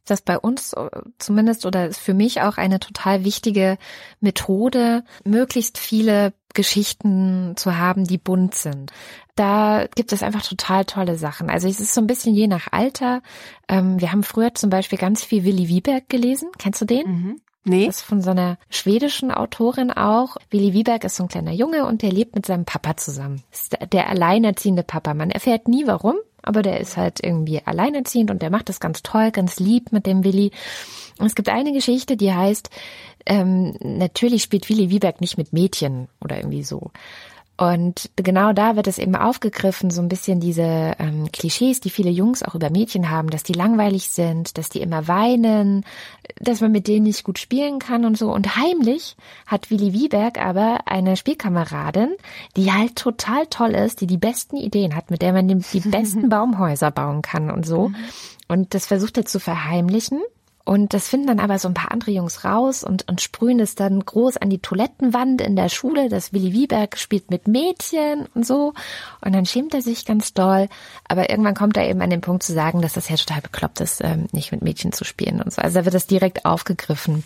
Das 0.06 0.21
bei 0.21 0.38
uns 0.38 0.74
zumindest 1.19 1.65
oder 1.67 1.88
ist 1.88 2.00
für 2.00 2.15
mich 2.15 2.41
auch 2.41 2.58
eine 2.58 2.80
total 2.80 3.24
wichtige 3.24 3.78
Methode, 4.19 5.04
möglichst 5.24 5.78
viele 5.78 6.34
Geschichten 6.54 7.54
zu 7.56 7.78
haben, 7.78 8.06
die 8.06 8.17
bunt 8.17 8.56
sind. 8.56 8.91
Da 9.36 9.88
gibt 9.95 10.12
es 10.12 10.24
einfach 10.24 10.41
total 10.41 10.86
tolle 10.86 11.17
Sachen. 11.17 11.50
Also 11.50 11.67
es 11.67 11.80
ist 11.80 11.93
so 11.93 12.02
ein 12.02 12.08
bisschen 12.08 12.34
je 12.34 12.47
nach 12.47 12.67
Alter. 12.71 13.21
Ähm, 13.67 14.02
wir 14.02 14.12
haben 14.12 14.24
früher 14.24 14.54
zum 14.56 14.71
Beispiel 14.71 14.97
ganz 14.97 15.24
viel 15.24 15.45
Willy 15.45 15.69
Wieberg 15.69 16.10
gelesen. 16.10 16.50
Kennst 16.58 16.82
du 16.82 16.86
den? 16.86 17.08
Mhm. 17.08 17.41
Nee. 17.63 17.86
Das 17.86 17.97
ist 17.97 18.04
von 18.04 18.21
so 18.21 18.32
einer 18.32 18.58
schwedischen 18.69 19.32
Autorin 19.32 19.91
auch. 19.91 20.38
Willi 20.50 20.74
Wieberg 20.74 21.04
ist 21.04 21.15
so 21.15 21.24
ein 21.24 21.30
kleiner 21.30 21.52
Junge 21.52 21.86
und 21.86 22.02
der 22.02 22.12
lebt 22.12 22.36
mit 22.36 22.45
seinem 22.45 22.65
Papa 22.65 22.97
zusammen. 22.97 23.43
Ist 23.52 23.78
der 23.91 24.10
alleinerziehende 24.10 24.84
Papa. 24.84 25.13
Man 25.13 25.30
erfährt 25.30 25.67
nie 25.67 25.86
warum, 25.86 26.15
aber 26.41 26.63
der 26.63 26.80
ist 26.80 26.97
halt 26.97 27.24
irgendwie 27.24 27.62
alleinerziehend 27.63 28.32
und 28.32 28.41
der 28.41 28.50
macht 28.50 28.69
das 28.69 28.80
ganz 28.80 29.04
toll, 29.04 29.30
ganz 29.32 29.60
lieb 29.60 29.91
mit 29.91 30.08
dem 30.08 30.24
Willi. 30.24 30.52
Und 31.19 31.28
es 31.28 31.36
gibt 31.36 31.50
eine 31.50 31.71
Geschichte, 31.71 32.17
die 32.17 32.34
heißt, 32.34 32.71
ähm, 33.28 33.76
natürlich 33.80 34.41
spielt 34.41 34.67
Willi 34.67 34.89
Wieberg 34.89 35.21
nicht 35.21 35.38
mit 35.38 35.54
Mädchen 35.54 36.08
oder 36.19 36.38
irgendwie 36.38 36.63
so. 36.63 36.89
Und 37.62 38.10
genau 38.15 38.54
da 38.54 38.76
wird 38.76 38.88
es 38.88 38.97
eben 38.97 39.15
aufgegriffen, 39.15 39.91
so 39.91 40.02
ein 40.02 40.10
bisschen 40.10 40.39
diese 40.39 40.95
ähm, 40.97 41.32
Klischees, 41.32 41.80
die 41.80 41.91
viele 41.91 42.10
Jungs 42.10 42.41
auch 42.41 42.56
über 42.56 42.71
Mädchen 42.71 43.12
haben, 43.12 43.30
dass 43.30 43.43
die 43.43 43.54
langweilig 43.54 44.10
sind, 44.10 44.58
dass 44.58 44.69
die 44.69 44.82
immer 44.82 45.08
weinen, 45.08 45.86
dass 46.39 46.60
man 46.62 46.71
mit 46.71 46.88
denen 46.88 47.04
nicht 47.04 47.24
gut 47.24 47.38
spielen 47.38 47.78
kann 47.78 48.04
und 48.04 48.17
so. 48.17 48.34
Und 48.34 48.56
heimlich 48.56 49.15
hat 49.45 49.69
Willi 49.69 49.93
Wieberg 49.93 50.43
aber 50.43 50.88
eine 50.88 51.15
Spielkameradin, 51.15 52.15
die 52.58 52.71
halt 52.71 52.95
total 52.95 53.45
toll 53.45 53.76
ist, 53.76 54.02
die 54.02 54.08
die 54.08 54.17
besten 54.17 54.58
Ideen 54.58 54.95
hat, 54.95 55.12
mit 55.12 55.21
der 55.21 55.32
man 55.32 55.47
die 55.47 55.82
besten 55.82 56.30
Baumhäuser 56.30 56.89
bauen 56.89 57.21
kann 57.21 57.52
und 57.52 57.67
so. 57.67 57.89
Mhm. 57.89 57.95
Und 58.47 58.74
das 58.74 58.88
versucht 58.88 59.17
er 59.17 59.26
zu 59.28 59.39
verheimlichen. 59.39 60.19
Und 60.63 60.93
das 60.93 61.08
finden 61.08 61.28
dann 61.28 61.39
aber 61.39 61.60
so 61.60 61.67
ein 61.67 61.74
paar 61.74 61.91
andere 61.91 62.12
Jungs 62.12 62.45
raus 62.45 62.84
und, 62.84 63.08
und 63.10 63.21
sprühen 63.21 63.60
es 63.60 63.76
dann 63.76 64.00
groß 64.00 64.38
an 64.38 64.50
die 64.50 64.60
Toilettenwand 64.60 65.41
in 65.41 65.56
der 65.56 65.69
Schule. 65.69 66.10
Das 66.10 66.34
Willi 66.34 66.54
Wieberg 66.54 66.97
spielt 66.97 67.32
mit 67.32 67.47
Mädchen 67.47 68.28
und 68.34 68.45
so. 68.45 68.74
Und 69.21 69.34
dann 69.34 69.45
schämt 69.45 69.74
er 69.74 69.82
sich 69.82 70.06
ganz 70.06 70.34
doll. 70.34 70.69
Aber 71.08 71.30
irgendwann 71.30 71.56
kommt 71.56 71.78
er 71.78 71.89
eben 71.89 72.02
an 72.02 72.10
den 72.10 72.21
Punkt 72.21 72.43
zu 72.43 72.54
sagen, 72.54 72.82
dass 72.82 72.93
das 72.93 73.10
ja 73.10 73.15
total 73.15 73.41
bekloppt 73.41 73.82
ist, 73.82 74.02
ähm, 74.04 74.28
nicht 74.32 74.52
mit 74.52 74.62
Mädchen 74.62 74.91
zu 74.91 75.04
spielen 75.04 75.41
und 75.41 75.52
so. 75.52 75.62
Also 75.62 75.80
da 75.80 75.86
wird 75.86 75.95
das 75.95 76.08
direkt 76.08 76.45
aufgegriffen. 76.45 77.24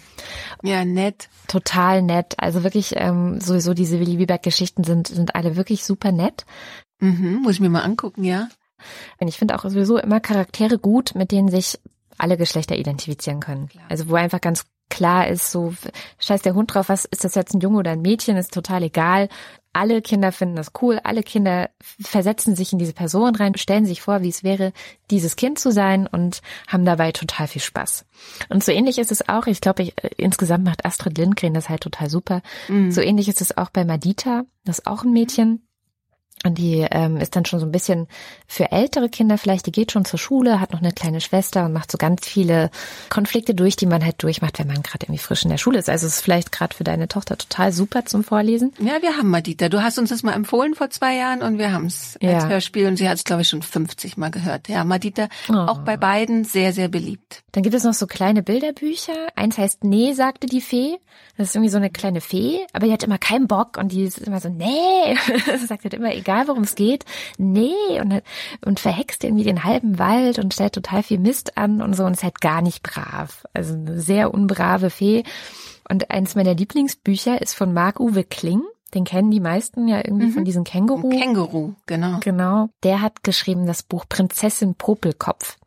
Ja, 0.64 0.86
nett. 0.86 1.30
Total 1.48 2.02
nett. 2.02 2.36
Also 2.38 2.64
wirklich, 2.64 2.94
ähm, 2.98 3.42
sowieso 3.42 3.74
diese 3.74 4.00
Willi 4.00 4.18
Wieberg-Geschichten 4.18 4.84
sind, 4.84 5.08
sind 5.08 5.36
alle 5.36 5.56
wirklich 5.56 5.84
super 5.84 6.12
nett. 6.12 6.46
Mhm, 7.00 7.42
muss 7.44 7.56
ich 7.56 7.60
mir 7.60 7.70
mal 7.70 7.84
angucken, 7.84 8.24
ja. 8.24 8.48
Und 9.20 9.28
ich 9.28 9.38
finde 9.38 9.56
auch 9.56 9.64
sowieso 9.64 9.98
immer 9.98 10.20
Charaktere 10.20 10.78
gut, 10.78 11.16
mit 11.16 11.32
denen 11.32 11.50
sich 11.50 11.80
alle 12.18 12.38
Geschlechter 12.38 12.76
identifizieren 12.76 13.40
können. 13.40 13.68
Klar. 13.68 13.86
Also 13.90 14.10
wo 14.10 14.16
einfach 14.16 14.42
ganz 14.42 14.66
klar 14.90 15.28
ist, 15.28 15.52
so 15.52 15.74
scheiß 16.20 16.42
der 16.42 16.54
Hund 16.54 16.74
drauf, 16.74 16.90
was 16.90 17.06
ist 17.06 17.24
das 17.24 17.36
jetzt 17.36 17.54
ein 17.54 17.60
Junge 17.60 17.80
oder 17.80 17.92
ein 17.92 18.02
Mädchen, 18.02 18.38
ist 18.38 18.54
total 18.54 18.84
egal. 18.84 19.30
Alle 19.74 20.02
Kinder 20.02 20.32
finden 20.32 20.56
das 20.56 20.72
cool, 20.82 21.02
alle 21.04 21.22
Kinder 21.22 21.70
versetzen 22.00 22.56
sich 22.56 22.72
in 22.72 22.80
diese 22.80 22.94
Person 22.94 23.36
rein, 23.36 23.58
stellen 23.58 23.86
sich 23.86 24.02
vor, 24.02 24.22
wie 24.22 24.30
es 24.30 24.44
wäre, 24.44 24.72
dieses 25.12 25.36
Kind 25.36 25.60
zu 25.60 25.70
sein 25.70 26.08
und 26.08 26.42
haben 26.68 26.86
dabei 26.86 27.12
total 27.12 27.48
viel 27.48 27.62
Spaß. 27.62 28.06
Und 28.48 28.64
so 28.64 28.72
ähnlich 28.72 29.00
ist 29.00 29.12
es 29.12 29.28
auch, 29.28 29.48
ich 29.48 29.60
glaube, 29.60 29.84
ich, 29.84 30.02
äh, 30.02 30.12
insgesamt 30.16 30.64
macht 30.64 30.86
Astrid 30.86 31.18
Lindgren 31.18 31.54
das 31.54 31.68
halt 31.68 31.82
total 31.82 32.10
super. 32.10 32.42
Mhm. 32.70 32.92
So 32.92 33.02
ähnlich 33.02 33.28
ist 33.28 33.42
es 33.42 33.58
auch 33.58 33.70
bei 33.70 33.84
Madita, 33.84 34.46
das 34.64 34.80
ist 34.80 34.88
auch 34.88 35.04
ein 35.04 35.12
Mädchen. 35.12 35.68
Und 36.44 36.58
die 36.60 36.86
ähm, 36.92 37.18
ist 37.18 37.36
dann 37.36 37.46
schon 37.46 37.60
so 37.60 37.66
ein 37.66 37.72
bisschen 37.72 38.08
für 38.48 38.72
ältere 38.72 39.10
Kinder 39.10 39.38
vielleicht, 39.38 39.66
die 39.66 39.72
geht 39.72 39.92
schon 39.92 40.06
zur 40.06 40.20
Schule, 40.20 40.60
hat 40.60 40.74
noch 40.74 40.82
eine 40.82 40.92
kleine 40.92 41.20
Schwester 41.20 41.66
und 41.66 41.74
macht 41.74 41.92
so 41.92 41.98
ganz 41.98 42.28
viele 42.28 42.70
Konflikte 43.10 43.56
durch, 43.56 43.76
die 43.76 43.88
man 43.88 44.04
halt 44.04 44.22
durchmacht, 44.22 44.60
wenn 44.60 44.68
man 44.68 44.84
gerade 44.84 45.06
irgendwie 45.06 45.22
frisch 45.22 45.44
in 45.44 45.50
der 45.50 45.58
Schule 45.58 45.80
ist. 45.80 45.90
Also 45.90 46.06
es 46.06 46.18
ist 46.18 46.22
vielleicht 46.22 46.52
gerade 46.52 46.76
für 46.76 46.84
deine 46.84 47.08
Tochter 47.08 47.38
total 47.38 47.72
super 47.72 48.06
zum 48.06 48.24
Vorlesen. 48.24 48.74
Ja, 48.80 49.02
wir 49.02 49.18
haben 49.18 49.30
Madita. 49.30 49.70
Du 49.70 49.82
hast 49.82 49.98
uns 49.98 50.10
das 50.10 50.22
mal 50.22 50.34
empfohlen 50.34 50.76
vor 50.76 50.90
zwei 50.92 51.16
Jahren 51.16 51.42
und 51.42 51.58
wir 51.58 51.72
haben 51.72 51.88
es 51.88 52.18
als 52.22 52.44
ja. 52.44 52.48
Hörspiel 52.48 52.88
und 52.88 52.98
sie 52.98 53.10
hat 53.10 53.18
es, 53.18 53.24
glaube 53.24 53.42
ich, 53.42 53.50
schon 53.50 53.64
50 53.64 54.18
Mal 54.18 54.30
gehört. 54.30 54.68
Ja, 54.68 54.84
Madita, 54.84 55.30
oh. 55.50 55.54
auch 55.54 55.80
bei 55.80 55.98
beiden 55.98 56.44
sehr, 56.44 56.74
sehr 56.74 56.90
beliebt. 56.90 57.44
Dann 57.54 57.64
gibt 57.64 57.76
es 57.76 57.84
noch 57.84 57.94
so 57.94 58.06
kleine 58.06 58.44
Bilderbücher. 58.44 59.30
Eins 59.36 59.58
heißt 59.58 59.84
Nee, 59.84 60.14
sagte 60.14 60.48
die 60.48 60.62
Fee. 60.62 60.98
Das 61.38 61.50
ist 61.50 61.56
irgendwie 61.56 61.70
so 61.70 61.78
eine 61.78 61.90
kleine 61.90 62.22
Fee, 62.22 62.66
aber 62.72 62.88
die 62.88 62.94
hat 62.94 63.04
immer 63.04 63.18
keinen 63.18 63.48
Bock 63.48 63.78
und 63.78 63.92
die 63.92 64.04
ist 64.04 64.20
immer 64.20 64.40
so, 64.40 64.50
nee, 64.50 65.18
sagt 65.68 65.84
halt 65.84 65.94
immer, 65.94 66.14
egal 66.26 66.48
worum 66.48 66.64
es 66.64 66.76
geht, 66.76 67.06
nee, 67.38 67.74
und, 68.02 68.22
und 68.66 68.80
verhext 68.80 69.24
irgendwie 69.24 69.44
den 69.44 69.64
halben 69.64 70.00
Wald 70.00 70.40
und 70.40 70.54
stellt 70.54 70.74
total 70.74 71.04
viel 71.04 71.20
Mist 71.20 71.58
an 71.58 71.82
und 71.82 71.96
so 71.96 72.04
und 72.04 72.14
ist 72.14 72.24
halt 72.24 72.42
gar 72.42 72.62
nicht 72.62 72.84
brav. 72.84 73.46
Also 73.54 73.76
eine 73.76 74.00
sehr 74.00 74.34
unbrave 74.34 74.90
Fee. 74.90 75.24
Und 75.88 76.10
eins 76.10 76.36
meiner 76.36 76.56
Lieblingsbücher 76.56 77.42
ist 77.42 77.54
von 77.54 77.74
Marc-Uwe 77.74 78.24
Kling. 78.24 78.64
Den 78.96 79.04
kennen 79.04 79.30
die 79.30 79.40
meisten 79.40 79.88
ja 79.88 79.98
irgendwie 79.98 80.28
mhm. 80.28 80.34
von 80.34 80.46
diesem 80.46 80.64
Känguru. 80.64 81.10
Känguru, 81.10 81.74
genau. 81.86 82.20
Genau. 82.22 82.70
Der 82.84 83.02
hat 83.02 83.24
geschrieben 83.24 83.68
das 83.68 83.84
Buch 83.84 84.06
Prinzessin 84.10 84.74
Popelkopf. 84.76 85.58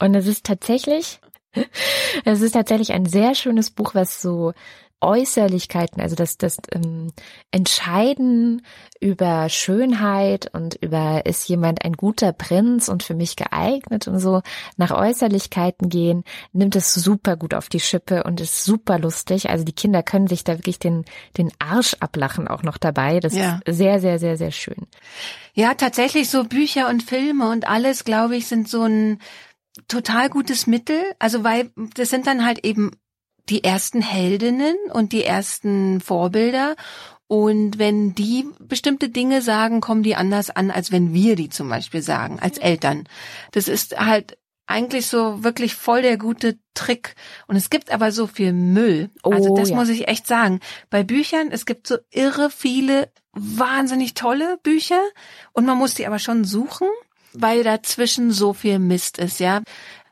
Und 0.00 0.14
es 0.16 0.26
ist 0.26 0.44
tatsächlich 0.44 1.20
es 2.24 2.40
ist 2.40 2.52
tatsächlich 2.52 2.92
ein 2.92 3.06
sehr 3.06 3.34
schönes 3.34 3.70
Buch, 3.70 3.94
was 3.94 4.22
so 4.22 4.54
Äußerlichkeiten, 5.02 6.00
also 6.00 6.14
das, 6.14 6.38
das 6.38 6.58
ähm, 6.72 7.12
Entscheiden 7.50 8.62
über 9.00 9.48
Schönheit 9.48 10.48
und 10.54 10.76
über 10.76 11.26
ist 11.26 11.48
jemand 11.48 11.84
ein 11.84 11.94
guter 11.94 12.32
Prinz 12.32 12.88
und 12.88 13.02
für 13.02 13.14
mich 13.14 13.34
geeignet 13.36 14.06
und 14.06 14.20
so 14.20 14.42
nach 14.76 14.92
Äußerlichkeiten 14.92 15.88
gehen, 15.88 16.22
nimmt 16.52 16.76
es 16.76 16.94
super 16.94 17.36
gut 17.36 17.52
auf 17.52 17.68
die 17.68 17.80
Schippe 17.80 18.22
und 18.22 18.40
ist 18.40 18.64
super 18.64 18.98
lustig. 18.98 19.50
Also 19.50 19.64
die 19.64 19.74
Kinder 19.74 20.02
können 20.04 20.28
sich 20.28 20.44
da 20.44 20.56
wirklich 20.56 20.78
den, 20.78 21.04
den 21.36 21.50
Arsch 21.58 21.96
ablachen 22.00 22.46
auch 22.46 22.62
noch 22.62 22.78
dabei. 22.78 23.18
Das 23.18 23.34
ja. 23.34 23.60
ist 23.64 23.76
sehr, 23.76 23.98
sehr, 24.00 24.18
sehr, 24.20 24.36
sehr 24.36 24.52
schön. 24.52 24.86
Ja, 25.54 25.74
tatsächlich 25.74 26.30
so 26.30 26.44
Bücher 26.44 26.88
und 26.88 27.02
Filme 27.02 27.50
und 27.50 27.68
alles, 27.68 28.04
glaube 28.04 28.36
ich, 28.36 28.46
sind 28.46 28.68
so 28.68 28.82
ein 28.82 29.18
total 29.88 30.30
gutes 30.30 30.66
Mittel. 30.66 31.02
Also 31.18 31.44
weil 31.44 31.70
das 31.96 32.10
sind 32.10 32.26
dann 32.26 32.44
halt 32.46 32.64
eben 32.64 32.92
die 33.48 33.64
ersten 33.64 34.02
Heldinnen 34.02 34.76
und 34.92 35.12
die 35.12 35.24
ersten 35.24 36.00
Vorbilder. 36.00 36.76
Und 37.26 37.78
wenn 37.78 38.14
die 38.14 38.46
bestimmte 38.60 39.08
Dinge 39.08 39.42
sagen, 39.42 39.80
kommen 39.80 40.02
die 40.02 40.16
anders 40.16 40.50
an, 40.50 40.70
als 40.70 40.92
wenn 40.92 41.14
wir 41.14 41.34
die 41.36 41.48
zum 41.48 41.68
Beispiel 41.68 42.02
sagen, 42.02 42.38
als 42.40 42.58
Eltern. 42.58 43.08
Das 43.52 43.68
ist 43.68 43.98
halt 43.98 44.38
eigentlich 44.66 45.06
so 45.06 45.42
wirklich 45.42 45.74
voll 45.74 46.02
der 46.02 46.18
gute 46.18 46.58
Trick. 46.74 47.14
Und 47.46 47.56
es 47.56 47.70
gibt 47.70 47.90
aber 47.90 48.12
so 48.12 48.26
viel 48.26 48.52
Müll. 48.52 49.10
Also 49.22 49.50
oh, 49.50 49.56
das 49.56 49.70
ja. 49.70 49.76
muss 49.76 49.88
ich 49.88 50.08
echt 50.08 50.26
sagen. 50.26 50.60
Bei 50.90 51.02
Büchern, 51.02 51.48
es 51.50 51.66
gibt 51.66 51.86
so 51.86 51.96
irre 52.10 52.50
viele 52.50 53.10
wahnsinnig 53.32 54.14
tolle 54.14 54.58
Bücher 54.62 55.00
und 55.52 55.64
man 55.64 55.78
muss 55.78 55.94
die 55.94 56.06
aber 56.06 56.18
schon 56.18 56.44
suchen 56.44 56.88
weil 57.34 57.64
dazwischen 57.64 58.30
so 58.30 58.52
viel 58.52 58.78
Mist 58.78 59.18
ist, 59.18 59.40
ja. 59.40 59.62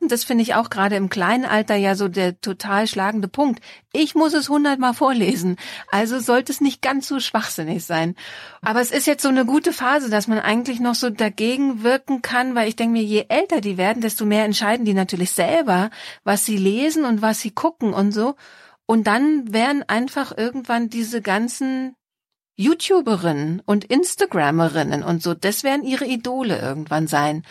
Das 0.03 0.25
finde 0.25 0.43
ich 0.43 0.55
auch 0.55 0.71
gerade 0.71 0.97
im 0.97 1.11
kleinen 1.11 1.45
Alter 1.45 1.77
ja 1.77 1.95
so 1.95 2.09
der 2.09 2.41
total 2.41 2.87
schlagende 2.87 3.29
Punkt. 3.29 3.61
Ich 3.93 4.15
muss 4.15 4.33
es 4.33 4.49
hundertmal 4.49 4.95
vorlesen. 4.95 5.57
Also 5.91 6.21
sollte 6.21 6.53
es 6.53 6.63
nicht 6.63 6.81
ganz 6.81 7.07
so 7.07 7.21
schwachsinnig 7.21 7.85
sein. 7.85 8.17
Aber 8.63 8.81
es 8.81 8.93
ist 8.93 9.07
jetzt 9.07 9.23
so 9.23 9.29
eine 9.29 9.45
gute 9.45 9.75
Phase, 9.75 10.09
dass 10.09 10.27
man 10.27 10.39
eigentlich 10.39 10.81
noch 10.81 10.95
so 10.95 11.11
dagegen 11.11 11.83
wirken 11.83 12.23
kann, 12.23 12.55
weil 12.55 12.69
ich 12.69 12.77
denke 12.77 12.93
mir, 12.93 13.03
je 13.03 13.27
älter 13.29 13.61
die 13.61 13.77
werden, 13.77 14.01
desto 14.01 14.25
mehr 14.25 14.47
entscheiden 14.47 14.87
die 14.87 14.95
natürlich 14.95 15.33
selber, 15.33 15.91
was 16.25 16.47
sie 16.47 16.57
lesen 16.57 17.05
und 17.05 17.21
was 17.21 17.41
sie 17.41 17.51
gucken 17.51 17.93
und 17.93 18.13
so. 18.13 18.37
Und 18.87 19.07
dann 19.07 19.53
werden 19.53 19.85
einfach 19.87 20.37
irgendwann 20.37 20.89
diese 20.89 21.21
ganzen 21.21 21.95
YouTuberinnen 22.57 23.63
und 23.65 23.85
Instagrammerinnen 23.85 25.03
und 25.03 25.23
so, 25.23 25.35
das 25.35 25.63
werden 25.63 25.83
ihre 25.83 26.05
Idole 26.05 26.59
irgendwann 26.59 27.07
sein. 27.07 27.43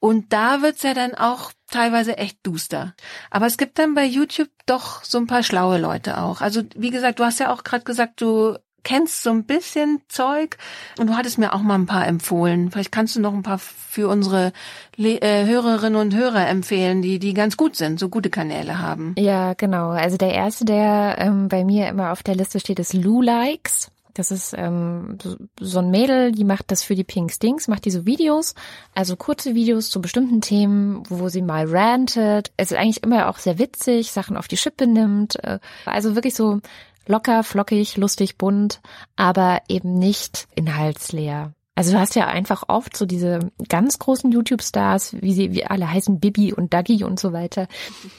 Und 0.00 0.32
da 0.32 0.62
wird's 0.62 0.82
ja 0.82 0.94
dann 0.94 1.14
auch 1.14 1.52
teilweise 1.70 2.16
echt 2.16 2.38
duster. 2.42 2.94
Aber 3.30 3.46
es 3.46 3.58
gibt 3.58 3.78
dann 3.78 3.94
bei 3.94 4.04
YouTube 4.04 4.48
doch 4.66 5.04
so 5.04 5.18
ein 5.18 5.26
paar 5.26 5.42
schlaue 5.42 5.78
Leute 5.78 6.18
auch. 6.18 6.40
Also 6.40 6.62
wie 6.74 6.90
gesagt, 6.90 7.20
du 7.20 7.24
hast 7.24 7.38
ja 7.38 7.52
auch 7.52 7.64
gerade 7.64 7.84
gesagt, 7.84 8.20
du 8.20 8.56
kennst 8.82 9.22
so 9.22 9.30
ein 9.30 9.44
bisschen 9.44 10.00
Zeug 10.08 10.56
und 10.98 11.08
du 11.08 11.16
hattest 11.16 11.38
mir 11.38 11.52
auch 11.52 11.60
mal 11.60 11.74
ein 11.74 11.86
paar 11.86 12.06
empfohlen. 12.06 12.70
Vielleicht 12.70 12.92
kannst 12.92 13.14
du 13.14 13.20
noch 13.20 13.34
ein 13.34 13.42
paar 13.42 13.58
für 13.58 14.08
unsere 14.08 14.52
Le 14.96 15.20
äh, 15.20 15.46
Hörerinnen 15.46 16.00
und 16.00 16.14
Hörer 16.14 16.48
empfehlen, 16.48 17.02
die 17.02 17.18
die 17.18 17.34
ganz 17.34 17.56
gut 17.56 17.76
sind, 17.76 18.00
so 18.00 18.08
gute 18.08 18.30
Kanäle 18.30 18.78
haben. 18.78 19.14
Ja, 19.18 19.54
genau. 19.54 19.90
Also 19.90 20.16
der 20.16 20.32
erste, 20.32 20.64
der 20.64 21.16
ähm, 21.18 21.48
bei 21.48 21.64
mir 21.64 21.88
immer 21.88 22.12
auf 22.12 22.22
der 22.22 22.36
Liste 22.36 22.60
steht, 22.60 22.78
ist 22.78 22.94
Lou 22.94 23.22
Likes. 23.22 23.90
Das 24.14 24.30
ist 24.30 24.54
ähm, 24.56 25.18
so 25.58 25.78
ein 25.78 25.90
Mädel, 25.90 26.32
die 26.32 26.44
macht 26.44 26.70
das 26.70 26.82
für 26.82 26.94
die 26.94 27.04
Pink 27.04 27.32
Stings, 27.32 27.68
macht 27.68 27.84
diese 27.84 28.06
Videos, 28.06 28.54
also 28.94 29.16
kurze 29.16 29.54
Videos 29.54 29.90
zu 29.90 30.00
bestimmten 30.00 30.40
Themen, 30.40 31.02
wo 31.08 31.28
sie 31.28 31.42
mal 31.42 31.66
rantet. 31.66 32.52
Es 32.56 32.70
ist 32.70 32.78
eigentlich 32.78 33.02
immer 33.02 33.28
auch 33.28 33.38
sehr 33.38 33.58
witzig, 33.58 34.12
Sachen 34.12 34.36
auf 34.36 34.48
die 34.48 34.56
Schippe 34.56 34.86
nimmt. 34.86 35.42
Äh, 35.44 35.58
also 35.84 36.14
wirklich 36.14 36.34
so 36.34 36.60
locker, 37.06 37.44
flockig, 37.44 37.96
lustig, 37.96 38.38
bunt, 38.38 38.80
aber 39.16 39.62
eben 39.68 39.98
nicht 39.98 40.48
inhaltsleer. 40.54 41.52
Also 41.80 41.92
du 41.92 41.98
hast 41.98 42.14
ja 42.14 42.26
einfach 42.26 42.64
oft 42.68 42.94
so 42.94 43.06
diese 43.06 43.38
ganz 43.70 43.98
großen 43.98 44.30
YouTube-Stars, 44.30 45.16
wie 45.22 45.32
sie 45.32 45.54
wie 45.54 45.64
alle 45.64 45.90
heißen, 45.90 46.20
Bibi 46.20 46.52
und 46.52 46.74
Dagi 46.74 47.04
und 47.04 47.18
so 47.18 47.32
weiter. 47.32 47.68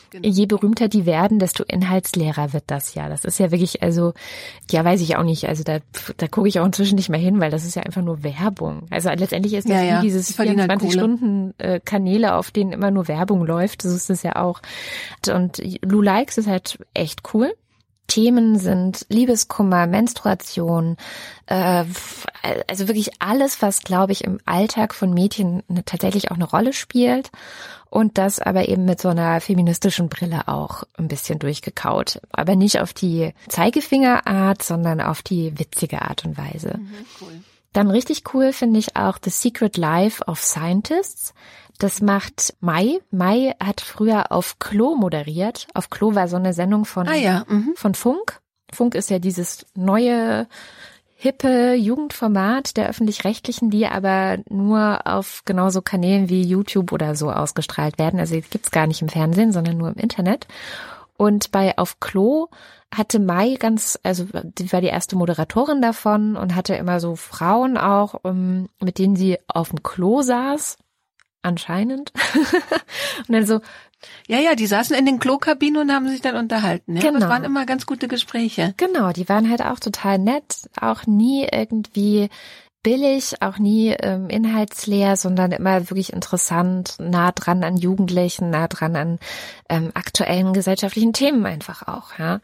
Genau. 0.09 0.27
Je 0.27 0.47
berühmter 0.47 0.87
die 0.87 1.05
werden, 1.05 1.37
desto 1.37 1.63
inhaltsleerer 1.63 2.53
wird 2.53 2.63
das 2.65 2.95
ja. 2.95 3.07
Das 3.07 3.23
ist 3.23 3.37
ja 3.37 3.51
wirklich, 3.51 3.83
also, 3.83 4.15
ja, 4.71 4.83
weiß 4.83 4.99
ich 5.01 5.15
auch 5.15 5.21
nicht. 5.21 5.47
Also 5.47 5.61
da, 5.63 5.77
da 6.17 6.27
gucke 6.27 6.47
ich 6.47 6.59
auch 6.59 6.65
inzwischen 6.65 6.95
nicht 6.95 7.09
mehr 7.09 7.19
hin, 7.19 7.39
weil 7.39 7.51
das 7.51 7.63
ist 7.63 7.75
ja 7.75 7.83
einfach 7.83 8.01
nur 8.01 8.23
Werbung. 8.23 8.87
Also 8.89 9.11
letztendlich 9.11 9.53
ist 9.53 9.69
das 9.69 9.75
ja, 9.75 9.81
wie 9.83 9.87
ja. 9.89 10.01
dieses 10.01 10.35
24-Stunden-Kanäle, 10.39 12.25
halt 12.29 12.33
äh, 12.33 12.39
auf 12.39 12.49
denen 12.49 12.71
immer 12.71 12.89
nur 12.89 13.07
Werbung 13.07 13.45
läuft. 13.45 13.83
So 13.83 13.89
ist 13.89 14.09
es 14.09 14.23
ja 14.23 14.37
auch. 14.37 14.59
Und 15.31 15.61
Lou 15.83 16.01
Likes 16.01 16.39
ist 16.39 16.47
halt 16.47 16.79
echt 16.95 17.21
cool. 17.35 17.53
Themen 18.11 18.59
sind 18.59 19.05
Liebeskummer, 19.07 19.87
Menstruation, 19.87 20.97
äh, 21.45 21.85
also 22.67 22.89
wirklich 22.89 23.11
alles, 23.19 23.61
was, 23.61 23.83
glaube 23.83 24.11
ich, 24.11 24.25
im 24.25 24.37
Alltag 24.43 24.93
von 24.93 25.13
Mädchen 25.13 25.63
tatsächlich 25.85 26.29
auch 26.29 26.35
eine 26.35 26.43
Rolle 26.43 26.73
spielt 26.73 27.31
und 27.89 28.17
das 28.17 28.39
aber 28.39 28.67
eben 28.67 28.83
mit 28.83 28.99
so 28.99 29.07
einer 29.07 29.39
feministischen 29.39 30.09
Brille 30.09 30.49
auch 30.49 30.83
ein 30.97 31.07
bisschen 31.07 31.39
durchgekaut. 31.39 32.19
Aber 32.33 32.57
nicht 32.57 32.81
auf 32.81 32.91
die 32.91 33.33
Zeigefingerart, 33.47 34.61
sondern 34.61 34.99
auf 34.99 35.21
die 35.21 35.57
witzige 35.57 36.01
Art 36.01 36.25
und 36.25 36.37
Weise. 36.37 36.79
Mhm, 36.79 37.05
cool. 37.21 37.41
Dann 37.73 37.89
richtig 37.89 38.23
cool 38.33 38.53
finde 38.53 38.79
ich 38.79 38.95
auch 38.95 39.17
The 39.23 39.29
Secret 39.29 39.77
Life 39.77 40.23
of 40.25 40.41
Scientists. 40.41 41.33
Das 41.79 42.01
macht 42.01 42.53
Mai. 42.59 42.99
Mai 43.09 43.55
hat 43.63 43.81
früher 43.81 44.31
auf 44.31 44.59
Klo 44.59 44.95
moderiert. 44.95 45.67
Auf 45.73 45.89
Klo 45.89 46.13
war 46.13 46.27
so 46.27 46.35
eine 46.35 46.53
Sendung 46.53 46.85
von, 46.85 47.07
ah 47.07 47.15
ja, 47.15 47.45
mhm. 47.47 47.73
von 47.75 47.95
Funk. 47.95 48.39
Funk 48.71 48.95
ist 48.95 49.09
ja 49.09 49.19
dieses 49.19 49.65
neue 49.73 50.47
hippe 51.15 51.75
Jugendformat 51.75 52.77
der 52.77 52.89
öffentlich-rechtlichen, 52.89 53.69
die 53.69 53.85
aber 53.85 54.39
nur 54.49 55.05
auf 55.05 55.43
genauso 55.45 55.81
Kanälen 55.81 56.29
wie 56.29 56.41
YouTube 56.41 56.91
oder 56.91 57.15
so 57.15 57.31
ausgestrahlt 57.31 57.99
werden. 57.99 58.19
Also 58.19 58.35
gibt's 58.35 58.71
gar 58.71 58.87
nicht 58.87 59.01
im 59.01 59.09
Fernsehen, 59.09 59.51
sondern 59.51 59.77
nur 59.77 59.89
im 59.89 59.97
Internet. 59.97 60.47
Und 61.17 61.51
bei 61.51 61.77
Auf 61.77 61.99
Klo 61.99 62.47
hatte 62.93 63.19
Mai 63.19 63.55
ganz, 63.59 63.97
also 64.03 64.25
die 64.43 64.71
war 64.73 64.81
die 64.81 64.87
erste 64.87 65.15
Moderatorin 65.15 65.81
davon 65.81 66.35
und 66.35 66.55
hatte 66.55 66.75
immer 66.75 66.99
so 66.99 67.15
Frauen 67.15 67.77
auch, 67.77 68.15
um, 68.23 68.69
mit 68.81 68.97
denen 68.97 69.15
sie 69.15 69.37
auf 69.47 69.69
dem 69.69 69.83
Klo 69.83 70.21
saß 70.21 70.77
Anscheinend. 71.43 72.13
und 73.27 73.33
dann 73.33 73.45
so. 73.45 73.61
Ja, 74.27 74.39
ja, 74.39 74.55
die 74.55 74.67
saßen 74.67 74.95
in 74.95 75.05
den 75.05 75.19
Klokabinen 75.19 75.81
und 75.81 75.91
haben 75.91 76.07
sich 76.07 76.21
dann 76.21 76.35
unterhalten. 76.35 76.95
Ja? 76.95 77.01
Genau. 77.01 77.19
Das 77.19 77.29
waren 77.29 77.43
immer 77.43 77.65
ganz 77.65 77.85
gute 77.85 78.07
Gespräche. 78.07 78.73
Genau, 78.77 79.11
die 79.11 79.27
waren 79.29 79.49
halt 79.49 79.61
auch 79.63 79.79
total 79.79 80.17
nett, 80.17 80.69
auch 80.79 81.05
nie 81.05 81.47
irgendwie 81.51 82.29
billig, 82.83 83.41
auch 83.41 83.57
nie 83.57 83.89
ähm, 83.89 84.29
inhaltsleer, 84.29 85.15
sondern 85.15 85.51
immer 85.51 85.89
wirklich 85.89 86.13
interessant, 86.13 86.95
nah 86.99 87.31
dran 87.31 87.63
an 87.63 87.77
Jugendlichen, 87.77 88.49
nah 88.49 88.67
dran 88.67 88.95
an 88.95 89.19
ähm, 89.69 89.91
aktuellen 89.93 90.53
gesellschaftlichen 90.53 91.13
Themen 91.13 91.45
einfach 91.45 91.87
auch. 91.87 92.17
Ja. 92.17 92.39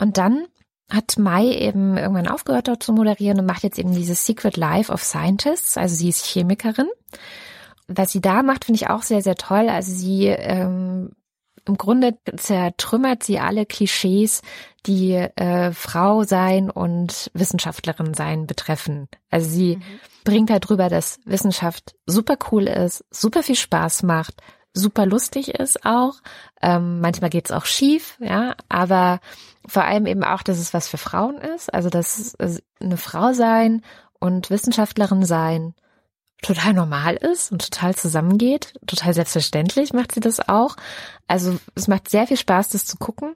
Und 0.00 0.18
dann 0.18 0.46
hat 0.90 1.16
Mai 1.18 1.46
eben 1.46 1.96
irgendwann 1.96 2.28
aufgehört, 2.28 2.68
dort 2.68 2.82
zu 2.82 2.92
moderieren 2.92 3.40
und 3.40 3.46
macht 3.46 3.62
jetzt 3.62 3.78
eben 3.78 3.94
dieses 3.94 4.26
Secret 4.26 4.56
Life 4.56 4.92
of 4.92 5.02
Scientists. 5.02 5.76
Also 5.78 5.94
sie 5.94 6.08
ist 6.08 6.26
Chemikerin 6.26 6.88
was 7.96 8.12
sie 8.12 8.20
da 8.20 8.42
macht, 8.42 8.64
finde 8.64 8.76
ich 8.76 8.90
auch 8.90 9.02
sehr, 9.02 9.22
sehr 9.22 9.36
toll. 9.36 9.68
Also 9.68 9.92
sie 9.92 10.26
ähm, 10.26 11.10
im 11.66 11.76
Grunde 11.76 12.18
zertrümmert 12.36 13.22
sie 13.22 13.38
alle 13.38 13.66
Klischees, 13.66 14.42
die 14.86 15.12
äh, 15.12 15.72
Frau 15.72 16.24
sein 16.24 16.70
und 16.70 17.30
Wissenschaftlerin 17.34 18.14
sein 18.14 18.46
betreffen. 18.46 19.08
Also 19.30 19.48
sie 19.48 19.76
mhm. 19.76 19.82
bringt 20.24 20.50
halt 20.50 20.68
drüber, 20.68 20.88
dass 20.88 21.20
Wissenschaft 21.24 21.94
super 22.06 22.36
cool 22.50 22.64
ist, 22.64 23.04
super 23.10 23.42
viel 23.42 23.54
Spaß 23.54 24.02
macht, 24.02 24.42
super 24.74 25.06
lustig 25.06 25.54
ist 25.54 25.84
auch. 25.84 26.14
Ähm, 26.60 27.00
manchmal 27.00 27.30
geht's 27.30 27.52
auch 27.52 27.64
schief, 27.64 28.16
ja, 28.20 28.56
aber 28.68 29.20
vor 29.66 29.84
allem 29.84 30.06
eben 30.06 30.24
auch, 30.24 30.42
dass 30.42 30.58
es 30.58 30.74
was 30.74 30.88
für 30.88 30.98
Frauen 30.98 31.36
ist. 31.38 31.72
Also 31.72 31.90
dass 31.90 32.36
eine 32.80 32.96
Frau 32.96 33.32
sein 33.32 33.82
und 34.18 34.50
Wissenschaftlerin 34.50 35.24
sein 35.24 35.74
total 36.42 36.74
normal 36.74 37.16
ist 37.16 37.52
und 37.52 37.62
total 37.62 37.94
zusammengeht. 37.94 38.74
Total 38.86 39.14
selbstverständlich 39.14 39.92
macht 39.92 40.12
sie 40.12 40.20
das 40.20 40.46
auch. 40.48 40.76
Also 41.26 41.58
es 41.74 41.88
macht 41.88 42.10
sehr 42.10 42.26
viel 42.26 42.36
Spaß, 42.36 42.70
das 42.70 42.84
zu 42.84 42.96
gucken. 42.98 43.34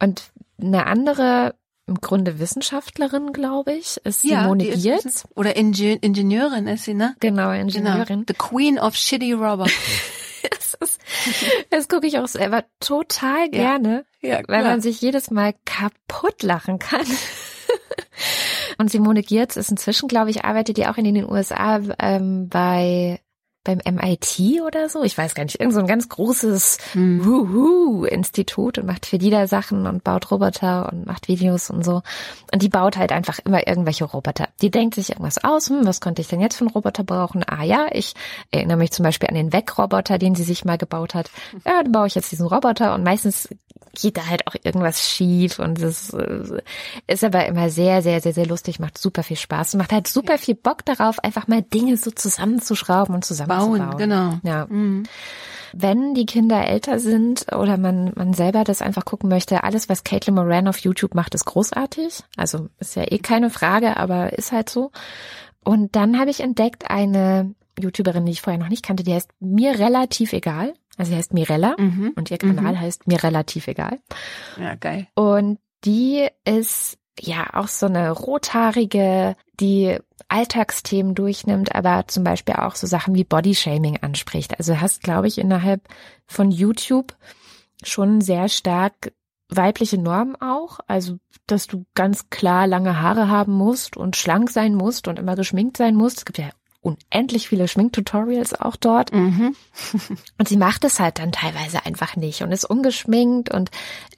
Und 0.00 0.30
eine 0.60 0.86
andere 0.86 1.54
im 1.86 2.00
Grunde 2.00 2.38
Wissenschaftlerin, 2.38 3.32
glaube 3.32 3.72
ich, 3.72 3.98
ist 4.04 4.22
Simone 4.22 4.68
ja, 4.68 4.74
Giertz. 4.74 5.24
Oder 5.34 5.56
Inge 5.56 5.96
Ingenieurin 6.00 6.66
ist 6.66 6.84
sie, 6.84 6.94
ne? 6.94 7.14
Genau, 7.20 7.50
Ingenieurin. 7.50 8.06
Genau. 8.06 8.24
The 8.26 8.34
Queen 8.34 8.78
of 8.78 8.94
Shitty 8.94 9.32
Robot. 9.32 9.70
das, 10.50 10.74
ist, 10.74 11.00
das 11.70 11.88
gucke 11.88 12.06
ich 12.06 12.18
auch 12.18 12.28
selber 12.28 12.64
total 12.80 13.48
gerne, 13.50 14.04
ja, 14.20 14.40
ja, 14.40 14.42
weil 14.46 14.62
man 14.62 14.80
sich 14.80 15.00
jedes 15.00 15.30
Mal 15.30 15.54
kaputt 15.64 16.42
lachen 16.42 16.78
kann. 16.78 17.06
Und 18.78 18.90
Simone 18.90 19.22
Giertz 19.22 19.56
ist 19.56 19.70
inzwischen, 19.70 20.08
glaube 20.08 20.30
ich, 20.30 20.44
arbeitet 20.44 20.76
die 20.76 20.86
auch 20.86 20.96
in 20.96 21.04
den 21.04 21.28
USA 21.28 21.80
ähm, 21.98 22.48
bei 22.48 23.20
beim 23.64 23.78
MIT 23.78 24.60
oder 24.64 24.88
so, 24.88 25.02
ich 25.02 25.16
weiß 25.16 25.34
gar 25.34 25.44
nicht, 25.44 25.58
irgend 25.58 25.74
so 25.74 25.80
ein 25.80 25.86
ganz 25.86 26.08
großes 26.08 26.78
hm. 26.92 27.24
Wuhu-Institut 27.24 28.78
und 28.78 28.86
macht 28.86 29.06
für 29.06 29.18
die 29.18 29.30
da 29.30 29.46
Sachen 29.46 29.86
und 29.86 30.04
baut 30.04 30.30
Roboter 30.30 30.92
und 30.92 31.06
macht 31.06 31.28
Videos 31.28 31.70
und 31.70 31.84
so. 31.84 32.02
Und 32.52 32.62
die 32.62 32.68
baut 32.68 32.96
halt 32.96 33.10
einfach 33.10 33.38
immer 33.44 33.66
irgendwelche 33.66 34.04
Roboter. 34.04 34.48
Die 34.60 34.70
denkt 34.70 34.94
sich 34.94 35.10
irgendwas 35.10 35.42
aus, 35.42 35.70
hm, 35.70 35.86
was 35.86 36.00
könnte 36.00 36.22
ich 36.22 36.28
denn 36.28 36.40
jetzt 36.40 36.56
für 36.56 36.64
einen 36.64 36.74
Roboter 36.74 37.04
brauchen? 37.04 37.42
Ah 37.44 37.64
ja, 37.64 37.86
ich 37.90 38.14
erinnere 38.50 38.76
mich 38.76 38.92
zum 38.92 39.04
Beispiel 39.04 39.28
an 39.28 39.34
den 39.34 39.52
Weg-Roboter, 39.52 40.18
den 40.18 40.34
sie 40.34 40.44
sich 40.44 40.64
mal 40.64 40.78
gebaut 40.78 41.14
hat. 41.14 41.30
Ja, 41.64 41.82
dann 41.82 41.92
baue 41.92 42.06
ich 42.06 42.14
jetzt 42.14 42.30
diesen 42.30 42.46
Roboter 42.46 42.94
und 42.94 43.02
meistens 43.02 43.48
geht 43.94 44.16
da 44.16 44.26
halt 44.26 44.46
auch 44.46 44.54
irgendwas 44.62 45.08
schief 45.08 45.58
und 45.58 45.80
es 45.80 46.10
äh, 46.10 46.60
ist 47.06 47.24
aber 47.24 47.46
immer 47.46 47.70
sehr, 47.70 48.02
sehr, 48.02 48.20
sehr, 48.20 48.32
sehr 48.32 48.46
lustig, 48.46 48.80
macht 48.80 48.98
super 48.98 49.22
viel 49.22 49.36
Spaß 49.36 49.74
und 49.74 49.78
macht 49.78 49.92
halt 49.92 50.08
super 50.08 50.38
viel 50.38 50.54
Bock 50.54 50.84
darauf, 50.84 51.18
einfach 51.20 51.48
mal 51.48 51.62
Dinge 51.62 51.96
so 51.96 52.10
zusammenzuschrauben 52.10 53.14
und 53.14 53.24
zusammenzubauen. 53.24 53.53
Bauen, 53.58 53.96
genau. 53.96 54.38
Ja. 54.42 54.66
Mhm. 54.68 55.04
Wenn 55.76 56.14
die 56.14 56.26
Kinder 56.26 56.66
älter 56.66 57.00
sind 57.00 57.46
oder 57.52 57.76
man, 57.76 58.12
man 58.14 58.32
selber 58.32 58.62
das 58.62 58.80
einfach 58.80 59.04
gucken 59.04 59.28
möchte, 59.28 59.64
alles, 59.64 59.88
was 59.88 60.04
Caitlin 60.04 60.36
Moran 60.36 60.68
auf 60.68 60.78
YouTube 60.78 61.14
macht, 61.14 61.34
ist 61.34 61.46
großartig. 61.46 62.20
Also 62.36 62.68
ist 62.78 62.94
ja 62.94 63.10
eh 63.10 63.18
keine 63.18 63.50
Frage, 63.50 63.96
aber 63.96 64.38
ist 64.38 64.52
halt 64.52 64.70
so. 64.70 64.92
Und 65.64 65.96
dann 65.96 66.18
habe 66.18 66.30
ich 66.30 66.40
entdeckt 66.40 66.90
eine 66.90 67.54
YouTuberin, 67.80 68.24
die 68.24 68.32
ich 68.32 68.42
vorher 68.42 68.60
noch 68.60 68.68
nicht 68.68 68.84
kannte, 68.84 69.02
die 69.02 69.14
heißt 69.14 69.30
mir 69.40 69.78
relativ 69.78 70.32
egal. 70.32 70.74
Also 70.96 71.10
sie 71.10 71.16
heißt 71.16 71.34
Mirella 71.34 71.74
mhm. 71.76 72.12
und 72.14 72.30
ihr 72.30 72.38
Kanal 72.38 72.74
mhm. 72.74 72.80
heißt 72.80 73.08
mir 73.08 73.22
relativ 73.22 73.66
egal. 73.66 73.98
Ja, 74.60 74.76
geil. 74.76 75.08
Und 75.14 75.58
die 75.84 76.28
ist 76.44 76.98
ja 77.20 77.46
auch 77.54 77.68
so 77.68 77.86
eine 77.86 78.10
rothaarige, 78.10 79.36
die 79.60 79.98
Alltagsthemen 80.28 81.14
durchnimmt, 81.14 81.74
aber 81.74 82.06
zum 82.08 82.24
Beispiel 82.24 82.56
auch 82.56 82.74
so 82.74 82.86
Sachen 82.86 83.14
wie 83.14 83.24
Bodyshaming 83.24 83.98
anspricht. 84.02 84.58
Also 84.58 84.80
hast, 84.80 85.02
glaube 85.02 85.28
ich, 85.28 85.38
innerhalb 85.38 85.82
von 86.26 86.50
YouTube 86.50 87.16
schon 87.82 88.20
sehr 88.20 88.48
stark 88.48 89.12
weibliche 89.48 89.98
Normen 89.98 90.36
auch, 90.40 90.80
also 90.86 91.18
dass 91.46 91.66
du 91.66 91.84
ganz 91.94 92.30
klar 92.30 92.66
lange 92.66 93.00
Haare 93.00 93.28
haben 93.28 93.52
musst 93.52 93.96
und 93.96 94.16
schlank 94.16 94.50
sein 94.50 94.74
musst 94.74 95.06
und 95.06 95.18
immer 95.18 95.36
geschminkt 95.36 95.76
sein 95.76 95.94
musst. 95.94 96.18
Es 96.18 96.24
gibt 96.24 96.38
ja 96.38 96.50
unendlich 96.84 97.48
viele 97.48 97.66
Schminktutorials 97.66 98.60
auch 98.60 98.76
dort. 98.76 99.12
Mhm. 99.12 99.56
und 100.38 100.48
sie 100.48 100.56
macht 100.56 100.84
es 100.84 101.00
halt 101.00 101.18
dann 101.18 101.32
teilweise 101.32 101.84
einfach 101.86 102.16
nicht 102.16 102.42
und 102.42 102.52
ist 102.52 102.64
ungeschminkt 102.64 103.52
und 103.52 103.70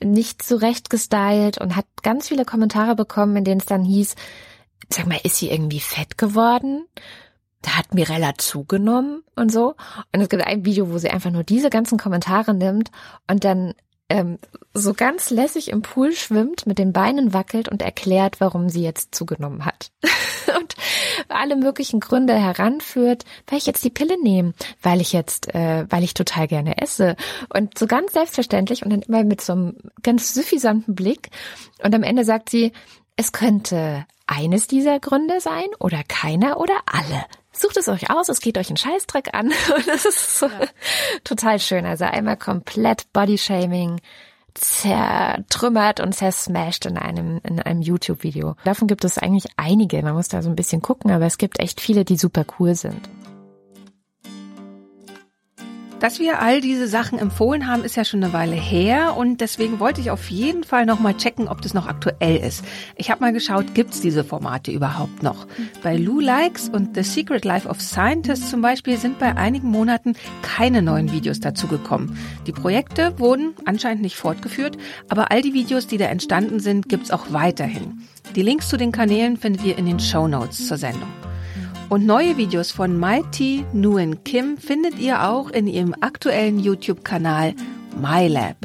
nicht 0.02 0.42
zurecht 0.42 0.90
gestylt 0.90 1.58
und 1.58 1.76
hat 1.76 1.86
ganz 2.02 2.28
viele 2.28 2.44
Kommentare 2.44 2.96
bekommen, 2.96 3.36
in 3.36 3.44
denen 3.44 3.60
es 3.60 3.66
dann 3.66 3.84
hieß, 3.84 4.16
sag 4.88 5.06
mal, 5.06 5.20
ist 5.22 5.36
sie 5.36 5.50
irgendwie 5.50 5.80
fett 5.80 6.18
geworden? 6.18 6.84
Da 7.62 7.78
hat 7.78 7.94
Mirella 7.94 8.34
zugenommen 8.36 9.22
und 9.34 9.50
so. 9.50 9.74
Und 10.12 10.20
es 10.20 10.28
gibt 10.28 10.44
ein 10.44 10.64
Video, 10.64 10.90
wo 10.90 10.98
sie 10.98 11.10
einfach 11.10 11.30
nur 11.30 11.44
diese 11.44 11.70
ganzen 11.70 11.98
Kommentare 11.98 12.54
nimmt 12.54 12.90
und 13.28 13.44
dann 13.44 13.74
ähm, 14.08 14.38
so 14.72 14.94
ganz 14.94 15.30
lässig 15.30 15.70
im 15.70 15.82
Pool 15.82 16.12
schwimmt, 16.12 16.66
mit 16.66 16.78
den 16.78 16.92
Beinen 16.92 17.32
wackelt 17.32 17.68
und 17.68 17.82
erklärt, 17.82 18.40
warum 18.40 18.68
sie 18.68 18.82
jetzt 18.82 19.14
zugenommen 19.14 19.64
hat. 19.64 19.90
und 20.58 20.74
alle 21.28 21.56
möglichen 21.56 22.00
Gründe 22.00 22.34
heranführt, 22.34 23.24
weil 23.46 23.58
ich 23.58 23.66
jetzt 23.66 23.84
die 23.84 23.90
Pille 23.90 24.20
nehme, 24.22 24.54
weil 24.82 25.00
ich 25.00 25.12
jetzt, 25.12 25.52
äh, 25.54 25.86
weil 25.88 26.04
ich 26.04 26.14
total 26.14 26.46
gerne 26.46 26.80
esse. 26.80 27.16
Und 27.52 27.78
so 27.78 27.86
ganz 27.86 28.12
selbstverständlich 28.12 28.84
und 28.84 28.90
dann 28.90 29.02
immer 29.02 29.24
mit 29.24 29.40
so 29.40 29.52
einem 29.52 29.76
ganz 30.02 30.32
suffisanten 30.34 30.94
Blick. 30.94 31.30
Und 31.82 31.94
am 31.94 32.02
Ende 32.02 32.24
sagt 32.24 32.50
sie, 32.50 32.72
es 33.16 33.32
könnte 33.32 34.06
eines 34.26 34.66
dieser 34.66 35.00
Gründe 35.00 35.40
sein 35.40 35.68
oder 35.78 36.02
keiner 36.06 36.60
oder 36.60 36.74
alle 36.86 37.24
sucht 37.60 37.76
es 37.76 37.88
euch 37.88 38.10
aus, 38.10 38.28
es 38.28 38.40
geht 38.40 38.58
euch 38.58 38.68
einen 38.68 38.76
Scheißdreck 38.76 39.34
an 39.34 39.46
und 39.76 39.88
das 39.88 40.04
ist 40.04 40.38
so 40.38 40.46
ja. 40.46 40.60
total 41.24 41.58
schön. 41.58 41.86
Also 41.86 42.04
einmal 42.04 42.36
komplett 42.36 43.12
Bodyshaming 43.12 44.00
zertrümmert 44.54 46.00
und 46.00 46.14
zersmashed 46.14 46.86
in 46.86 46.96
einem, 46.96 47.40
in 47.44 47.60
einem 47.60 47.82
YouTube-Video. 47.82 48.56
Davon 48.64 48.88
gibt 48.88 49.04
es 49.04 49.18
eigentlich 49.18 49.46
einige. 49.56 50.02
Man 50.02 50.14
muss 50.14 50.28
da 50.28 50.42
so 50.42 50.48
ein 50.48 50.56
bisschen 50.56 50.80
gucken, 50.80 51.10
aber 51.10 51.26
es 51.26 51.38
gibt 51.38 51.60
echt 51.60 51.80
viele, 51.80 52.04
die 52.04 52.16
super 52.16 52.44
cool 52.58 52.74
sind. 52.74 53.08
Dass 55.98 56.18
wir 56.18 56.42
all 56.42 56.60
diese 56.60 56.88
Sachen 56.88 57.18
empfohlen 57.18 57.66
haben, 57.66 57.82
ist 57.82 57.96
ja 57.96 58.04
schon 58.04 58.22
eine 58.22 58.34
Weile 58.34 58.54
her 58.54 59.16
und 59.16 59.40
deswegen 59.40 59.80
wollte 59.80 60.02
ich 60.02 60.10
auf 60.10 60.30
jeden 60.30 60.62
Fall 60.62 60.84
nochmal 60.84 61.16
checken, 61.16 61.48
ob 61.48 61.62
das 61.62 61.72
noch 61.72 61.86
aktuell 61.86 62.36
ist. 62.36 62.62
Ich 62.96 63.10
habe 63.10 63.22
mal 63.22 63.32
geschaut, 63.32 63.74
gibt's 63.74 64.02
diese 64.02 64.22
Formate 64.22 64.70
überhaupt 64.70 65.22
noch? 65.22 65.46
Bei 65.82 65.96
Lou 65.96 66.20
Likes 66.20 66.68
und 66.68 66.94
The 66.94 67.02
Secret 67.02 67.46
Life 67.46 67.66
of 67.66 67.80
Scientists 67.80 68.50
zum 68.50 68.60
Beispiel 68.60 68.98
sind 68.98 69.18
bei 69.18 69.36
einigen 69.36 69.70
Monaten 69.70 70.12
keine 70.42 70.82
neuen 70.82 71.12
Videos 71.12 71.40
dazugekommen. 71.40 72.18
Die 72.46 72.52
Projekte 72.52 73.18
wurden 73.18 73.54
anscheinend 73.64 74.02
nicht 74.02 74.16
fortgeführt, 74.16 74.76
aber 75.08 75.30
all 75.30 75.40
die 75.40 75.54
Videos, 75.54 75.86
die 75.86 75.96
da 75.96 76.06
entstanden 76.06 76.60
sind, 76.60 76.90
gibt's 76.90 77.10
auch 77.10 77.32
weiterhin. 77.32 78.02
Die 78.34 78.42
Links 78.42 78.68
zu 78.68 78.76
den 78.76 78.92
Kanälen 78.92 79.38
findet 79.38 79.64
ihr 79.64 79.78
in 79.78 79.86
den 79.86 79.98
Show 80.00 80.28
Notes 80.28 80.68
zur 80.68 80.76
Sendung. 80.76 81.08
Und 81.88 82.04
neue 82.04 82.36
Videos 82.36 82.72
von 82.72 82.98
Mighty 82.98 83.64
Nguyen 83.72 84.24
Kim 84.24 84.58
findet 84.58 84.98
ihr 84.98 85.28
auch 85.28 85.50
in 85.50 85.68
ihrem 85.68 85.94
aktuellen 86.00 86.58
YouTube-Kanal 86.58 87.54
MyLab. 88.00 88.56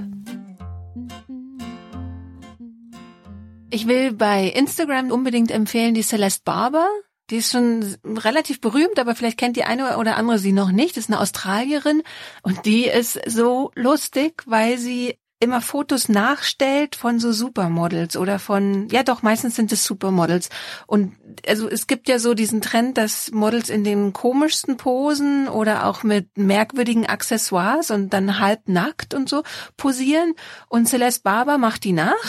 Ich 3.70 3.88
will 3.88 4.14
bei 4.14 4.48
Instagram 4.48 5.12
unbedingt 5.12 5.52
empfehlen 5.52 5.94
die 5.94 6.02
Celeste 6.02 6.42
Barber. 6.44 6.88
Die 7.30 7.38
ist 7.38 7.52
schon 7.52 7.96
relativ 8.04 8.60
berühmt, 8.60 8.98
aber 8.98 9.14
vielleicht 9.14 9.38
kennt 9.38 9.56
die 9.56 9.66
eine 9.66 10.00
oder 10.00 10.18
andere 10.18 10.40
sie 10.40 10.52
noch 10.52 10.72
nicht. 10.72 10.98
Das 10.98 11.04
ist 11.04 11.12
eine 11.12 11.22
Australierin 11.22 12.02
und 12.42 12.66
die 12.66 12.86
ist 12.86 13.20
so 13.28 13.72
lustig, 13.76 14.42
weil 14.48 14.80
sie 14.80 15.16
immer 15.42 15.60
Fotos 15.60 16.08
nachstellt 16.08 16.96
von 16.96 17.20
so 17.20 17.32
Supermodels 17.32 18.16
oder 18.16 18.38
von, 18.38 18.88
ja 18.90 19.02
doch, 19.02 19.24
meistens 19.24 19.56
sind 19.56 19.72
es 19.72 19.84
Supermodels. 19.84 20.50
Und 20.86 21.16
also 21.48 21.68
es 21.68 21.88
gibt 21.88 22.08
ja 22.08 22.20
so 22.20 22.36
diesen 22.36 22.62
Trend, 22.62 22.98
dass 22.98 23.32
Models 23.32 23.70
in 23.70 23.84
den 23.84 24.14
komischsten 24.14 24.78
Posen 24.78 25.48
oder 25.48 25.88
auch 25.88 26.04
mit 26.04 26.38
merkwürdigen 26.38 27.08
Accessoires 27.08 27.90
und 27.90 28.12
dann 28.14 28.40
halb 28.40 28.70
nackt 28.70 29.16
und 29.16 29.30
so 29.30 29.42
posieren. 29.78 30.36
Und 30.70 30.88
Celeste 30.88 31.24
Barber 31.24 31.58
macht 31.58 31.84
die 31.84 31.94
nach. 31.94 32.12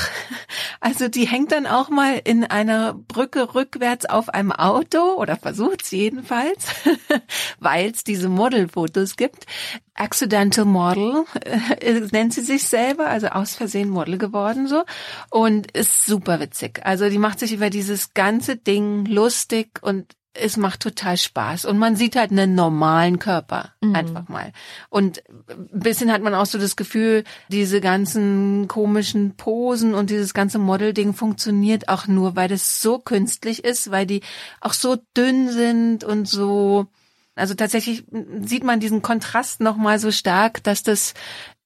Also 0.85 1.07
die 1.07 1.29
hängt 1.29 1.53
dann 1.53 1.69
auch 1.69 1.91
mal 1.91 2.21
in 2.25 2.43
einer 2.43 2.95
Brücke 2.95 3.55
rückwärts 3.55 4.05
auf 4.05 4.29
einem 4.31 4.51
Auto 4.51 5.15
oder 5.15 5.37
versucht 5.37 5.83
es 5.83 5.93
jedenfalls, 5.93 6.67
weil 7.61 7.93
es 7.93 8.03
diese 8.03 8.29
Modelfotos 8.29 9.17
gibt. 9.17 9.47
Accidental 9.95 10.65
Model 10.65 11.25
äh, 11.45 12.01
nennt 12.13 12.35
sie 12.35 12.41
sich 12.41 12.67
selber, 12.67 13.09
also 13.09 13.29
aus 13.29 13.55
Versehen 13.55 13.91
Model 13.91 14.19
geworden 14.19 14.67
so 14.67 14.85
und 15.31 15.71
ist 15.73 16.07
super 16.07 16.41
witzig. 16.41 16.81
Also 16.85 17.09
die 17.09 17.19
macht 17.19 17.39
sich 17.39 17.53
über 17.53 17.71
dieses 17.71 18.15
ganze 18.15 18.57
Ding 18.57 19.05
lustig 19.05 19.81
und 19.83 20.17
es 20.35 20.57
macht 20.57 20.81
total 20.81 21.17
Spaß 21.17 21.67
und 21.67 21.79
man 21.79 21.95
sieht 21.95 22.17
halt 22.17 22.31
einen 22.31 22.55
normalen 22.55 23.19
Körper 23.19 23.73
mhm. 23.83 23.95
einfach 23.95 24.29
mal. 24.29 24.53
Und 24.89 25.23
ein 25.51 25.81
bisschen 25.81 26.11
hat 26.11 26.23
man 26.23 26.35
auch 26.35 26.47
so 26.47 26.59
das 26.59 26.77
Gefühl, 26.77 27.25
diese 27.49 27.81
ganzen 27.81 28.67
komischen 28.67 29.37
Posen 29.37 29.95
und 29.95 30.09
dieses 30.09 30.33
ganze 30.33 30.59
Model-Ding 30.59 31.13
funktioniert 31.13 31.89
auch 31.89 32.07
nur, 32.07 32.35
weil 32.35 32.49
das 32.49 32.81
so 32.81 32.99
künstlich 32.99 33.63
ist, 33.65 33.91
weil 33.91 34.07
die 34.07 34.23
auch 34.61 34.73
so 34.73 34.97
dünn 35.15 35.51
sind 35.51 36.03
und 36.03 36.27
so 36.27 36.87
also 37.35 37.55
tatsächlich 37.55 38.05
sieht 38.43 38.65
man 38.65 38.81
diesen 38.81 39.03
Kontrast 39.03 39.61
noch 39.61 39.77
mal 39.77 39.99
so 39.99 40.11
stark, 40.11 40.63
dass 40.63 40.83
das 40.83 41.15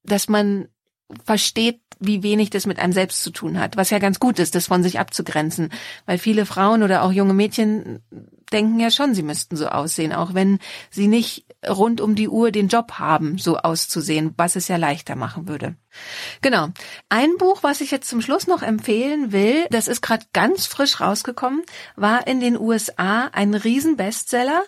dass 0.05 0.29
man 0.29 0.69
versteht, 1.25 1.81
wie 1.99 2.23
wenig 2.23 2.51
das 2.51 2.67
mit 2.67 2.79
einem 2.79 2.93
selbst 2.93 3.23
zu 3.23 3.31
tun 3.31 3.59
hat, 3.59 3.77
was 3.77 3.91
ja 3.91 3.99
ganz 3.99 4.21
gut 4.21 4.39
ist, 4.39 4.55
das 4.55 4.67
von 4.67 4.83
sich 4.83 4.99
abzugrenzen, 4.99 5.71
weil 6.05 6.19
viele 6.19 6.47
Frauen 6.47 6.83
oder 6.83 7.03
auch 7.03 7.13
junge 7.13 7.35
Mädchen 7.35 8.01
denken 8.53 8.81
ja 8.81 8.91
schon, 8.91 9.15
sie 9.15 9.23
müssten 9.23 9.57
so 9.57 9.69
aussehen, 9.69 10.13
auch 10.13 10.35
wenn 10.35 10.59
sie 10.91 11.09
nicht 11.09 11.47
rund 11.69 12.01
um 12.01 12.15
die 12.15 12.29
Uhr 12.29 12.51
den 12.51 12.69
Job 12.69 12.93
haben, 12.93 13.39
so 13.39 13.57
auszusehen, 13.57 14.35
was 14.37 14.57
es 14.57 14.69
ja 14.69 14.77
leichter 14.77 15.17
machen 15.17 15.49
würde. 15.49 15.77
Genau. 16.43 16.69
Ein 17.09 17.37
Buch, 17.39 17.63
was 17.63 17.81
ich 17.81 17.91
jetzt 17.91 18.09
zum 18.09 18.21
Schluss 18.21 18.47
noch 18.47 18.63
empfehlen 18.63 19.33
will, 19.33 19.67
das 19.71 19.89
ist 19.89 20.03
gerade 20.03 20.27
ganz 20.33 20.67
frisch 20.67 21.01
rausgekommen, 21.01 21.63
war 21.97 22.27
in 22.27 22.41
den 22.41 22.59
USA 22.59 23.29
ein 23.33 23.55
Riesenbestseller. 23.55 24.63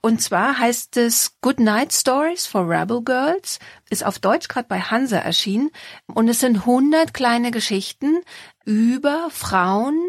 Und 0.00 0.20
zwar 0.20 0.58
heißt 0.58 0.96
es 0.96 1.36
Good 1.40 1.60
Night 1.60 1.92
Stories 1.92 2.46
for 2.46 2.68
Rebel 2.68 3.02
Girls, 3.02 3.60
ist 3.88 4.04
auf 4.04 4.18
Deutsch 4.18 4.48
gerade 4.48 4.66
bei 4.68 4.80
Hansa 4.80 5.18
erschienen. 5.18 5.70
Und 6.12 6.28
es 6.28 6.40
sind 6.40 6.58
100 6.58 7.14
kleine 7.14 7.52
Geschichten 7.52 8.20
über 8.64 9.28
Frauen, 9.30 10.00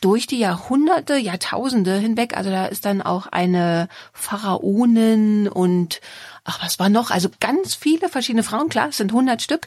durch 0.00 0.26
die 0.26 0.38
Jahrhunderte, 0.38 1.16
Jahrtausende 1.16 1.96
hinweg. 1.98 2.36
Also 2.36 2.50
da 2.50 2.66
ist 2.66 2.84
dann 2.84 3.02
auch 3.02 3.26
eine 3.26 3.88
Pharaonin 4.12 5.48
und 5.48 6.00
ach, 6.44 6.62
was 6.62 6.78
war 6.78 6.88
noch? 6.88 7.10
Also 7.10 7.28
ganz 7.40 7.74
viele 7.74 8.08
verschiedene 8.08 8.42
Frauen, 8.42 8.68
klar, 8.68 8.88
es 8.88 8.96
sind 8.96 9.12
100 9.12 9.42
Stück. 9.42 9.66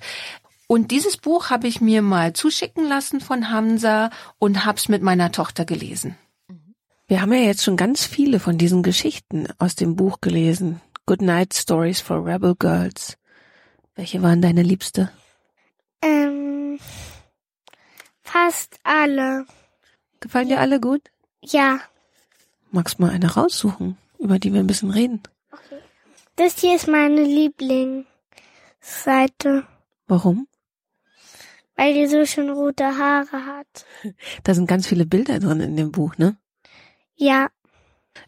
Und 0.68 0.92
dieses 0.92 1.18
Buch 1.18 1.50
habe 1.50 1.68
ich 1.68 1.82
mir 1.82 2.02
mal 2.02 2.34
zuschicken 2.34 2.88
lassen 2.88 3.22
von 3.22 3.52
Hamza 3.52 4.10
und 4.40 4.66
hab's 4.66 4.90
mit 4.90 5.04
meiner 5.04 5.32
Tochter 5.32 5.66
gelesen. 5.66 6.18
Wir 7.06 7.22
haben 7.22 7.34
ja 7.34 7.42
jetzt 7.42 7.64
schon 7.64 7.78
ganz 7.78 8.06
viele 8.06 8.40
von 8.40 8.58
diesen 8.58 8.82
Geschichten 8.82 9.48
aus 9.60 9.76
dem 9.76 9.96
Buch 9.96 10.20
gelesen. 10.22 10.82
Good 11.06 11.22
Night 11.22 11.54
Stories 11.54 12.00
for 12.00 12.26
Rebel 12.26 12.56
Girls. 12.56 13.18
Welche 13.96 14.22
waren 14.24 14.42
deine 14.42 14.64
Liebste? 14.64 15.12
Ähm, 16.02 16.80
fast 18.22 18.80
alle. 18.84 19.46
Gefallen 20.24 20.48
dir 20.48 20.62
alle 20.62 20.80
gut? 20.80 21.12
Ja. 21.42 21.82
Magst 22.72 22.98
mal 22.98 23.10
eine 23.10 23.34
raussuchen, 23.34 23.98
über 24.20 24.40
die 24.40 24.54
wir 24.54 24.62
ein 24.62 24.68
bisschen 24.68 24.90
reden? 24.90 25.22
Okay. 25.52 25.82
Das 26.38 26.58
hier 26.60 26.78
ist 26.78 26.88
meine 26.88 27.22
Lieblingsseite. 27.22 28.08
Warum? 30.08 30.48
Weil 31.76 31.94
die 31.94 32.08
so 32.08 32.26
schön 32.26 32.50
rote 32.50 32.86
Haare 32.86 33.46
hat. 33.46 33.86
Da 34.46 34.54
sind 34.54 34.68
ganz 34.68 34.88
viele 34.88 35.06
Bilder 35.06 35.40
drin 35.40 35.60
in 35.60 35.76
dem 35.76 35.92
Buch, 35.92 36.18
ne? 36.18 36.38
Ja. 37.18 37.50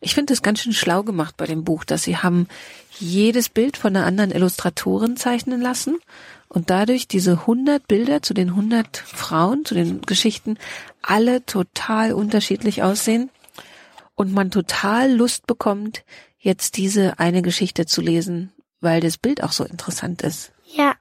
Ich 0.02 0.16
finde 0.16 0.34
es 0.34 0.42
ganz 0.42 0.60
schön 0.60 0.74
schlau 0.74 1.04
gemacht 1.04 1.38
bei 1.38 1.46
dem 1.46 1.64
Buch, 1.64 1.86
dass 1.86 2.04
sie 2.04 2.18
haben 2.18 2.50
jedes 3.00 3.48
Bild 3.48 3.78
von 3.78 3.96
einer 3.96 4.06
anderen 4.06 4.32
Illustratorin 4.32 5.16
zeichnen 5.16 5.62
lassen 5.62 5.98
und 6.48 6.70
dadurch 6.70 7.08
diese 7.08 7.32
100 7.32 7.88
Bilder 7.88 8.22
zu 8.22 8.34
den 8.34 8.50
100 8.50 8.98
Frauen, 8.98 9.66
zu 9.66 9.76
den 9.76 10.02
Geschichten, 10.02 10.58
alle 11.02 11.46
total 11.46 12.14
unterschiedlich 12.14 12.84
aussehen 12.84 13.30
und 14.16 14.34
man 14.34 14.52
total 14.52 15.12
Lust 15.12 15.48
bekommt, 15.48 16.04
jetzt 16.40 16.78
diese 16.78 17.20
eine 17.20 17.42
Geschichte 17.42 17.86
zu 17.86 18.02
lesen, 18.02 18.52
weil 18.80 19.02
das 19.02 19.18
Bild 19.18 19.44
auch 19.44 19.52
so 19.52 19.64
interessant 19.64 20.22
ist. 20.22 20.52
Ja. 20.66 20.96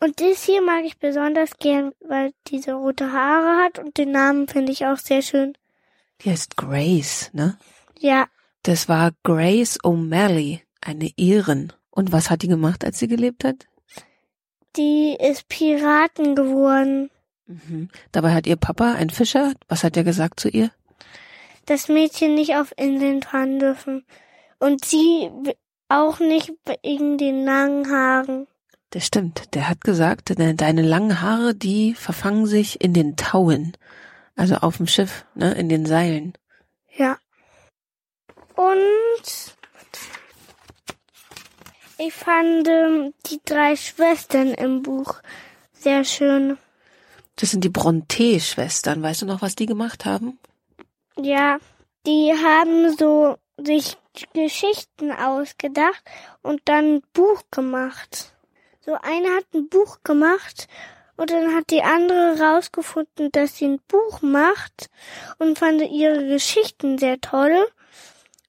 Und 0.00 0.20
das 0.20 0.42
hier 0.42 0.60
mag 0.62 0.84
ich 0.84 0.98
besonders 0.98 1.58
gern, 1.58 1.92
weil 2.00 2.32
diese 2.48 2.72
rote 2.72 3.12
Haare 3.12 3.62
hat 3.62 3.78
und 3.78 3.96
den 3.98 4.10
Namen 4.10 4.48
finde 4.48 4.72
ich 4.72 4.84
auch 4.84 4.98
sehr 4.98 5.22
schön. 5.22 5.56
Die 6.20 6.30
heißt 6.30 6.56
Grace, 6.56 7.30
ne? 7.32 7.56
Ja. 7.98 8.26
Das 8.64 8.88
war 8.88 9.12
Grace 9.22 9.78
O'Malley, 9.80 10.60
eine 10.80 11.10
Iren. 11.16 11.72
Und 11.90 12.10
was 12.10 12.30
hat 12.30 12.42
die 12.42 12.48
gemacht, 12.48 12.84
als 12.84 12.98
sie 12.98 13.06
gelebt 13.06 13.44
hat? 13.44 13.66
Die 14.76 15.16
ist 15.20 15.48
Piraten 15.48 16.34
geworden. 16.34 17.10
Mhm. 17.46 17.90
Dabei 18.12 18.32
hat 18.32 18.46
ihr 18.46 18.56
Papa, 18.56 18.92
ein 18.92 19.10
Fischer, 19.10 19.52
was 19.68 19.84
hat 19.84 19.96
er 19.96 20.04
gesagt 20.04 20.40
zu 20.40 20.48
ihr? 20.48 20.70
Das 21.66 21.88
Mädchen 21.88 22.34
nicht 22.34 22.56
auf 22.56 22.72
Inseln 22.76 23.22
fahren 23.22 23.58
dürfen. 23.58 24.04
Und 24.58 24.84
sie 24.84 25.30
auch 25.88 26.18
nicht 26.20 26.52
wegen 26.82 27.18
den 27.18 27.44
langen 27.44 27.90
Haaren. 27.90 28.46
Das 28.90 29.06
stimmt. 29.06 29.54
Der 29.54 29.68
hat 29.68 29.82
gesagt, 29.82 30.34
deine 30.36 30.82
langen 30.82 31.20
Haare, 31.20 31.54
die 31.54 31.94
verfangen 31.94 32.46
sich 32.46 32.80
in 32.80 32.92
den 32.94 33.16
Tauen. 33.16 33.72
Also 34.36 34.56
auf 34.56 34.78
dem 34.78 34.86
Schiff, 34.86 35.24
ne, 35.34 35.52
in 35.52 35.68
den 35.68 35.86
Seilen. 35.86 36.34
Ja. 36.94 37.18
Und 38.54 39.56
ich 42.06 42.12
fand 42.12 42.68
ähm, 42.68 43.14
die 43.26 43.40
drei 43.44 43.76
Schwestern 43.76 44.54
im 44.54 44.82
Buch 44.82 45.16
sehr 45.72 46.04
schön. 46.04 46.58
Das 47.36 47.50
sind 47.50 47.64
die 47.64 47.68
Bronte-Schwestern. 47.68 49.02
Weißt 49.02 49.22
du 49.22 49.26
noch, 49.26 49.42
was 49.42 49.54
die 49.54 49.66
gemacht 49.66 50.04
haben? 50.04 50.38
Ja, 51.16 51.58
die 52.06 52.32
haben 52.32 52.96
so 52.96 53.36
sich 53.56 53.96
Geschichten 54.34 55.12
ausgedacht 55.12 56.02
und 56.42 56.60
dann 56.64 56.96
ein 56.96 57.02
Buch 57.12 57.42
gemacht. 57.50 58.34
So 58.80 58.94
eine 58.94 59.28
hat 59.36 59.46
ein 59.54 59.68
Buch 59.68 59.98
gemacht 60.02 60.66
und 61.16 61.30
dann 61.30 61.54
hat 61.54 61.70
die 61.70 61.82
andere 61.82 62.38
rausgefunden, 62.40 63.30
dass 63.30 63.56
sie 63.56 63.66
ein 63.66 63.80
Buch 63.86 64.22
macht 64.22 64.90
und 65.38 65.58
fand 65.58 65.80
ihre 65.82 66.26
Geschichten 66.26 66.98
sehr 66.98 67.20
toll. 67.20 67.66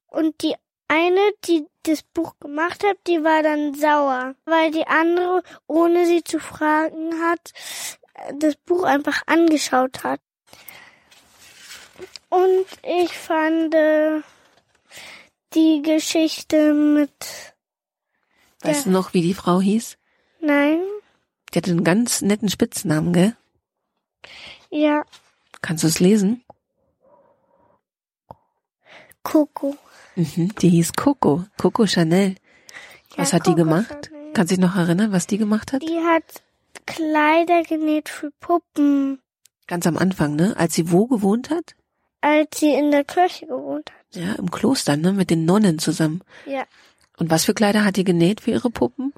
Und 0.08 0.41
die 0.41 0.56
eine, 0.88 1.32
die 1.46 1.66
das 1.84 2.04
Buch 2.04 2.36
gemacht 2.40 2.84
hat, 2.84 2.98
die 3.08 3.24
war 3.24 3.44
dann 3.44 3.74
sauer, 3.74 4.36
weil 4.46 4.72
die 4.72 4.88
andere, 4.88 5.44
ohne 5.68 6.06
sie 6.06 6.24
zu 6.24 6.40
fragen 6.40 7.22
hat, 7.22 7.52
das 8.40 8.56
Buch 8.56 8.84
einfach 8.84 9.22
angeschaut 9.26 10.04
hat. 10.04 10.22
Und 12.30 12.66
ich 12.84 13.18
fand 13.18 13.74
äh, 13.76 14.22
die 15.54 15.82
Geschichte 15.84 16.74
mit. 16.74 17.54
Weißt 18.62 18.86
du 18.86 18.92
noch, 18.92 19.14
wie 19.14 19.22
die 19.22 19.34
Frau 19.34 19.62
hieß? 19.62 19.98
Nein. 20.40 20.82
Die 21.54 21.60
hatte 21.60 21.72
einen 21.72 21.84
ganz 21.84 22.22
netten 22.22 22.50
Spitznamen, 22.50 23.14
gell? 23.14 23.36
Ja. 24.70 25.04
Kannst 25.62 25.84
du 25.84 25.88
es 25.88 26.00
lesen? 26.00 26.44
Coco. 29.22 29.78
Mhm, 30.16 30.53
die 30.61 30.70
hieß 30.70 30.93
Coco, 30.93 31.45
Coco 31.57 31.86
Chanel. 31.86 32.36
Was 33.16 33.32
ja, 33.32 33.38
hat 33.38 33.47
die 33.47 33.51
Coco 33.51 33.64
gemacht? 33.64 34.09
Chanel. 34.09 34.34
Kannst 34.34 34.51
du 34.51 34.55
dich 34.55 34.66
noch 34.66 34.76
erinnern, 34.76 35.11
was 35.11 35.28
die 35.28 35.38
gemacht 35.38 35.74
hat? 35.74 35.82
Die 35.82 35.99
hat 35.99 36.24
Kleider 36.86 37.64
genäht 37.64 38.09
für 38.09 38.32
Puppen, 38.39 39.20
Ganz 39.68 39.88
am 39.88 39.97
Anfang, 39.97 40.36
ne? 40.36 40.55
Als 40.57 40.74
sie 40.74 40.91
wo 40.91 41.07
gewohnt 41.07 41.49
hat? 41.49 41.76
als 42.22 42.59
sie 42.59 42.74
in 42.74 42.91
der 42.91 43.03
Kirche 43.03 43.47
gewohnt 43.47 43.91
hat. 43.91 44.16
Ja, 44.16 44.34
im 44.36 44.49
Kloster, 44.49 44.95
ne? 44.95 45.11
Mit 45.11 45.30
den 45.30 45.43
Nonnen 45.43 45.78
zusammen. 45.78 46.22
Ja. 46.45 46.64
Und 47.18 47.30
was 47.30 47.43
für 47.43 47.53
Kleider 47.53 47.84
hat 47.84 47.97
die 47.97 48.05
genäht 48.05 48.39
für 48.39 48.51
ihre 48.51 48.70
Puppen? 48.70 49.14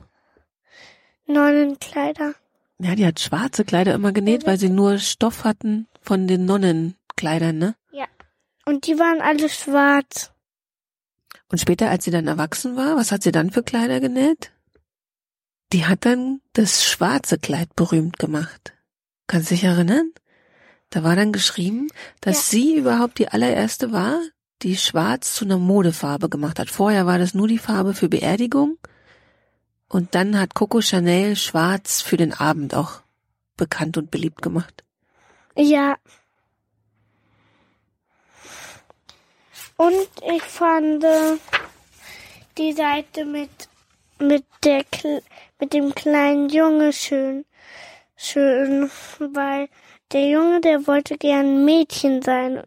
Nonnenkleider. 1.28 2.34
Ja, 2.80 2.96
die 2.96 3.06
hat 3.06 3.20
schwarze 3.20 3.64
Kleider 3.64 3.94
immer 3.94 4.12
genäht, 4.12 4.48
weil 4.48 4.58
sie 4.58 4.70
nur 4.70 4.98
Stoff 4.98 5.44
hatten 5.44 5.88
von 6.02 6.28
den 6.28 6.46
Nonnenkleidern, 6.46 7.58
ne? 7.58 7.76
Ja. 7.92 8.06
Und 8.66 8.88
die 8.88 8.98
waren 8.98 9.22
alle 9.22 9.50
schwarz. 9.50 10.32
Und 11.52 11.60
später, 11.60 11.90
als 11.90 12.06
sie 12.06 12.12
dann 12.12 12.28
erwachsen 12.28 12.76
war, 12.76 12.96
was 12.98 13.12
hat 13.12 13.24
sie 13.24 13.32
dann 13.32 13.52
für 13.52 13.64
Kleider 13.64 14.00
genäht? 14.00 14.52
Die 15.74 15.86
hat 15.86 16.06
dann 16.06 16.42
das 16.54 16.86
schwarze 16.86 17.38
Kleid 17.38 17.76
berühmt 17.76 18.18
gemacht. 18.20 18.74
Kannst 19.28 19.50
du 19.52 19.56
dich 19.56 19.64
erinnern? 19.64 20.12
Da 20.90 21.04
war 21.04 21.16
dann 21.16 21.34
geschrieben, 21.34 21.88
dass 22.22 22.38
Ja. 22.38 22.42
sie 22.60 22.76
überhaupt 22.78 23.20
die 23.20 23.28
allererste 23.30 23.92
war, 23.92 24.20
die 24.62 24.78
schwarz 24.78 25.36
zu 25.36 25.46
einer 25.46 25.58
Modefarbe 25.58 26.30
gemacht 26.30 26.60
hat. 26.60 26.70
Vorher 26.70 27.06
war 27.06 27.18
das 27.20 27.34
nur 27.34 27.48
die 27.48 27.58
Farbe 27.58 27.94
für 27.94 28.10
Beerdigung. 28.10 28.78
Und 29.88 30.16
dann 30.16 30.40
hat 30.40 30.56
Coco 30.56 30.82
Chanel 30.82 31.36
schwarz 31.36 32.02
für 32.02 32.18
den 32.18 32.34
Abend 32.34 32.74
auch 32.74 33.02
bekannt 33.58 33.98
und 33.98 34.12
beliebt 34.12 34.42
gemacht. 34.42 34.84
Ja. 35.56 35.98
Und 39.78 40.08
ich 40.34 40.44
fand 40.44 41.04
äh, 41.04 41.38
die 42.58 42.74
Seite 42.74 43.26
mit 43.26 43.50
mit 44.18 44.46
der 44.64 44.86
mit 45.60 45.74
dem 45.74 45.94
kleinen 45.94 46.50
Junge 46.50 46.94
schön 46.94 47.46
schön, 48.16 48.90
weil 49.20 49.70
der 50.12 50.28
Junge, 50.28 50.62
der 50.62 50.88
wollte 50.88 51.18
gern 51.18 51.66
Mädchen 51.66 52.22
sein 52.22 52.64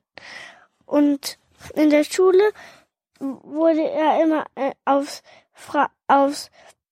und 0.86 1.38
in 1.74 1.90
der 1.90 2.04
Schule 2.04 2.52
wurde 3.20 3.88
er 3.90 4.22
immer 4.22 4.44
äh, 4.54 4.72
aufs 4.84 5.22
Fra 5.52 5.90
aufs 6.06 6.50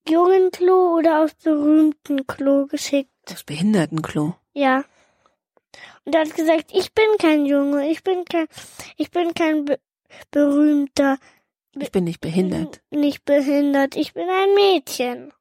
Jungenklo 0.09 0.97
oder 0.97 1.23
aufs 1.23 1.35
berühmten 1.35 2.27
Klo 2.27 2.67
geschickt. 2.67 3.11
Das 3.27 3.45
Behindertenklo. 3.45 4.35
Ja. 4.53 4.85
Und 6.05 6.14
er 6.14 6.23
hat 6.23 6.35
gesagt, 6.35 6.71
ich 6.73 6.93
bin 6.95 7.07
kein 7.19 7.47
Junge, 7.47 7.89
ich 7.89 8.03
bin 8.03 8.25
kein, 8.25 8.47
ich 8.97 9.11
bin 9.11 9.35
kein 9.35 9.67
berühmter, 10.31 11.19
Ich 11.79 11.91
bin 11.93 12.05
nicht 12.05 12.21
behindert. 12.21 12.81
nicht 12.91 13.25
behindert, 13.25 13.97
ich 13.97 14.15
bin 14.15 14.25
ein 14.29 14.55
Mädchen. 14.55 15.33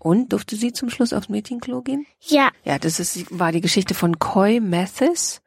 Und 0.00 0.32
durfte 0.32 0.54
sie 0.56 0.72
zum 0.72 0.90
Schluss 0.90 1.12
aufs 1.12 1.28
Mädchenklo 1.28 1.82
gehen? 1.82 2.06
Ja, 2.20 2.50
Ja, 2.64 2.78
das 2.78 3.00
ist, 3.00 3.36
war 3.36 3.50
die 3.52 3.60
Geschichte 3.60 3.94
von 3.94 4.18
Coy 4.18 4.60
Mathis 4.60 5.40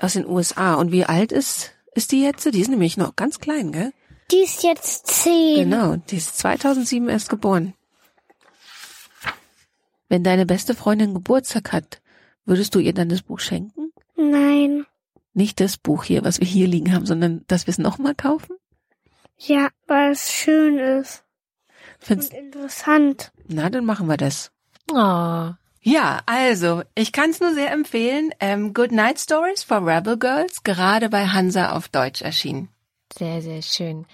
aus 0.00 0.14
den 0.14 0.26
USA. 0.26 0.74
Und 0.74 0.90
wie 0.90 1.04
alt 1.04 1.30
ist, 1.30 1.72
ist 1.94 2.10
die 2.10 2.22
jetzt? 2.22 2.44
Die 2.52 2.60
ist 2.60 2.68
nämlich 2.68 2.96
noch 2.96 3.14
ganz 3.16 3.38
klein, 3.38 3.70
gell? 3.72 3.92
die 4.30 4.38
ist 4.44 4.62
jetzt 4.62 5.06
zehn. 5.08 5.56
Genau, 5.70 5.96
die 5.96 6.16
ist 6.16 6.38
2007 6.38 7.08
erst 7.08 7.28
geboren. 7.28 7.74
Wenn 10.08 10.24
deine 10.24 10.46
beste 10.46 10.74
Freundin 10.74 11.14
Geburtstag 11.14 11.72
hat, 11.72 12.00
würdest 12.44 12.74
du 12.74 12.78
ihr 12.78 12.92
dann 12.94 13.08
das 13.08 13.22
Buch 13.22 13.40
schenken? 13.40 13.92
Nein. 14.16 14.86
Nicht 15.34 15.60
das 15.60 15.76
Buch 15.78 16.04
hier, 16.04 16.24
was 16.24 16.40
wir 16.40 16.46
hier 16.46 16.66
liegen 16.66 16.92
haben, 16.92 17.06
sondern 17.06 17.44
dass 17.48 17.66
wir 17.66 17.72
es 17.72 17.78
nochmal 17.78 18.14
kaufen? 18.14 18.56
Ja, 19.38 19.68
weil 19.86 20.12
es 20.12 20.30
schön 20.30 20.78
ist 20.78 21.24
Find's, 21.98 22.28
und 22.28 22.34
interessant. 22.36 23.32
na, 23.48 23.70
dann 23.70 23.84
machen 23.84 24.06
wir 24.08 24.16
das. 24.16 24.52
Oh, 24.90 25.50
Ja, 25.84 26.20
also, 26.26 26.82
ich 26.94 27.12
kann 27.12 27.30
es 27.30 27.40
nur 27.40 27.54
sehr 27.54 27.72
empfehlen. 27.72 28.30
Ähm, 28.40 28.72
Good 28.74 28.92
Night 28.92 29.18
Stories 29.18 29.62
for 29.64 29.84
Rebel 29.86 30.18
Girls, 30.18 30.62
gerade 30.62 31.08
bei 31.08 31.26
Hansa 31.26 31.72
auf 31.72 31.88
Deutsch 31.88 32.22
erschienen. 32.22 32.68
sehr, 33.16 33.42
sehr 33.42 33.62
schön. 33.62 34.06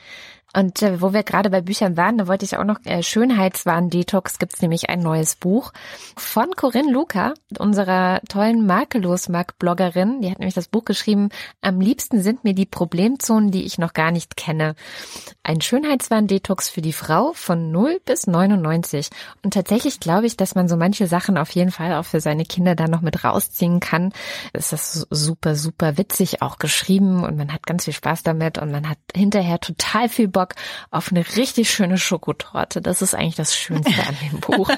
Und 0.55 0.82
äh, 0.82 1.03
wo 1.03 1.12
wir 1.12 1.24
gerade 1.24 1.51
bei 1.51 1.61
Büchern 1.61 1.96
waren, 1.96 2.16
da 2.16 2.26
wollte 2.26 2.44
ich 2.44 2.57
auch 2.57 2.64
noch 2.64 2.78
äh, 2.84 3.03
Schönheitswahn-Detox 3.03 4.38
gibt's 4.38 4.62
nämlich 4.62 4.88
ein 4.88 5.01
neues 5.01 5.36
Buch 5.36 5.72
von 6.16 6.51
Corinne 6.57 6.90
Luca, 6.90 7.34
unserer 7.59 8.20
tollen 8.28 8.66
Makellos-Mark-Bloggerin. 8.66 10.22
Die 10.22 10.30
hat 10.30 10.38
nämlich 10.38 10.55
das 10.55 10.68
Buch 10.68 10.86
geschrieben, 10.86 11.28
Am 11.61 11.80
liebsten 11.80 12.22
sind 12.22 12.44
mir 12.44 12.55
die 12.55 12.64
Problemzonen, 12.64 13.51
die 13.51 13.64
ich 13.64 13.76
noch 13.76 13.92
gar 13.92 14.11
nicht 14.11 14.36
kenne. 14.36 14.74
Ein 15.42 15.61
Schönheitswahn-Detox 15.61 16.70
für 16.70 16.80
die 16.80 16.94
Frau 16.94 17.32
von 17.34 17.70
0 17.70 18.01
bis 18.07 18.26
99. 18.26 19.11
Und 19.42 19.53
tatsächlich 19.53 20.01
glaube 20.01 20.26
ich, 20.26 20.38
dass 20.38 20.55
man 20.55 20.68
so 20.68 20.76
manche 20.76 21.07
Sachen 21.07 21.36
auf 21.36 21.51
jeden 21.51 21.70
Fall 21.70 21.94
auch 21.94 22.05
für 22.05 22.20
seine 22.20 22.46
Kinder 22.46 22.74
da 22.74 22.88
noch 22.88 23.03
mit 23.03 23.22
rausziehen 23.22 23.80
kann. 23.80 24.12
Es 24.55 24.72
ist 24.72 25.07
super, 25.11 25.57
super 25.57 25.99
witzig 25.99 26.40
auch 26.40 26.59
geschrieben 26.59 27.22
und 27.22 27.36
man 27.36 27.53
hat 27.53 27.66
ganz 27.66 27.84
viel 27.84 27.94
Spaß 27.94 28.22
damit 28.22 28.57
und 28.59 28.70
man 28.70 28.88
hat 28.88 28.99
hinterher 29.14 29.61
total 29.61 30.09
viel 30.09 30.28
Bock 30.39 30.55
auf 30.93 31.11
eine 31.11 31.24
richtig 31.36 31.68
schöne 31.68 31.99
Schokotorte. 31.99 32.80
Das 32.80 33.03
ist 33.03 33.12
eigentlich 33.12 33.34
das 33.34 33.57
Schönste 33.57 33.93
an 34.07 34.16
dem 34.22 34.39
Buch. 34.39 34.70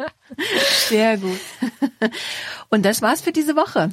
Sehr 0.88 1.18
gut. 1.18 1.40
Und 2.70 2.86
das 2.86 3.02
war's 3.02 3.20
für 3.20 3.32
diese 3.32 3.54
Woche. 3.54 3.90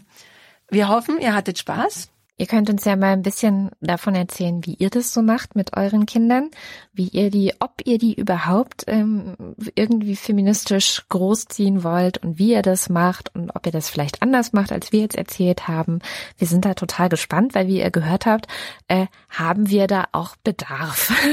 Wir 0.69 0.87
hoffen, 0.87 1.19
ihr 1.19 1.35
hattet 1.35 1.59
Spaß. 1.59 2.07
Ihr 2.37 2.47
könnt 2.47 2.69
uns 2.69 2.83
ja 2.83 2.97
mal 2.97 3.13
ein 3.13 3.21
bisschen 3.21 3.71
davon 3.79 4.13
erzählen, 4.13 4.65
wie 4.65 4.73
ihr 4.73 4.89
das 4.89 5.13
so 5.13 5.21
macht 5.21 5.55
mit 5.55 5.77
euren 5.77 6.05
Kindern, 6.05 6.51
wie 6.91 7.07
ihr 7.07 7.31
die, 7.31 7.53
ob 7.59 7.81
ihr 7.85 7.97
die 7.97 8.13
überhaupt 8.13 8.83
ähm, 8.87 9.35
irgendwie 9.75 10.17
feministisch 10.17 11.05
großziehen 11.07 11.83
wollt 11.85 12.17
und 12.17 12.37
wie 12.37 12.51
ihr 12.51 12.61
das 12.61 12.89
macht 12.89 13.33
und 13.35 13.55
ob 13.55 13.65
ihr 13.65 13.71
das 13.71 13.89
vielleicht 13.89 14.21
anders 14.21 14.51
macht, 14.51 14.73
als 14.73 14.91
wir 14.91 14.99
jetzt 14.99 15.15
erzählt 15.15 15.69
haben. 15.69 15.99
Wir 16.37 16.47
sind 16.47 16.65
da 16.65 16.73
total 16.73 17.07
gespannt, 17.07 17.55
weil 17.55 17.67
wie 17.67 17.79
ihr 17.79 17.91
gehört 17.91 18.25
habt, 18.25 18.47
äh, 18.89 19.07
haben 19.29 19.69
wir 19.69 19.87
da 19.87 20.05
auch 20.11 20.35
Bedarf. 20.43 21.13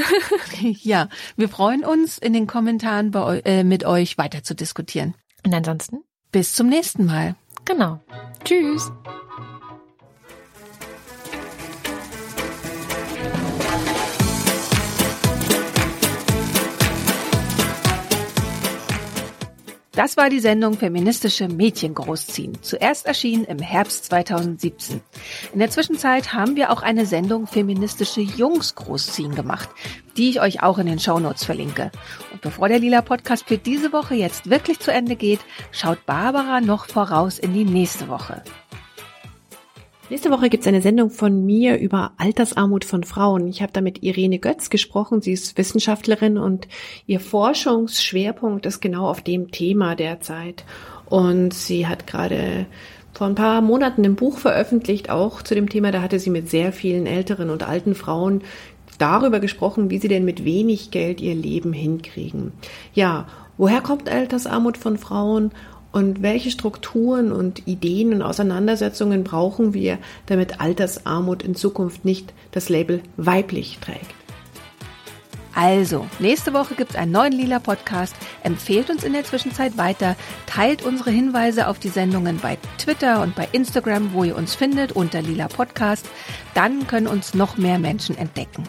Ja, 0.81 1.09
wir 1.35 1.49
freuen 1.49 1.83
uns, 1.83 2.17
in 2.17 2.31
den 2.31 2.47
Kommentaren 2.47 3.11
bei, 3.11 3.41
äh, 3.43 3.63
mit 3.63 3.85
euch 3.85 4.17
weiter 4.17 4.43
zu 4.43 4.55
diskutieren. 4.55 5.13
Und 5.45 5.53
ansonsten, 5.53 6.03
Bis 6.31 6.53
zum 6.53 6.67
nächsten 6.67 7.05
Mal. 7.05 7.35
genau. 7.65 7.99
Tschüss. 8.45 8.91
Das 19.95 20.17
war 20.17 20.31
die 20.31 20.39
Sendung 20.39 20.75
Feministische 20.75 21.47
Mädchen 21.47 21.93
großziehen. 21.93 22.57
Zuerst 22.63 23.05
erschienen 23.05 23.45
im 23.45 23.59
Herbst 23.59 24.05
2017. 24.05 25.01
In 25.53 25.59
der 25.59 25.69
Zwischenzeit 25.69 26.33
haben 26.33 26.55
wir 26.55 26.71
auch 26.71 26.81
eine 26.81 27.05
Sendung 27.05 27.45
Feministische 27.45 28.21
Jungs 28.21 28.73
großziehen 28.73 29.35
gemacht, 29.35 29.69
die 30.17 30.31
ich 30.31 30.41
euch 30.41 30.63
auch 30.63 30.79
in 30.79 30.87
den 30.87 30.97
Shownotes 30.97 31.45
verlinke. 31.45 31.91
Und 32.31 32.41
bevor 32.41 32.69
der 32.69 32.79
Lila 32.79 33.03
Podcast 33.03 33.47
für 33.47 33.59
diese 33.59 33.93
Woche 33.93 34.15
jetzt 34.15 34.49
wirklich 34.49 34.79
zu 34.79 34.91
Ende 34.91 35.15
geht, 35.15 35.41
schaut 35.71 36.03
Barbara 36.07 36.59
noch 36.59 36.87
voraus 36.87 37.37
in 37.37 37.53
die 37.53 37.65
nächste 37.65 38.07
Woche. 38.07 38.41
Nächste 40.09 40.31
Woche 40.31 40.49
gibt's 40.49 40.67
eine 40.67 40.81
Sendung 40.81 41.09
von 41.09 41.45
mir 41.45 41.79
über 41.79 42.11
Altersarmut 42.17 42.83
von 42.83 43.03
Frauen. 43.03 43.47
Ich 43.47 43.61
habe 43.61 43.71
da 43.71 43.79
mit 43.79 44.03
Irene 44.03 44.37
Götz 44.37 44.69
gesprochen. 44.69 45.21
Sie 45.21 45.31
ist 45.31 45.57
Wissenschaftlerin 45.57 46.37
und 46.37 46.67
ihr 47.07 47.21
Forschungsschwerpunkt 47.21 48.65
ist 48.65 48.81
genau 48.81 49.07
auf 49.07 49.21
dem 49.21 49.51
Thema 49.51 49.95
derzeit. 49.95 50.65
Und 51.05 51.53
sie 51.53 51.87
hat 51.87 52.05
gerade 52.05 52.65
vor 53.13 53.27
ein 53.27 53.35
paar 53.35 53.61
Monaten 53.61 54.03
ein 54.03 54.15
Buch 54.15 54.39
veröffentlicht, 54.39 55.09
auch 55.09 55.41
zu 55.41 55.55
dem 55.55 55.69
Thema. 55.69 55.91
Da 55.91 56.01
hatte 56.01 56.19
sie 56.19 56.31
mit 56.31 56.49
sehr 56.49 56.73
vielen 56.73 57.05
älteren 57.05 57.49
und 57.49 57.63
alten 57.63 57.95
Frauen 57.95 58.41
darüber 58.97 59.39
gesprochen, 59.39 59.89
wie 59.89 59.99
sie 59.99 60.09
denn 60.09 60.25
mit 60.25 60.43
wenig 60.43 60.91
Geld 60.91 61.21
ihr 61.21 61.33
Leben 61.33 61.71
hinkriegen. 61.71 62.51
Ja, 62.93 63.27
woher 63.57 63.79
kommt 63.79 64.09
Altersarmut 64.09 64.77
von 64.77 64.97
Frauen? 64.97 65.51
Und 65.93 66.23
welche 66.23 66.49
Strukturen 66.49 67.31
und 67.31 67.67
Ideen 67.67 68.13
und 68.13 68.23
Auseinandersetzungen 68.23 69.23
brauchen 69.23 69.75
wir, 69.75 69.99
damit 70.25 70.59
Altersarmut 70.59 71.43
in 71.43 71.53
Zukunft 71.53 72.03
nicht 72.03 72.33
das 72.49 72.67
Label 72.67 73.01
weiblich 73.15 73.77
trägt? 73.79 74.07
Also, 75.53 76.07
nächste 76.17 76.51
Woche 76.51 76.73
gibt's 76.73 76.95
einen 76.95 77.11
neuen 77.11 77.31
Lila 77.31 77.59
Podcast. 77.59 78.15
Empfehlt 78.41 78.89
uns 78.89 79.03
in 79.03 79.13
der 79.13 79.23
Zwischenzeit 79.23 79.77
weiter. 79.77 80.15
Teilt 80.47 80.83
unsere 80.83 81.11
Hinweise 81.11 81.67
auf 81.67 81.77
die 81.77 81.89
Sendungen 81.89 82.39
bei 82.39 82.57
Twitter 82.79 83.21
und 83.21 83.35
bei 83.35 83.47
Instagram, 83.51 84.13
wo 84.13 84.23
ihr 84.23 84.35
uns 84.35 84.55
findet, 84.55 84.93
unter 84.93 85.21
Lila 85.21 85.47
Podcast. 85.47 86.07
Dann 86.55 86.87
können 86.87 87.05
uns 87.05 87.35
noch 87.35 87.55
mehr 87.57 87.77
Menschen 87.77 88.17
entdecken. 88.17 88.63